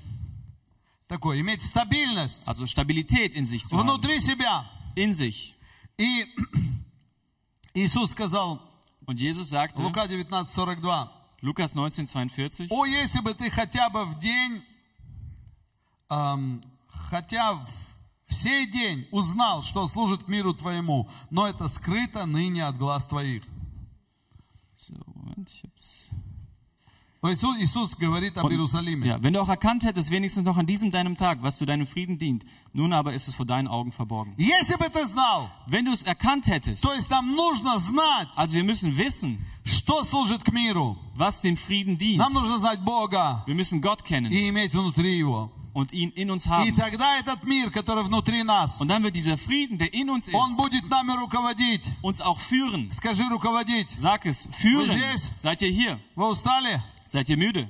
Такой, 1.08 1.41
иметь 1.41 1.62
стабильность. 1.62 2.47
also 2.47 2.66
Stabilität 2.68 3.34
in 3.36 3.45
sich 3.45 3.66
zu 3.66 3.78
haben. 3.78 3.84
Внутри 3.88 4.20
себя. 4.20 4.70
In 4.95 5.14
sich. 5.14 5.56
И 5.97 6.26
Иисус 7.74 8.12
сказал, 8.12 8.62
Und 9.06 9.20
Jesus 9.20 9.49
sagte, 9.49 9.82
Лука 9.82 10.08
19, 10.08 10.47
42, 10.54 11.12
Lukas 11.41 11.74
19, 11.74 12.08
42, 12.10 12.68
О, 12.70 12.86
если 12.86 13.20
бы 13.20 13.34
ты 13.34 13.49
хотя 13.49 13.89
бы 13.89 14.06
в 14.06 14.20
день, 14.20 14.64
эм, 16.10 16.62
хотя 16.88 17.54
в, 17.56 17.68
в 18.28 18.34
сей 18.36 18.68
день 18.68 19.08
узнал, 19.12 19.64
что 19.64 19.88
служит 19.88 20.24
к 20.24 20.28
миру 20.28 20.54
твоему, 20.54 21.10
но 21.30 21.47
это 21.47 21.68
скрыто 21.68 22.26
ныне 22.26 22.66
от 22.66 22.78
глаз 22.78 23.06
твоих. 23.08 23.43
so, 25.26 25.26
Moment, 25.26 25.49
ich 25.49 25.64
hab's. 25.64 26.10
Иисус, 27.24 27.56
Иисус 27.60 27.95
говорит 27.97 28.36
об 28.39 28.45
Und, 28.45 28.52
Иерусалиме. 28.52 29.06
ja, 29.06 29.22
wenn 29.22 29.34
du 29.34 29.41
auch 29.41 29.47
erkannt 29.49 29.84
hättest, 29.84 30.10
wenigstens 30.10 30.43
noch 30.43 30.58
an 30.58 30.66
diesem 30.66 30.89
deinem 30.89 31.18
Tag, 31.18 31.43
was 31.43 31.60
zu 31.60 31.68
deinem 31.68 31.86
Frieden 31.86 32.18
dient, 32.18 32.43
nun 32.74 32.93
aber 32.93 33.14
ist 33.14 33.28
es 33.28 33.36
vor 33.36 33.45
deinen 33.45 33.68
Augen 33.68 33.91
verborgen. 33.91 34.34
Если 34.38 34.76
бы 34.76 34.89
ты 34.89 35.06
знал, 35.06 35.52
Wenn 35.68 35.86
du 35.86 35.91
es 35.91 36.02
erkannt 36.02 36.47
hättest, 36.47 36.84
то 36.84 36.91
есть 36.95 37.12
нам 37.12 37.36
нужно 37.36 37.78
знать, 37.78 38.28
also 38.36 38.56
wir 38.56 38.64
müssen 38.64 38.97
wissen, 38.97 39.38
что 39.64 40.04
служит 40.04 40.43
к 40.43 40.52
миру. 40.52 40.97
was 41.16 41.41
dem 41.41 41.58
Frieden 41.58 41.99
dient. 41.99 42.18
Нам 42.18 42.34
нужно 42.34 42.58
знать 42.58 42.80
Бога 42.84 43.43
Wir 43.45 43.54
müssen 43.54 43.82
Gott 43.82 44.04
kennen 44.04 44.32
и 44.32 44.49
иметь 44.49 44.74
внутри 44.74 45.16
Его. 45.16 45.52
und 45.76 45.93
ihn 45.93 46.12
in 46.12 46.30
uns 46.32 46.45
И 46.45 46.49
haben. 46.49 46.76
тогда 46.76 47.18
этот 47.18 47.43
мир, 47.45 47.72
который 47.72 48.04
внутри 48.04 48.43
нас, 48.43 48.82
Und 48.82 48.89
dann 48.89 49.04
wird 49.04 49.16
dieser 49.16 49.38
Frieden, 49.38 49.78
der 49.78 49.93
in 49.93 50.10
uns 50.10 50.28
он 50.34 50.52
ist, 50.52 50.58
будет 50.58 50.89
нами 50.89 51.14
руководить. 51.14 51.84
uns 52.02 52.22
auch 52.22 52.39
führen. 52.39 52.89
Скажи 52.91 53.24
руководить. 53.30 53.89
Sag 53.97 54.26
es, 54.26 54.47
führen. 54.52 54.89
здесь? 54.89 55.30
Seid 55.38 55.62
ihr 55.62 55.70
hier? 55.72 55.99
Вы 56.16 56.28
устали? 56.30 56.82
Seid 57.08 57.30
ihr 57.30 57.38
müde? 57.38 57.70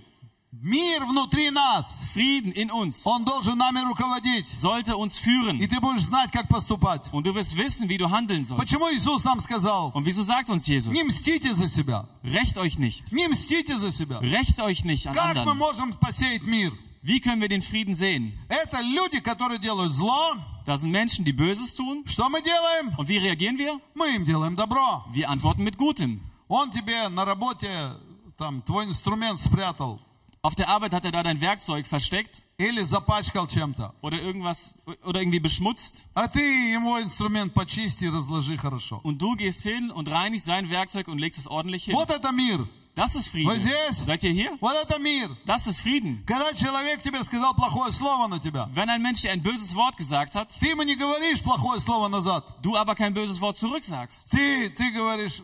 Мир 0.54 1.06
внутри 1.06 1.50
нас, 1.50 2.10
Frieden 2.14 2.52
in 2.52 2.70
uns 2.72 3.02
он 3.06 3.24
должен 3.24 3.58
нами 3.58 3.80
руководить. 3.88 4.50
sollte 4.50 4.98
uns 4.98 5.18
И 5.18 5.22
führen. 5.24 5.60
ты 5.60 5.80
будешь 5.80 6.02
знать, 6.02 6.30
как 6.32 6.50
поступать. 6.50 7.08
Und 7.14 7.26
du 7.26 7.34
wirst 7.34 7.56
wissen, 7.56 7.88
wie 7.88 7.98
du 7.98 8.10
handeln 8.12 8.44
sollst. 8.44 8.58
Почему 8.60 8.90
Иисус 8.92 9.24
нам 9.24 9.40
сказал, 9.40 9.92
Und 9.94 10.06
wieso 10.06 10.24
sagt 10.24 10.50
uns 10.50 10.68
Jesus? 10.68 10.92
не 10.92 11.04
мстите 11.04 11.54
за 11.54 11.70
себя. 11.70 12.06
Rächt 12.24 12.58
euch 12.58 12.78
nicht. 12.78 13.12
Не 13.14 13.28
мстите 13.30 13.78
за 13.78 13.92
себя. 13.92 14.20
Rächt 14.20 14.60
euch 14.60 14.84
nicht 14.84 15.08
an 15.08 15.14
Как 15.16 15.36
мы 15.36 15.42
anderen. 15.54 15.58
можем 15.58 15.94
посеять 15.94 16.44
мир? 16.44 16.74
Wie 17.06 17.20
können 17.20 17.42
wir 17.42 17.50
den 17.50 17.62
Frieden 17.62 17.96
sehen? 17.96 18.34
Это 18.48 18.80
люди, 18.82 19.20
которые 19.22 19.60
делают 19.60 19.94
зло. 19.94 20.36
Da 20.66 20.78
sind 20.78 20.92
Menschen, 20.92 21.26
die 21.26 21.34
Böses 21.34 21.74
tun. 21.74 22.04
Что 22.06 22.30
мы 22.30 22.42
делаем? 22.42 22.94
Und 22.98 23.08
wie 23.10 23.18
reagieren 23.18 23.58
wir? 23.58 23.80
Мы 23.96 24.16
им 24.16 24.24
делаем 24.26 24.56
добро. 24.56 25.06
Wir 25.12 25.30
antworten 25.30 25.64
mit 25.64 25.78
Gutem. 25.78 26.22
Он 26.48 26.70
тебе 26.70 27.10
на 27.10 27.26
работе 27.26 27.94
там 28.38 28.62
твой 28.62 28.86
инструмент 28.86 29.40
спрятал 29.40 30.00
Auf 30.44 30.56
der 30.56 30.70
Arbeit 30.70 30.92
hat 30.94 31.06
er 31.06 31.12
da 31.12 31.22
dein 31.22 31.40
Werkzeug 31.40 31.86
versteckt 31.86 32.46
или 32.58 32.82
запачкал 32.82 33.48
чем-то. 33.48 33.94
oder 34.02 34.20
irgendwas 34.20 34.76
oder 35.04 35.22
irgendwie 35.22 35.40
beschmutzt. 35.40 36.04
А 36.16 36.28
ты 36.28 36.42
ему 36.74 37.00
инструмент 37.00 37.54
почисти 37.54 38.06
и 38.06 38.10
разложи 38.10 38.58
хорошо. 38.58 39.00
Und 39.04 39.22
du 39.22 39.36
gehst 39.36 39.62
hin 39.62 39.92
und 39.92 40.10
reinigst 40.10 40.46
sein 40.48 40.70
Werkzeug 40.72 41.08
und 41.08 41.20
legst 41.20 41.40
es 41.40 41.48
ordentlich 41.48 41.86
hin. 41.86 41.96
Вот 41.96 42.10
это 42.10 42.32
мир. 42.32 42.68
Das 42.96 43.16
ist 43.16 43.30
Frieden. 43.30 43.48
Вы 43.48 43.58
здесь? 43.58 44.00
Seid 44.06 44.24
ihr 44.24 44.32
hier? 44.32 44.58
Вот 44.60 44.74
это 44.76 45.00
мир. 45.00 45.30
Das 45.46 45.66
ist 45.68 45.80
Frieden. 45.82 46.24
Когда 46.26 46.54
человек 46.54 47.02
тебе 47.02 47.24
сказал 47.24 47.54
плохое 47.56 47.92
слово 47.92 48.28
на 48.28 48.40
тебя, 48.40 48.70
Wenn 48.74 48.90
ein 48.90 49.02
Mensch 49.02 49.22
dir 49.22 49.32
ein 49.32 49.42
böses 49.42 49.76
Wort 49.76 49.96
gesagt 49.98 50.36
hat, 50.36 50.50
ты 50.60 50.68
ему 50.70 50.84
не 50.84 50.96
говоришь 50.96 51.42
плохое 51.42 51.80
слово 51.80 52.10
назад. 52.10 52.44
du 52.62 52.76
aber 52.76 52.96
kein 52.96 53.14
böses 53.14 53.40
Wort 53.40 53.56
zurücksagst, 53.56 54.30
Ты, 54.32 54.70
ты 54.72 54.92
говоришь, 54.92 55.42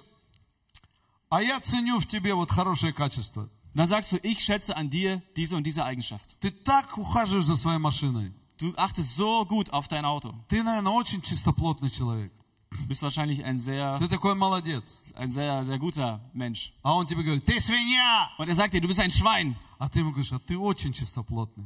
а 1.30 1.42
я 1.42 1.60
ценю 1.62 2.00
в 2.00 2.06
тебе 2.08 2.34
вот 2.34 2.52
хорошее 2.52 2.92
качество. 2.94 3.50
dann 3.74 3.88
sagst 3.88 4.12
du, 4.12 4.18
ich 4.24 4.44
schätze 4.44 4.76
an 4.76 4.90
dir 4.90 5.22
diese 5.36 5.56
und 5.56 5.64
diese 5.64 5.86
Eigenschaft. 5.86 6.38
Ты 6.42 6.52
так 6.52 6.98
ухаживаешь 6.98 7.46
за 7.46 7.56
своей 7.56 7.80
машиной. 7.80 8.34
Du 8.60 8.74
achtest 8.76 9.16
so 9.16 9.46
gut 9.46 9.72
auf 9.72 9.88
dein 9.88 10.04
Auto. 10.04 10.34
Ты, 10.50 10.64
наверное, 10.64 10.92
очень 10.94 11.22
чистоплотный 11.22 11.92
человек. 11.92 12.34
Du 12.72 12.86
bist 12.88 13.02
wahrscheinlich 13.02 13.44
ein 13.44 13.58
sehr, 13.60 13.98
Ты 14.00 14.08
такой 14.10 14.36
молодец. 14.36 15.00
ein 15.16 15.32
sehr, 15.32 15.64
sehr 15.66 15.80
guter 15.80 16.20
Mensch. 16.34 16.74
А 16.84 16.96
он 16.96 17.08
тебе 17.08 17.24
говорит, 17.24 17.46
ты 17.46 17.60
свинья. 17.60 18.30
Und 18.38 18.50
er 18.50 18.56
sagt 18.56 18.74
dir, 18.74 18.82
du 18.82 18.88
bist 18.88 19.00
ein 19.00 19.10
Schwein. 19.10 19.56
А 19.80 19.88
ты 19.90 20.00
ему 20.00 20.12
говоришь, 20.12 20.34
а 20.34 20.40
ты 20.40 20.58
очень 20.58 20.92
чистоплотный. 20.94 21.66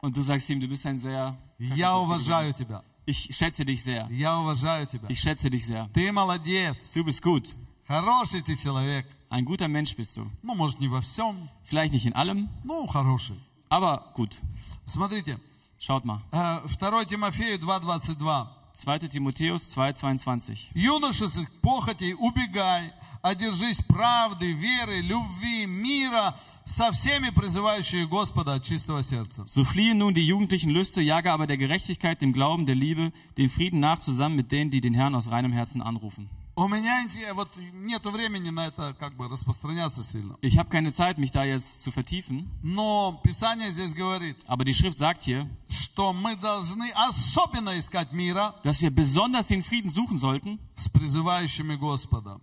Und 0.00 0.16
du 0.16 0.22
sagst 0.22 0.48
ihm, 0.50 0.60
du 0.60 0.66
bist 0.68 0.84
ein 0.86 0.98
sehr, 0.98 1.36
Я 1.58 1.96
уважаю 1.96 2.52
тебя. 2.52 2.82
ich 3.06 3.34
schätze 3.36 3.64
dich 3.64 3.82
sehr. 3.82 4.08
Я 4.10 4.38
уважаю 4.38 4.86
тебя. 4.86 5.08
Ich 5.08 5.20
schätze 5.20 5.48
dich 5.50 5.64
sehr. 5.66 5.88
Ты 5.92 6.10
молодец. 6.12 6.92
Du 6.94 7.04
bist 7.04 7.22
gut. 7.22 7.54
Хороший 7.86 8.42
ты 8.42 8.56
человек. 8.56 9.06
Ein 9.30 9.44
guter 9.44 9.68
Mensch 9.68 9.94
bist 9.94 10.16
du. 10.16 10.30
Ну, 10.42 10.54
может, 10.54 10.80
не 10.80 10.88
во 10.88 11.00
всем, 11.00 11.48
Vielleicht 11.64 11.92
nicht 11.92 12.06
in 12.06 12.12
allem, 12.14 12.48
но 12.64 12.86
хороший. 12.86 13.36
aber 13.68 14.12
gut. 14.14 14.36
Смотрите, 14.84 15.38
Schaut 15.78 16.04
mal. 16.04 16.20
э, 16.32 16.60
2 16.66 17.04
Тимофею 17.04 17.58
2.22. 17.58 18.48
2. 18.76 19.08
Timotheus 19.08 19.76
2,22. 19.76 20.56
Юношеских 20.74 21.50
похотей 21.60 22.14
убегай, 22.14 22.92
одержись 23.22 23.78
правды, 23.82 24.52
веры, 24.52 25.00
любви, 25.00 25.66
мира 25.66 26.36
со 26.64 26.90
всеми 26.92 27.30
призывающими 27.30 28.04
Господа 28.04 28.54
от 28.54 28.64
чистого 28.64 29.02
сердца. 29.02 29.44
So 29.46 29.64
fliehe 29.64 29.94
nun 29.94 30.14
die 30.14 30.26
jugendlichen 30.26 30.70
Lüste, 30.70 31.00
jage 31.00 31.32
aber 31.32 31.46
der 31.46 31.56
Gerechtigkeit, 31.56 32.20
dem 32.22 32.32
Glauben, 32.32 32.66
der 32.66 32.76
Liebe, 32.76 33.12
dem 33.36 33.50
Frieden 33.50 33.80
nach 33.80 33.98
zusammen 33.98 34.36
mit 34.36 34.52
denen, 34.52 34.70
die 34.70 34.80
den 34.80 34.94
Herrn 34.94 35.14
aus 35.14 35.30
reinem 35.30 35.52
Herzen 35.52 35.82
anrufen. 35.82 36.28
У 36.55 36.67
меня 36.67 37.07
вот 37.33 37.49
нету 37.73 38.11
времени 38.11 38.51
на 38.51 38.67
это 38.67 38.95
как 38.99 39.15
бы 39.15 39.27
распространяться 39.27 40.03
сильно. 40.03 40.37
Ich 40.41 40.55
habe 40.57 40.69
keine 40.69 40.93
Zeit, 40.93 41.17
mich 41.17 41.31
da 41.31 41.43
jetzt 41.43 41.81
zu 41.81 41.89
vertiefen, 41.91 42.47
Но 42.61 43.19
Писание 43.23 43.71
здесь 43.71 43.93
говорит, 43.95 44.37
aber 44.45 44.63
die 44.63 44.73
Schrift 44.75 44.99
sagt 44.99 45.23
hier, 45.23 45.49
что 45.69 46.13
мы 46.13 46.35
должны 46.35 46.91
особенно 46.93 47.77
искать 47.79 48.11
мира 48.13 48.53
dass 48.63 48.81
wir 48.83 48.91
besonders 48.91 49.47
den 49.47 49.63
Frieden 49.63 49.89
suchen 49.89 50.19
sollten 50.19 50.59
с 50.75 50.87
призывающими 50.89 51.75
Господа. 51.75 52.39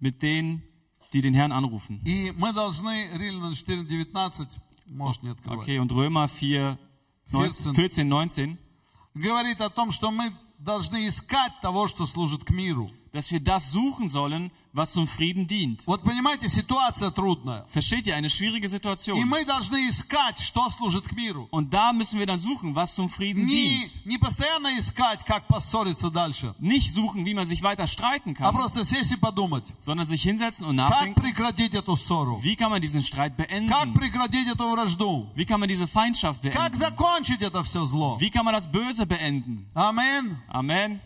mit 0.00 0.22
denen, 0.22 0.62
die 1.14 1.22
den 1.22 1.32
Herrn 1.32 1.50
anrufen. 1.50 2.02
И 2.04 2.32
мы 2.36 2.52
должны, 2.52 3.08
Римлян 3.14 3.52
4.19, 3.52 4.48
можешь 4.88 5.22
не 5.22 5.30
открывать, 5.30 5.66
Okay, 5.66 5.78
und 5.78 5.90
Römer 5.92 6.28
4, 6.28 6.78
19, 7.32 7.74
14, 7.74 8.04
19, 8.04 8.58
говорит 9.14 9.62
о 9.62 9.70
том, 9.70 9.90
что 9.92 10.10
мы 10.10 10.30
должны 10.58 11.06
искать 11.06 11.52
того, 11.62 11.88
что 11.88 12.04
служит 12.04 12.44
к 12.44 12.50
миру. 12.50 12.90
dass 13.13 13.29
wir 13.29 13.41
das 13.41 13.71
suchen 13.71 14.07
sollen, 14.07 14.51
was 14.73 14.93
zum 14.93 15.05
Frieden 15.05 15.45
dient. 15.45 15.85
Вот 15.85 16.01
понимаете, 16.01 16.47
ситуация 16.47 17.11
трудная. 17.11 17.65
Versteht 17.67 18.07
ihr? 18.07 18.15
Eine 18.15 18.29
schwierige 18.29 18.67
И 18.67 18.69
Situation. 18.69 19.19
мы 19.25 19.43
должны 19.43 19.85
искать, 19.89 20.39
что 20.39 20.69
служит 20.69 21.03
к 21.09 21.11
миру. 21.11 21.49
Und 21.51 21.73
da 21.73 21.91
müssen 21.91 22.19
wir 22.19 22.25
dann 22.25 22.39
suchen, 22.39 22.73
was 22.73 22.95
zum 22.95 23.09
Frieden 23.09 23.45
Не, 23.45 23.79
dient. 23.81 24.05
не 24.05 24.17
постоянно 24.17 24.69
искать, 24.79 25.25
как 25.25 25.45
поссориться 25.49 26.09
дальше, 26.09 26.55
Nicht 26.59 26.93
suchen, 26.93 27.25
wie 27.25 27.33
man 27.33 27.45
sich 27.45 27.61
weiter 27.61 27.85
streiten 27.85 28.31
а 28.39 28.43
kann, 28.51 28.55
просто 28.55 28.85
сесть 28.85 29.11
и 29.11 29.17
подумать, 29.17 29.65
sondern 29.81 30.07
sich 30.07 30.21
hinsetzen 30.23 30.65
und 30.65 30.77
как 30.77 30.89
nachdenken, 30.89 31.21
прекратить 31.21 31.73
эту 31.73 31.97
ссору, 31.97 32.39
wie 32.41 32.55
kann 32.55 32.71
man 32.71 32.81
diesen 32.81 33.01
Streit 33.03 33.35
как 33.35 33.49
beenden? 33.49 33.93
прекратить 33.93 34.47
эту 34.47 34.69
вражду, 34.71 35.27
Wie 35.35 35.45
kann 35.45 35.59
man 35.59 35.67
diese 35.67 35.85
Feindschaft 35.85 36.41
как 36.43 36.53
beenden? 36.53 36.77
закончить 36.79 37.41
это 37.41 37.61
все 37.63 37.83
зло. 37.85 38.17
Wie 38.21 38.29
kann 38.29 38.45
man 38.45 38.53
das 38.53 38.71
Böse 38.71 39.05
beenden? 39.05 39.65
Амин. 39.73 40.37
Amen. 40.47 41.01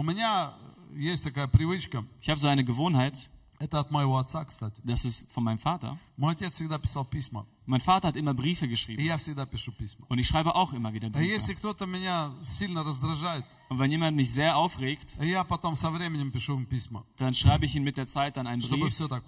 У 0.00 0.02
меня 0.02 0.54
есть 0.94 1.24
такая 1.24 1.46
привычка, 1.48 2.04
Ich 2.20 2.28
habe 2.28 2.38
so 2.40 2.48
eine 2.48 2.64
Gewohnheit, 2.64 3.14
это 3.58 3.80
от 3.80 3.90
моего 3.90 4.18
отца, 4.18 4.44
кстати. 4.44 4.80
das 4.84 5.04
ist 5.06 5.26
von 5.32 5.42
meinem 5.44 5.58
Vater. 5.58 5.98
Мой 6.16 6.32
отец 6.34 6.54
всегда 6.54 6.78
писал 6.78 7.04
письма, 7.04 7.46
Mein 7.66 7.80
Vater 7.80 8.08
hat 8.08 8.16
immer 8.16 8.34
Briefe 8.34 8.66
и 8.66 8.68
geschrieben. 8.68 9.02
я 9.02 9.16
всегда 9.16 9.46
пишу 9.46 9.72
письма. 9.72 10.06
Und 10.08 10.18
ich 10.18 10.26
schreibe 10.28 10.54
auch 10.54 10.72
immer 10.74 10.92
wieder 10.92 11.08
А 11.08 11.10
Briefe. 11.10 11.24
если 11.32 11.54
кто-то 11.54 11.86
меня 11.86 12.32
сильно 12.42 12.84
раздражает, 12.84 13.44
Und 13.68 13.78
wenn 13.80 13.90
jemand 13.90 14.16
mich 14.16 14.30
sehr 14.32 14.56
aufregt, 14.56 15.16
я 15.20 15.42
потом 15.44 15.74
со 15.74 15.90
временем 15.90 16.30
пишу 16.30 16.54
им 16.56 16.66
письма, 16.66 17.04
dann 17.16 17.32
schreibe 17.34 17.64
ich 17.64 17.74
ihm 17.74 17.82
mit 17.82 17.96
der 17.96 18.06
Zeit 18.06 18.36
dann 18.36 18.46
einen 18.46 18.60
чтобы 18.62 18.82
Brief, 18.84 18.94
все 18.94 19.08
так 19.08 19.24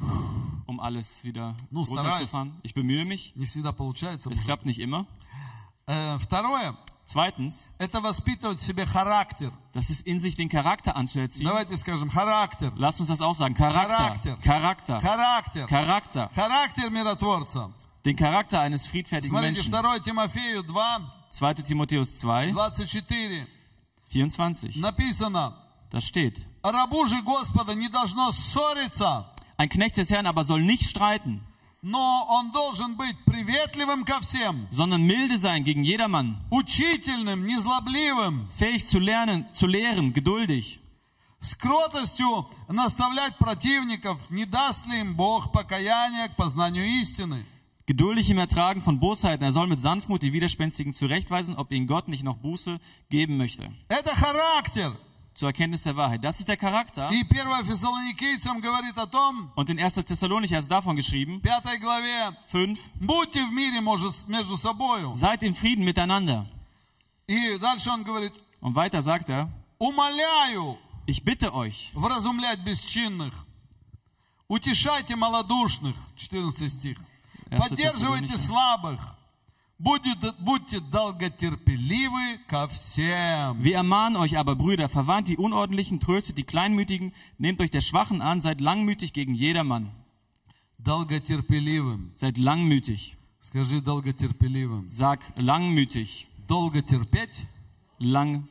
um 0.67 0.79
alles 0.81 1.25
wieder 1.25 1.57
Ну, 1.71 1.83
runterzufahren. 1.83 2.53
Ich 2.63 2.75
bemühe 2.75 3.05
mich. 3.07 3.33
не 3.37 3.47
всегда 3.47 3.73
получается. 3.73 4.29
Es 4.31 4.43
klappt 4.45 4.67
nicht 4.67 4.79
immer. 4.81 5.07
Э, 5.87 6.19
Второе, 6.19 6.77
Zweitens, 7.14 7.70
das 9.72 9.90
ist 9.92 10.08
in 10.08 10.20
sich 10.20 10.36
den 10.36 10.50
Charakter 10.50 10.96
anzuerziehen. 10.96 11.48
Lass 12.76 13.00
uns 13.00 13.10
das 13.10 13.22
auch 13.22 13.36
sagen. 13.36 13.54
Charakter. 13.54 14.36
Charakter. 14.42 15.00
Charakter. 15.00 15.68
Charakter. 15.68 16.28
Charakter 16.34 16.90
den 18.06 18.16
Charakter 18.16 18.62
eines 18.62 18.88
friedfertigen 18.88 19.40
Menschen. 19.40 19.72
2. 21.30 21.54
Timotheus 21.54 22.18
2, 22.18 22.52
24. 24.08 24.76
Da 25.92 26.02
steht, 26.02 26.48
ein 29.58 29.70
Knecht 29.70 29.98
des 29.98 30.10
Herrn 30.10 30.26
aber 30.26 30.44
soll 30.44 30.64
nicht 30.64 30.90
streiten 30.90 31.42
но 31.83 32.27
он 32.29 32.51
должен 32.51 32.97
быть 32.97 33.17
приветливым 33.25 34.05
ко 34.05 34.21
всем, 34.21 34.67
sondern 34.71 35.03
milde 35.03 35.37
sein 35.37 35.65
gegen 35.65 35.85
jedermann, 35.85 36.37
учительным, 36.51 37.47
незлобливым, 37.47 38.49
fähig 38.59 38.85
zu 38.85 38.99
lernen, 38.99 39.47
zu 39.53 39.67
lehren, 39.67 40.13
geduldig, 40.13 40.81
с 41.41 41.55
кротостью 41.55 42.49
наставлять 42.69 43.37
противников, 43.39 44.31
не 44.31 44.45
даст 44.45 44.87
ли 44.87 45.01
им 45.01 45.15
Бог 45.15 45.53
покаяния 45.53 46.29
к 46.29 46.37
познанию 46.37 46.85
истины. 47.01 47.45
geduldig 47.87 48.29
im 48.29 48.39
Ertragen 48.39 48.83
von 48.83 49.01
Bosheiten. 49.01 49.43
Er 49.43 49.51
soll 49.51 49.67
mit 49.67 49.81
Sanftmut 49.81 50.23
die 50.23 50.35
Widerspenstigen 50.35 50.93
zurechtweisen, 50.93 51.57
ob 51.57 51.73
ihnen 51.73 51.87
Gott 51.87 52.07
nicht 52.07 52.23
noch 52.23 52.37
Buße 52.37 52.81
geben 53.09 53.39
möchte. 53.39 53.73
Это 53.89 54.15
характер. 54.15 54.99
Zur 55.35 55.51
Erkenntnis 55.51 55.85
der 55.85 55.95
Wahrheit. 55.95 56.25
Das 56.25 56.41
ist 56.41 56.49
der 56.49 56.57
Charakter. 56.57 57.11
И 57.13 57.23
1 57.23 57.67
Фессалоникийцам 57.69 58.61
говорит 58.61 58.99
о 58.99 59.07
том, 59.07 59.53
Und 59.55 59.71
in 59.71 59.79
1. 59.79 59.95
Thessalonicher 60.05 60.59
ist 60.59 60.69
davon 60.69 60.97
geschrieben, 60.97 61.39
в 61.41 61.43
5 61.43 61.79
главе, 61.81 62.37
5, 62.51 62.79
будьте 63.01 63.45
в 63.47 63.53
мире 63.53 63.81
может, 63.81 64.27
между 64.27 64.57
собою. 64.57 65.13
seid 65.13 65.43
in 65.45 65.55
Frieden 65.55 65.85
miteinander. 65.85 66.45
И 67.29 67.57
дальше 67.59 67.91
он 67.91 68.03
говорит, 68.03 68.33
Und 68.61 68.75
weiter 68.75 69.01
sagt 69.01 69.29
er, 69.29 69.49
умоляю 69.79 70.77
ich 71.07 71.23
bitte 71.25 71.55
euch, 71.55 71.91
вразумлять 71.95 72.59
бесчинных, 72.65 73.33
Утешайте 74.49 75.15
малодушных, 75.15 75.95
14 76.17 76.73
стих. 76.73 76.99
Erster 77.51 77.69
Поддерживайте 77.69 78.35
Thessalonicher. 78.35 78.39
слабых. 78.39 79.01
wir 83.60 83.76
ermahnen 83.76 84.16
euch 84.16 84.38
aber, 84.38 84.56
Brüder, 84.56 84.88
verwarnt 84.88 85.28
die 85.28 85.36
Unordentlichen, 85.36 86.00
tröstet 86.00 86.38
die 86.38 86.44
Kleinmütigen, 86.44 87.12
nehmt 87.38 87.60
euch 87.60 87.70
der 87.70 87.82
Schwachen 87.82 88.22
an, 88.22 88.40
seid 88.40 88.62
langmütig 88.62 89.12
gegen 89.12 89.34
jedermann. 89.34 89.92
Seid 92.14 92.38
langmütig. 92.38 93.18
Sag 94.88 95.20
langmütig. 95.36 96.28
Lang. 98.00 98.48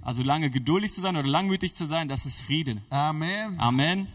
Also 0.00 0.22
lange 0.22 0.48
geduldig 0.48 0.94
zu 0.94 1.02
sein 1.02 1.16
oder 1.16 1.28
langmütig 1.28 1.74
zu 1.74 1.86
sein, 1.86 2.08
das 2.08 2.24
ist 2.24 2.40
Frieden. 2.40 2.80
Amen. 2.88 3.60
Amen. 3.60 4.08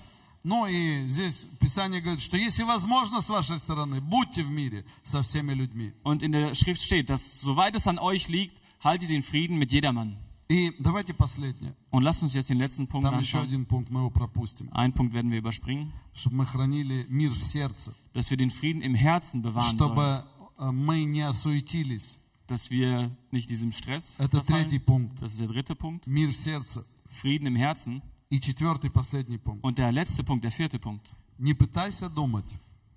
Ну 0.45 0.67
и 0.67 1.07
здесь 1.07 1.47
Писание 1.61 2.01
говорит, 2.01 2.23
что 2.23 2.37
если 2.39 2.63
возможно 2.63 3.21
с 3.21 3.29
вашей 3.29 3.59
стороны, 3.59 4.01
будьте 4.01 4.43
в 4.43 4.51
мире 4.51 4.87
со 5.03 5.23
всеми 5.23 5.53
людьми. 5.53 5.93
Und 6.03 6.23
in 6.23 6.33
der 6.33 6.55
Schrift 6.55 6.81
steht, 6.81 7.11
dass 7.11 7.41
soweit 7.43 7.75
es 7.75 7.87
an 7.87 7.99
euch 7.99 8.29
liegt, 8.29 8.57
haltet 8.83 9.11
den 9.11 9.23
Frieden 9.23 9.59
mit 9.59 9.71
jedermann. 9.73 10.17
И 10.49 10.73
давайте 10.81 11.13
последнее. 11.15 11.77
Und 11.91 12.03
lasst 12.03 12.23
uns 12.23 12.33
jetzt 12.35 12.49
den 12.51 12.59
letzten 12.59 12.87
Punkt 12.89 13.07
Там 13.09 13.21
еще 13.21 13.39
anschauen. 13.39 13.45
один 13.49 13.67
пунkt, 13.67 13.91
мы 13.91 14.01
его 14.01 14.11
пропустим. 14.11 14.69
Einen 14.73 14.95
Punkt 14.95 15.13
werden 15.13 15.31
wir 15.31 15.39
überspringen, 15.39 15.93
Чтобы 16.15 16.37
мы 16.37 16.47
хранили 16.47 17.07
мир 17.11 17.31
в 17.33 17.43
сердце. 17.45 17.95
dass 18.15 18.31
wir 18.31 18.37
den 18.39 18.51
Frieden 18.51 18.81
im 18.83 18.95
Herzen 18.95 19.43
bewahren 19.43 19.77
sollen, 19.77 19.91
Чтобы 19.93 20.25
э, 20.59 20.71
мы 20.73 21.05
не 21.05 21.21
осуетились. 21.21 22.17
dass 22.49 22.71
wir 22.71 23.13
nicht 23.31 23.49
diesem 23.51 23.71
Stress 23.73 24.17
Это 24.19 24.41
третий 24.41 24.79
verfallen. 24.81 24.85
пунkt. 24.87 25.23
Das 25.23 25.33
ist 25.33 25.41
der 25.41 25.49
dritte 25.49 25.75
Punkt. 25.77 26.07
Мир 26.09 26.31
в 26.31 26.37
сердце. 26.37 26.85
Frieden 27.11 27.47
im 27.47 27.55
Herzen. 27.57 28.03
И 28.31 28.41
четвертый, 28.41 28.91
последний 28.91 29.39
пунkt. 29.39 29.65
Und 29.65 29.79
der 29.79 29.91
letzte 29.93 30.23
Punkt, 30.23 30.45
der 30.45 30.53
vierte 30.53 30.79
Punkt. 30.79 31.13
Не 31.39 31.55
пытайся 31.55 32.09
думать, 32.09 32.47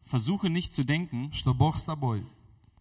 Versuche 0.05 0.49
nicht 0.49 0.73
zu 0.73 0.83
denken, 0.83 1.31
что 1.33 1.53
Бог 1.53 1.77
с 1.77 1.85
тобой, 1.85 2.25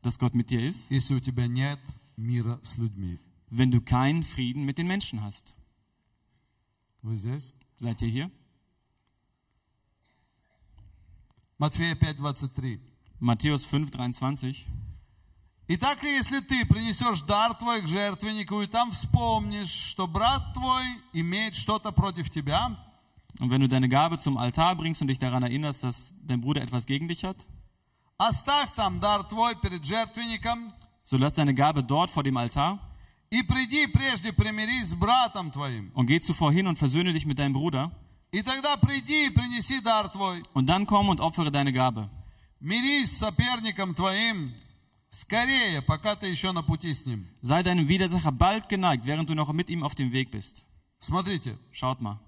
dass 0.02 0.18
Gott 0.18 0.34
mit 0.34 0.50
dir 0.50 0.66
ist, 0.66 0.90
если 0.90 1.14
у 1.14 1.20
тебя 1.20 1.46
нет 1.46 1.78
мира 2.16 2.60
с 2.62 2.76
людьми. 2.78 3.18
wenn 3.52 3.70
du 3.70 3.82
keinen 3.82 4.22
Frieden 4.22 4.64
mit 4.64 4.78
den 4.78 4.86
Menschen 4.86 5.22
hast. 5.22 5.54
Вы 7.02 7.16
здесь? 7.16 7.52
Seid 7.76 8.00
ihr 8.00 8.08
hier? 8.08 8.30
Матфея 11.58 11.94
5, 11.94 12.16
23. 12.16 12.80
Matthäus 13.20 13.64
5, 13.64 13.90
23. 13.90 14.66
Итак, 15.68 16.02
если 16.02 16.40
ты 16.40 16.66
принесешь 16.66 17.22
дар 17.22 17.54
твой 17.54 17.80
к 17.82 17.86
жертвеннику, 17.88 18.60
и 18.62 18.66
там 18.66 18.90
вспомнишь, 18.90 19.70
что 19.70 20.06
брат 20.06 20.52
твой 20.54 20.84
имеет 21.12 21.54
что-то 21.54 21.92
против 21.92 22.30
тебя, 22.30 22.76
Und 23.40 23.50
wenn 23.50 23.62
du 23.62 23.68
deine 23.68 23.88
Gabe 23.88 24.18
zum 24.18 24.36
Altar 24.36 24.76
bringst 24.76 25.00
und 25.00 25.08
dich 25.08 25.18
daran 25.18 25.42
erinnerst, 25.42 25.82
dass 25.84 26.12
dein 26.22 26.40
Bruder 26.42 26.60
etwas 26.62 26.84
gegen 26.84 27.08
dich 27.08 27.24
hat, 27.24 27.36
оставь 28.18 28.72
там 28.74 29.00
дар 29.00 29.24
твой 29.24 29.54
перед 29.56 29.84
жертвенником, 29.84 30.70
so 31.02 31.16
lass 31.16 31.34
deine 31.34 31.54
Gabe 31.54 31.82
dort 31.82 32.10
vor 32.10 32.22
dem 32.22 32.36
Altar 32.36 32.78
и 33.30 33.42
приди 33.42 33.86
прежде 33.86 34.32
примирись 34.32 34.88
с 34.90 34.94
братом 34.94 35.50
твоим. 35.50 35.90
und 35.94 36.06
geh 36.06 36.20
zuvor 36.20 36.52
hin 36.52 36.66
und 36.66 36.78
versöhne 36.78 37.12
dich 37.14 37.24
mit 37.24 37.38
deinem 37.38 37.54
Bruder. 37.54 37.90
И 38.32 38.42
тогда 38.42 38.76
приди 38.76 39.26
и 39.26 39.30
принеси 39.30 39.80
дар 39.80 40.08
твой. 40.10 40.42
Und 40.52 40.66
dann 40.66 40.86
komm 40.86 41.08
und 41.08 41.20
opfere 41.20 41.50
deine 41.50 41.72
Gabe. 41.72 42.10
Мирись 42.60 43.12
с 43.12 43.18
соперником 43.18 43.94
твоим 43.94 44.52
скорее, 45.10 45.82
пока 45.82 46.16
ты 46.16 46.26
еще 46.26 46.52
на 46.52 46.62
пути 46.62 46.92
с 46.94 47.04
ним. 47.06 47.26
Sei 47.40 47.62
deinem 47.62 47.86
Widersacher 47.88 48.32
bald 48.32 48.68
geneigt, 48.68 49.04
während 49.04 49.28
du 49.28 49.34
noch 49.34 49.52
mit 49.52 49.68
ihm 49.68 49.82
auf 49.82 49.94
dem 49.94 50.12
Weg 50.12 50.30
bist. 50.30 50.64
Смотрите, 51.00 51.58
Schaut 51.72 52.00
mal. 52.00 52.18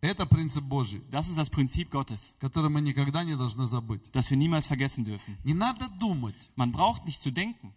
это 0.00 0.26
принцип 0.26 0.64
Божий, 0.64 1.00
Das 1.10 1.28
ist 1.28 1.38
das 1.38 1.48
Prinzip 1.50 1.90
Gottes, 1.90 2.36
который 2.40 2.68
мы 2.70 2.80
никогда 2.80 3.24
не 3.24 3.36
должны 3.36 3.66
забыть. 3.66 4.02
das 4.12 4.30
wir 4.30 4.36
niemals 4.36 4.66
vergessen 4.66 5.04
dürfen. 5.04 5.36
Не 5.44 5.54
надо 5.54 5.88
думать, 5.98 6.34
Man 6.56 6.72
braucht 6.72 7.04
nicht 7.06 7.22
zu 7.22 7.30
denken, 7.30 7.72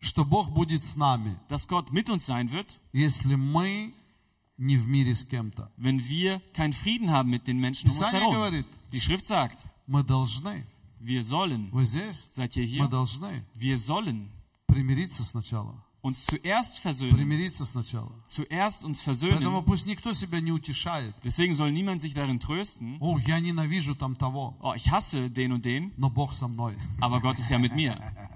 что 0.00 0.24
Бог 0.24 0.50
будет 0.50 0.82
с 0.84 0.96
нами, 0.96 1.38
dass 1.48 1.68
Gott 1.68 1.92
mit 1.92 2.10
uns 2.10 2.26
sein 2.26 2.50
wird, 2.50 2.80
если 2.92 3.34
мы 3.36 3.94
не 4.58 4.76
в 4.76 4.86
мире 4.86 5.14
с 5.14 5.24
кем-то. 5.24 5.70
wenn 5.76 6.00
wir 6.08 6.40
keinen 6.52 6.72
Frieden 6.72 7.10
haben 7.10 7.30
mit 7.30 7.46
den 7.46 7.58
Menschen 7.58 7.90
um 7.90 7.96
uns 7.96 7.98
Писание 8.06 8.20
herum. 8.20 8.34
говорит, 8.34 8.66
Die 8.92 9.00
Schrift 9.00 9.26
sagt, 9.26 9.66
мы 9.86 10.02
должны, 10.04 10.64
wir 11.00 11.22
sollen, 11.24 11.70
вы 11.72 11.84
здесь, 11.84 12.28
seid 12.32 12.56
ihr 12.56 12.64
мы 12.64 12.68
hier, 12.68 12.88
должны 12.88 13.44
wir 13.54 13.76
sollen 13.76 14.30
примириться 14.66 15.22
сначала. 15.24 15.74
uns 16.04 16.26
zuerst 16.26 16.80
versöhnen, 16.80 17.16
Примириться 17.16 17.64
сначала. 17.64 18.10
zuerst 18.26 18.82
uns 18.84 19.02
Поэтому 19.02 19.60
versöhnen. 19.60 19.64
пусть 19.64 19.86
никто 19.86 20.12
себя 20.12 20.40
не 20.40 20.50
утешает. 20.50 21.14
Deswegen 21.22 21.54
soll 21.54 21.70
niemand 21.70 22.00
sich 22.00 22.12
darin 22.14 22.40
trösten, 22.40 22.96
О, 23.00 23.18
я 23.18 23.38
ненавижу 23.40 23.94
там 23.94 24.16
того, 24.16 24.56
oh, 24.60 24.74
ich 24.74 24.90
hasse 24.90 25.30
den 25.30 25.52
und 25.52 25.64
den, 25.64 25.92
но 25.96 26.10
Бог 26.10 26.34
со 26.34 26.48
мной. 26.48 26.74
aber 27.00 27.20
Gott 27.20 27.38
ist 27.38 27.50
ja 27.50 27.58
mit 27.58 27.74
mir. 27.76 27.96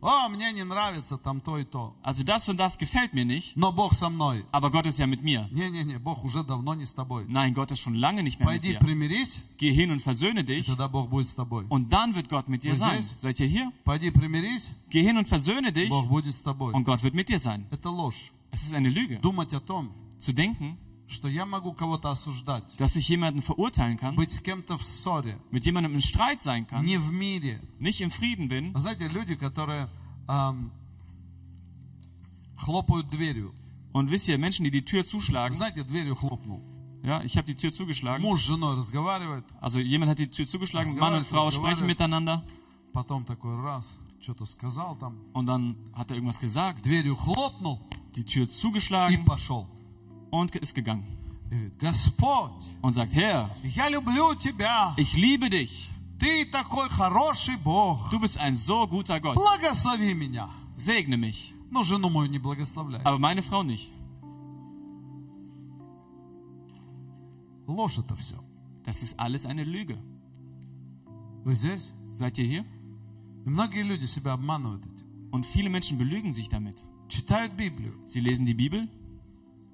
О, 0.00 0.28
мне 0.28 0.50
не 0.52 0.64
нравится 0.64 1.16
там 1.16 1.40
то 1.40 1.58
и 1.58 1.64
то, 1.64 1.94
Also 2.02 2.24
das 2.24 2.48
und 2.48 2.56
das 2.58 2.76
gefällt 2.76 3.14
mir 3.14 3.24
nicht, 3.24 3.56
но 3.56 3.70
Бог 3.70 3.94
со 3.94 4.08
мной. 4.10 4.44
aber 4.50 4.70
Gott 4.70 4.86
ist 4.86 4.98
ja 4.98 5.06
mit 5.06 5.22
mir. 5.22 5.48
Не-не-не, 5.52 5.98
Бог 6.00 6.24
уже 6.24 6.42
давно 6.42 6.74
не 6.74 6.84
с 6.84 6.92
тобой. 6.92 7.24
Nein, 7.28 7.54
Gott 7.54 7.70
ist 7.70 7.80
schon 7.80 7.94
lange 7.94 8.22
nicht 8.24 8.40
mehr 8.40 8.48
mit 8.50 8.60
Пойди 8.62 8.72
dir. 8.74 8.78
примирись, 8.80 9.40
Geh 9.58 9.70
hin 9.72 9.92
und 9.92 10.00
versöhne 10.02 10.40
и 10.40 10.44
dich 10.44 10.66
тогда 10.66 10.88
Бог 10.88 11.08
будет 11.08 11.28
с 11.28 11.34
тобой. 11.36 11.66
und 11.68 11.92
dann 11.92 12.14
wird 12.16 12.28
Gott 12.28 12.48
mit 12.48 12.64
dir 12.64 12.72
Вы 12.72 12.76
sein. 12.76 13.00
здесь? 13.02 13.20
Seid 13.20 13.38
ihr 13.40 13.46
hier? 13.46 13.72
Пойди 13.84 14.10
примирись, 14.10 14.70
Geh 14.90 15.02
hin 15.02 15.16
und 15.18 15.28
versöhne 15.28 15.70
dich 15.72 15.88
Бог 15.88 16.08
будет 16.08 16.34
с 16.34 16.42
тобой. 16.42 16.72
und 16.74 16.82
Gott 16.84 17.02
wird 17.04 17.14
mit 17.14 17.28
dir 17.28 17.38
sein. 17.38 17.66
Это 17.70 17.88
ложь. 17.90 18.32
Es 18.50 18.64
ist 18.64 18.74
eine 18.74 18.88
Lüge, 18.88 19.20
Думать 19.20 19.52
о 19.54 19.60
том, 19.60 19.90
zu 20.18 20.32
denken, 20.32 20.76
dass 22.77 22.95
ich 22.95 23.07
jemanden 23.07 23.41
verurteilen 23.41 23.97
kann, 23.97 24.15
mit 24.15 25.65
jemandem 25.65 25.93
in 25.93 26.01
Streit 26.01 26.41
sein 26.41 26.67
kann, 26.67 26.83
nicht 27.79 28.01
im 28.01 28.11
Frieden 28.11 28.47
bin. 28.49 28.73
Und 33.93 34.11
wisst 34.11 34.27
ihr, 34.27 34.37
Menschen, 34.37 34.63
die 34.65 34.71
die 34.71 34.83
Tür 34.83 35.05
zuschlagen, 35.05 35.57
ja, 37.03 37.21
ich 37.23 37.37
habe 37.37 37.47
die 37.47 37.55
Tür 37.55 37.71
zugeschlagen. 37.71 38.23
Also 39.61 39.79
jemand 39.79 40.11
hat 40.11 40.19
die 40.19 40.27
Tür 40.29 40.45
zugeschlagen, 40.45 40.97
Mann 40.99 41.13
und 41.13 41.25
Frau 41.27 41.49
sprechen 41.51 41.85
miteinander. 41.87 42.43
Und 45.33 45.45
dann 45.45 45.75
hat 45.93 46.09
er 46.11 46.17
irgendwas 46.17 46.39
gesagt, 46.39 46.85
die 46.85 48.25
Tür 48.25 48.47
zugeschlagen 48.47 49.25
und 50.39 50.55
ist 50.55 50.73
gegangen. 50.75 51.05
Und 52.81 52.93
sagt, 52.93 53.13
Herr, 53.13 53.49
ich 54.97 55.13
liebe 55.15 55.49
dich. 55.49 55.89
Du 58.11 58.19
bist 58.19 58.37
ein 58.37 58.55
so 58.55 58.87
guter 58.87 59.19
Gott. 59.19 59.35
Segne 60.73 61.17
mich. 61.17 61.53
Aber 63.05 63.19
meine 63.19 63.41
Frau 63.41 63.63
nicht. 63.63 63.91
Das 68.83 69.03
ist 69.03 69.19
alles 69.19 69.45
eine 69.45 69.63
Lüge. 69.63 69.97
Seid 72.11 72.37
ihr 72.37 72.45
hier? 72.45 72.65
Und 75.31 75.45
viele 75.45 75.69
Menschen 75.69 75.97
belügen 75.97 76.33
sich 76.33 76.49
damit. 76.49 76.75
Sie 78.05 78.19
lesen 78.21 78.45
die 78.45 78.53
Bibel. 78.53 78.87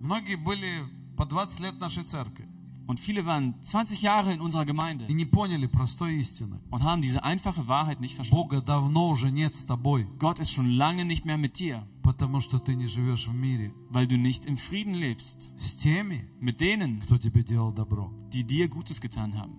Многие 0.03 0.37
были 0.37 0.85
по 1.16 1.26
20 1.26 1.61
лет 1.61 1.74
в 1.74 1.81
нашей 1.81 2.05
церкви 2.05 2.47
und 2.87 2.99
viele 2.99 3.26
waren 3.26 3.55
20 3.64 4.01
Jahre 4.01 4.33
in 4.33 4.41
unserer 4.41 4.62
и 4.62 4.66
Gemeinde 4.66 5.12
не 5.12 5.26
поняли 5.26 5.66
простой 5.66 6.20
истины. 6.20 6.61
und 6.70 6.83
haben 6.83 7.03
diese 7.03 7.22
einfache 7.22 7.68
Wahrheit 7.68 8.01
nicht 8.01 8.14
verstanden. 8.14 8.43
Бога 8.43 8.62
давно 8.62 9.11
уже 9.11 9.31
нет 9.31 9.55
с 9.55 9.64
тобой, 9.64 10.07
Gott 10.18 10.39
ist 10.39 10.53
schon 10.53 10.70
lange 10.70 11.05
nicht 11.05 11.24
mehr 11.24 11.37
mit 11.37 11.59
dir, 11.59 11.83
потому 12.03 12.41
что 12.41 12.59
ты 12.59 12.74
не 12.74 12.87
живешь 12.87 13.26
в 13.29 13.35
мире 13.35 13.74
weil 13.91 14.07
du 14.07 14.16
nicht 14.16 14.47
im 14.47 14.57
Frieden 14.57 14.95
lebst 14.95 15.53
с 15.61 15.74
теми, 15.74 16.29
mit 16.41 16.61
denen, 16.61 17.01
кто 17.03 17.18
тебе 17.18 17.43
делал 17.43 17.72
добро. 17.72 18.11
die 18.33 18.45
dir 18.45 18.68
Gutes 18.68 19.01
getan 19.01 19.35
haben. 19.37 19.57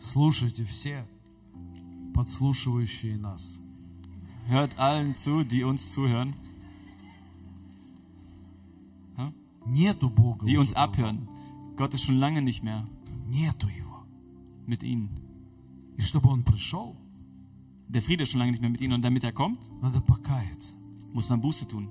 Слушайте 0.00 0.64
все, 0.64 1.06
подслушивающие 2.14 3.18
нас. 3.18 3.58
Hört 4.47 4.77
allen 4.77 5.15
zu, 5.15 5.43
die 5.43 5.63
uns 5.63 5.93
zuhören. 5.93 6.35
Die 10.45 10.57
uns 10.57 10.73
abhören. 10.73 11.27
Gott 11.77 11.93
ist 11.93 12.03
schon 12.03 12.17
lange 12.17 12.41
nicht 12.41 12.63
mehr. 12.63 12.85
Mit 14.65 14.83
ihnen. 14.83 15.09
Der 17.87 18.01
Friede 18.01 18.23
ist 18.23 18.31
schon 18.31 18.39
lange 18.39 18.51
nicht 18.51 18.61
mehr 18.61 18.69
mit 18.69 18.81
ihnen. 18.81 18.93
Und 18.93 19.01
damit 19.03 19.23
er 19.23 19.31
kommt, 19.31 19.59
muss 21.13 21.29
man 21.29 21.41
Buße 21.41 21.67
tun. 21.67 21.89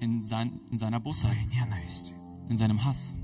In, 0.00 0.24
sein, 0.24 0.60
in 0.70 0.78
seiner 0.78 1.00
Bosheit. 1.00 1.36
In 2.48 2.56
seinem 2.56 2.84
Hass. 2.84 3.14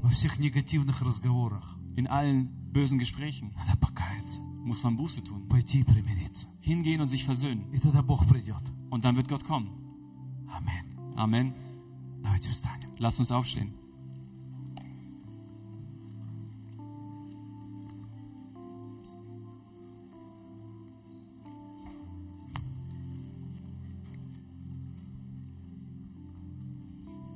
In 1.96 2.06
allen 2.06 2.48
bösen 2.72 2.98
Gesprächen. 2.98 3.52
muss 4.63 4.83
man 4.83 4.95
Buße 4.95 5.23
tun. 5.23 5.47
пойти 5.49 5.79
и 5.79 5.83
примириться. 5.83 6.47
Hingehen 6.61 7.01
und 7.01 7.09
sich 7.09 7.23
versöhnen. 7.23 7.65
И 7.73 7.79
тогда 7.79 8.01
Бог 8.01 8.27
придет. 8.27 8.63
Und 8.89 9.05
dann 9.05 9.15
wird 9.15 9.27
Gott 9.27 9.43
kommen. 9.43 9.69
Аминь. 10.47 11.15
Amen. 11.15 11.53
Давайте 12.21 12.49
встанем. 12.49 12.89
Lasst 12.99 13.19
uns 13.19 13.31
aufstehen. 13.31 13.73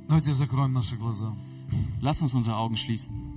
Давайте 0.07 0.33
закроем 0.33 0.73
наши 0.73 0.97
глаза. 0.97 1.33
Lasst 2.01 2.21
uns 2.21 2.33
unsere 2.33 2.57
Augen 2.57 2.75
schließen. 2.75 3.34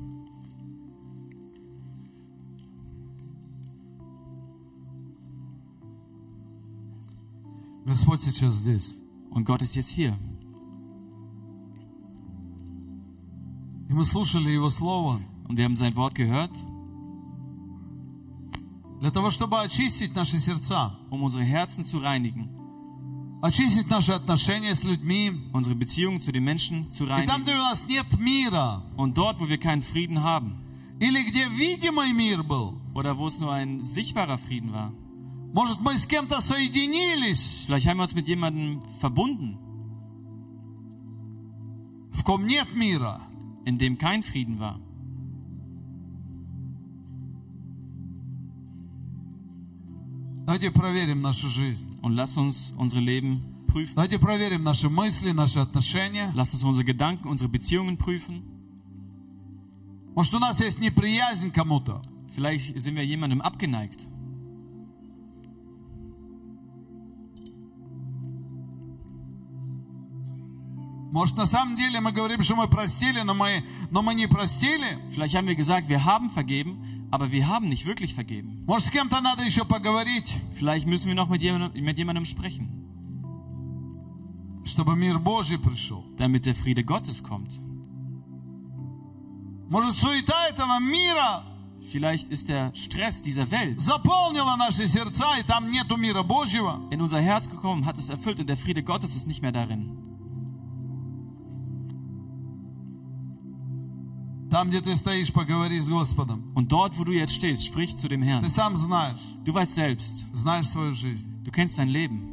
Господь 7.89 8.23
сейчас 8.23 8.55
здесь. 8.55 8.93
Und 9.31 9.45
Gott 9.45 9.63
ist 9.63 9.75
jetzt 9.77 9.91
hier. 9.91 10.17
И 13.89 13.93
мы 13.93 14.05
слушали 14.05 14.51
Его 14.51 14.71
Слово 14.71 15.21
Und 15.47 15.59
wir 15.59 15.65
haben 15.65 15.77
sein 15.77 15.95
Wort 15.95 16.15
gehört, 16.15 16.51
для 19.01 19.11
того, 19.11 19.29
чтобы 19.31 19.61
очистить 19.61 20.15
наши 20.15 20.39
сердца, 20.39 20.95
um 21.11 21.23
unsere 21.23 21.45
Herzen 21.45 21.85
zu 21.85 21.99
reinigen, 21.99 22.49
очистить 23.43 23.91
наши 23.91 24.13
отношения 24.13 24.75
с 24.75 24.85
людьми. 24.85 25.33
unsere 25.53 25.75
Beziehungen 25.75 26.21
zu 26.23 26.33
den 26.33 26.45
Menschen 26.45 26.91
zu 26.91 27.05
И 27.05 27.07
там, 27.09 27.19
reinigen. 27.19 27.43
где 27.43 27.55
у 27.55 27.59
нас 27.59 27.87
нет 27.87 28.19
мира, 28.19 28.83
Und 28.97 29.19
dort, 29.19 29.39
wo 29.41 29.49
wir 29.49 29.59
keinen 29.59 29.83
Frieden 29.83 30.23
haben, 30.23 30.55
или 30.99 31.23
где 31.25 31.47
видимый 31.51 32.15
мир 32.15 32.43
был, 32.43 32.79
oder 32.95 33.19
wo 33.19 33.27
es 33.27 33.39
nur 33.41 33.53
ein 33.53 33.83
sichtbarer 33.83 34.39
Frieden 34.39 34.73
war, 34.73 34.93
может, 35.53 35.81
мы 35.81 35.97
с 35.97 36.07
кем-то 36.07 36.41
соединились, 36.41 37.65
vielleicht 37.67 37.87
haben 37.87 37.99
wir 37.99 38.05
uns 38.05 38.15
mit 38.15 38.27
jemandem 38.27 38.83
verbunden, 39.01 39.59
в 42.13 42.23
ком 42.25 42.47
нет 42.47 42.75
мира. 42.75 43.21
in 43.65 43.79
dem 43.79 43.99
kein 43.99 44.23
Frieden 44.23 44.59
war. 44.59 44.79
Давайте 50.47 50.71
проверим 50.71 51.23
нашу 51.23 51.49
жизнь. 51.49 51.99
Und 52.03 52.13
lasst 52.13 52.37
uns 52.37 52.75
unsere 52.77 53.01
Leben 53.01 53.43
prüfen. 53.67 53.95
Давайте 53.95 54.19
проверим 54.19 54.63
наши 54.63 54.91
мысли, 54.91 55.33
наши 55.33 55.59
отношения. 55.59 56.31
Lasst 56.35 56.55
uns 56.55 56.63
unsere 56.63 56.85
Gedanken, 56.85 57.29
unsere 57.29 57.49
Beziehungen 57.49 57.97
prüfen. 57.97 58.43
Может, 60.15 60.35
у 60.35 60.39
нас 60.39 60.61
есть 60.61 60.79
неприязнь 60.79 61.51
к 61.51 61.55
кому-то. 61.55 62.03
Vielleicht 62.37 62.79
sind 62.79 62.95
wir 62.95 63.05
jemandem 63.05 63.41
abgeneigt. 63.41 64.07
Может, 71.13 71.37
на 71.37 71.47
самом 71.47 71.77
деле 71.77 72.01
мы 72.01 72.11
говорим, 72.13 72.43
что 72.43 72.57
мы 72.57 72.67
простили, 72.67 73.21
но 73.21 73.35
мы, 73.35 73.65
но 73.91 74.03
мы 74.03 74.15
не 74.15 74.27
простили. 74.27 74.99
Vielleicht 75.15 75.35
haben 75.37 75.47
wir 75.47 75.55
gesagt, 75.55 75.89
wir 75.89 76.05
haben 76.05 76.31
vergeben, 76.31 77.07
aber 77.13 77.31
wir 77.31 77.47
haben 77.47 77.69
nicht 77.69 77.87
wirklich 77.87 78.15
vergeben. 78.15 78.65
Может, 78.67 78.89
с 78.89 78.91
кем-то 78.91 79.21
надо 79.21 79.45
еще 79.45 79.65
поговорить, 79.65 80.35
Vielleicht 80.59 80.87
müssen 80.87 81.07
wir 81.09 81.15
noch 81.15 81.29
mit 81.29 81.41
jemandem, 81.43 81.85
mit 81.85 81.97
jemandem 81.99 82.25
sprechen, 82.25 82.69
чтобы 84.65 84.97
мир 84.97 85.19
Божий 85.19 85.59
пришел. 85.59 86.05
damit 86.17 86.47
der 86.47 86.55
Friede 86.57 86.83
Gottes 86.85 87.23
kommt. 87.23 87.53
Может, 89.71 89.97
суета 89.97 90.49
этого 90.49 90.79
мира 90.81 91.45
Vielleicht 91.93 92.31
ist 92.31 92.49
der 92.49 92.75
Stress 92.75 93.21
dieser 93.23 93.51
Welt 93.51 93.79
заполнила 93.81 94.57
наши 94.57 94.87
сердца, 94.87 95.37
и 95.39 95.43
там 95.45 95.71
нету 95.71 95.97
мира 95.97 96.23
Божьего. 96.23 96.81
in 96.91 97.01
unser 97.01 97.21
Herz 97.21 97.49
gekommen, 97.49 97.85
hat 97.87 97.99
es 97.99 98.09
erfüllt 98.09 98.41
und 98.41 98.49
der 98.49 98.57
Friede 98.57 98.83
Gottes 98.83 99.15
ist 99.17 99.27
nicht 99.27 99.43
mehr 99.43 99.53
darin. 99.53 99.91
Там, 104.51 104.69
где 104.69 104.81
ты 104.81 104.95
стоишь, 104.95 105.33
поговори 105.33 105.81
с 105.81 105.89
Господом. 105.89 106.53
Und 106.55 106.71
dort, 106.71 106.97
wo 106.99 107.05
du 107.05 107.13
jetzt 107.13 107.35
stehst, 107.35 107.65
sprich 107.65 107.97
zu 107.97 108.09
dem 108.09 108.23
Herrn. 108.23 108.43
Ты 108.45 108.51
сам 108.51 108.77
знаешь, 108.77 109.19
Du 109.45 109.53
weißt 109.53 109.75
selbst, 109.75 110.25
знаешь 110.33 110.67
свою 110.69 110.93
жизнь. 110.95 111.29
du 111.45 111.51
kennst 111.51 111.77
dein 111.79 111.89
Leben. 111.89 112.31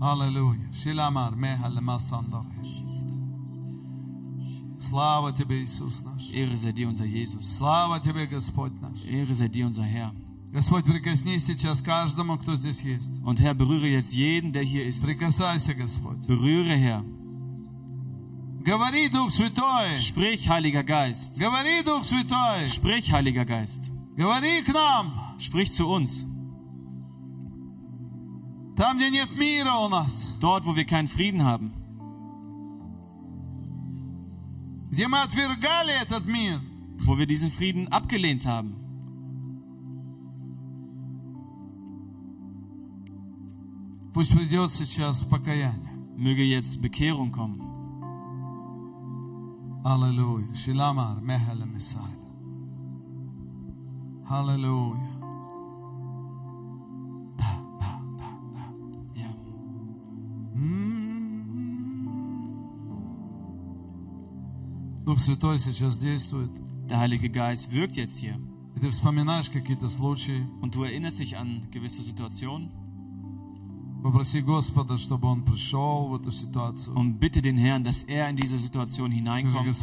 Аллилуйя. 0.00 0.72
Шиламар, 0.82 1.34
мехалема 1.36 1.98
сандар. 1.98 2.44
Слава 4.80 5.32
Тебе, 5.32 5.64
Иисус 5.64 6.02
наш. 6.02 6.30
Ehre 6.32 6.56
sei 6.56 6.72
dir, 6.72 6.86
unser 6.88 7.06
Jesus. 7.06 7.56
Слава 7.56 7.98
Тебе, 7.98 8.26
Господь 8.26 8.72
наш. 8.80 9.04
Ehre 9.04 9.34
sei 9.34 9.48
dir, 9.48 9.66
unser 9.66 9.82
Herr. 9.84 10.12
Господь, 10.52 10.84
прикоснись 10.84 11.44
сейчас 11.44 11.82
каждому, 11.82 12.38
кто 12.38 12.54
здесь 12.54 12.80
есть. 12.82 13.12
Und 13.24 13.40
Herr, 13.40 13.54
berühre 13.54 13.88
jetzt 13.88 14.12
jeden, 14.14 14.52
der 14.52 14.62
hier 14.62 14.86
ist. 14.86 15.02
Прикасайся, 15.04 15.74
Господь. 15.74 16.24
Berühre, 16.26 16.76
Herr. 16.76 17.04
Говори, 18.66 19.08
Дух 19.08 19.30
Святой. 19.30 19.96
Sprich, 19.96 20.48
Heiliger 20.48 20.82
Geist. 20.82 21.38
Говори, 21.38 21.84
Дух 21.84 22.04
Святой. 22.04 22.66
Sprich, 22.66 23.12
Heiliger 23.12 23.44
Geist. 23.44 23.92
Говори 24.16 24.62
к 24.62 24.72
нам. 24.72 25.12
Sprich 25.38 25.72
zu 25.72 25.86
uns. 25.86 26.26
Там, 28.76 28.96
где 28.96 29.10
нет 29.10 29.30
мира 29.38 29.74
у 29.76 29.88
нас. 29.88 30.34
Dort, 30.40 30.66
wo 30.66 30.74
wir 30.74 30.84
keinen 30.84 31.08
Frieden 31.08 31.44
haben. 31.44 31.72
Где 34.90 35.06
мы 35.06 35.20
отвергали 35.20 35.92
этот 36.02 36.26
мир. 36.26 36.60
Wo 37.04 37.16
wir 37.16 37.26
diesen 37.26 37.50
Frieden 37.50 37.88
abgelehnt 37.92 38.46
haben. 38.46 38.74
Пусть 44.12 44.32
придет 44.32 44.72
сейчас 44.72 45.22
покаяние. 45.24 45.92
Möge 46.16 46.42
jetzt 46.42 46.80
Bekehrung 46.80 47.30
kommen. 47.30 47.69
Аллилуйя. 49.84 50.52
Шиламар, 50.54 51.20
мехале 51.20 51.64
месайла. 51.64 52.08
Аллилуйя. 54.28 55.10
Да, 57.38 57.52
да, 57.80 58.00
да, 58.18 58.30
да. 58.54 58.64
Ja. 59.14 59.30
Дух 65.04 65.18
Святой 65.20 65.58
сейчас 65.58 65.98
действует. 66.00 66.50
Der 66.88 66.98
Heilige 66.98 67.30
Geist 67.30 67.70
wirkt 67.70 67.96
jetzt 67.96 68.18
hier. 68.18 68.38
И 68.76 68.80
ты 68.80 68.90
вспоминаешь 68.90 69.50
какие-то 69.50 69.88
случаи. 69.88 70.46
Und 70.60 70.74
du 70.74 70.82
erinnerst 70.84 71.18
dich 71.18 71.36
an 71.36 71.62
gewisse 71.70 72.02
Situationen 72.02 72.70
Und 76.95 77.19
bitte 77.19 77.41
den 77.41 77.57
Herrn, 77.57 77.83
dass 77.83 78.03
er 78.03 78.29
in 78.29 78.35
diese 78.35 78.57
Situation 78.57 79.11
hineinkommt. 79.11 79.75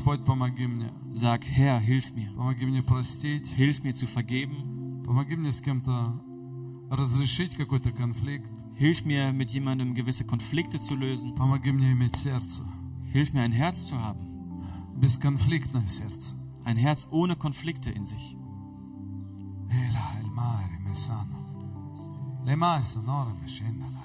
Sag, 1.12 1.44
Herr, 1.46 1.78
hilf 1.78 2.12
mir. 2.14 2.32
Hilf 3.56 3.82
mir 3.82 3.94
zu 3.94 4.06
vergeben. 4.06 5.04
Hilf 8.74 9.04
mir, 9.04 9.32
mit 9.32 9.50
jemandem 9.50 9.94
gewisse 9.94 10.24
Konflikte 10.24 10.80
zu 10.80 10.96
lösen. 10.96 11.34
Hilf 13.12 13.32
mir, 13.32 13.42
ein 13.42 13.52
Herz 13.52 13.86
zu 13.86 13.98
haben. 13.98 14.26
Ein 16.64 16.76
Herz 16.76 17.06
ohne 17.10 17.36
Konflikte 17.36 17.90
in 17.90 18.04
sich. 18.04 18.36
Lema, 22.48 22.82
sonora, 22.82 23.34
mi 23.34 23.46
scendono. 23.46 23.97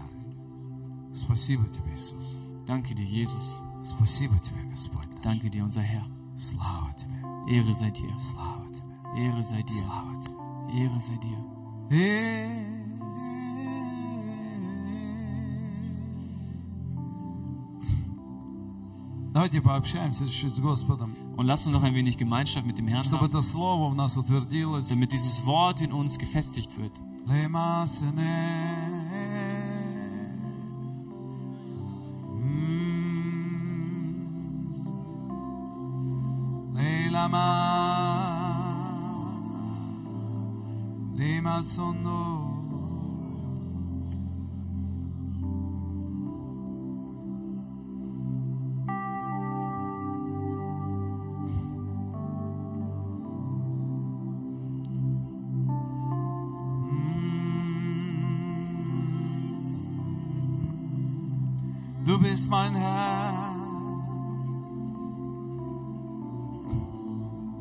Спасибо 1.23 1.65
тебе, 1.69 1.95
Иисус. 1.95 2.37
Danke 2.67 2.95
dir, 2.95 3.07
Jesus. 3.07 3.61
Спасибо 3.85 4.39
тебе, 4.39 4.63
Господь. 4.71 5.09
наш. 5.15 5.23
Danke 5.23 5.51
dir, 5.51 5.65
unser 5.65 5.83
Herr. 5.83 6.05
Слава 6.39 6.93
тебе. 6.95 7.17
Ehre 7.49 7.73
sei 7.75 7.91
dir. 7.91 8.15
Слава 8.21 8.67
тебе. 8.69 9.25
Ehre 9.27 9.43
sei 9.43 9.63
dir. 9.63 9.81
Слава 9.83 10.23
тебе. 10.23 10.83
Ehre 10.85 11.01
sei 11.01 11.17
dir. 11.17 11.39
Э, 11.91 12.79
Давайте 19.33 19.61
пообщаемся 19.61 20.27
чуть-чуть 20.27 20.57
с 20.57 20.61
Господом, 20.61 21.15
Und 21.37 21.47
lass 21.47 21.65
uns 21.67 21.73
noch 21.75 21.85
ein 21.85 21.95
wenig 21.95 22.17
Gemeinschaft 22.17 22.67
mit 22.67 22.79
dem 22.79 22.89
Herrn 22.89 23.05
чтобы 23.05 23.27
haben, 23.27 23.31
это 23.31 23.43
слово 23.43 23.91
в 23.91 23.95
нас 23.95 24.17
утвердилось. 24.17 24.89
damit 24.89 25.13
dieses 25.13 25.45
Wort 25.47 25.81
in 25.81 25.93
uns 25.93 26.19
gefestigt 26.19 26.77
wird. 26.77 26.93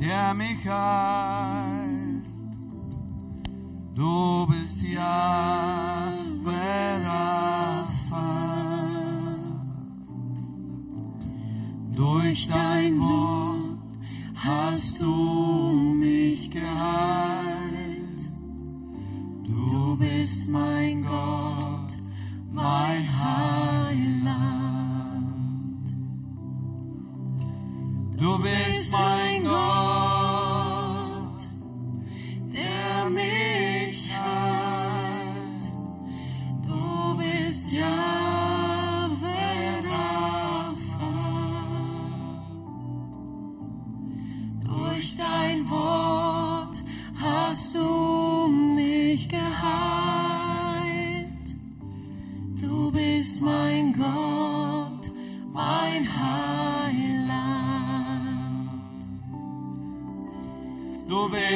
der 0.03 0.34
mich 0.34 0.66
heilt. 0.66 2.26
Du 3.94 4.46
bist 4.46 4.88
ja 4.88 5.72
Durch 12.32 12.48
dein 12.48 12.98
Wort 12.98 13.78
hast 14.34 15.00
du 15.03 15.72
mich 16.00 16.50
geheilt. 16.50 18.20
Du 19.46 19.96
bist 19.98 20.48
mein 20.48 21.03
Gott, 21.03 21.98
mein 22.50 23.07
Heiland. 23.24 24.32
Du 28.18 28.38
bist 28.38 28.92
mein 28.92 29.32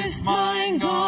is 0.07 0.23
mine, 0.23 0.79
God. 0.79 1.06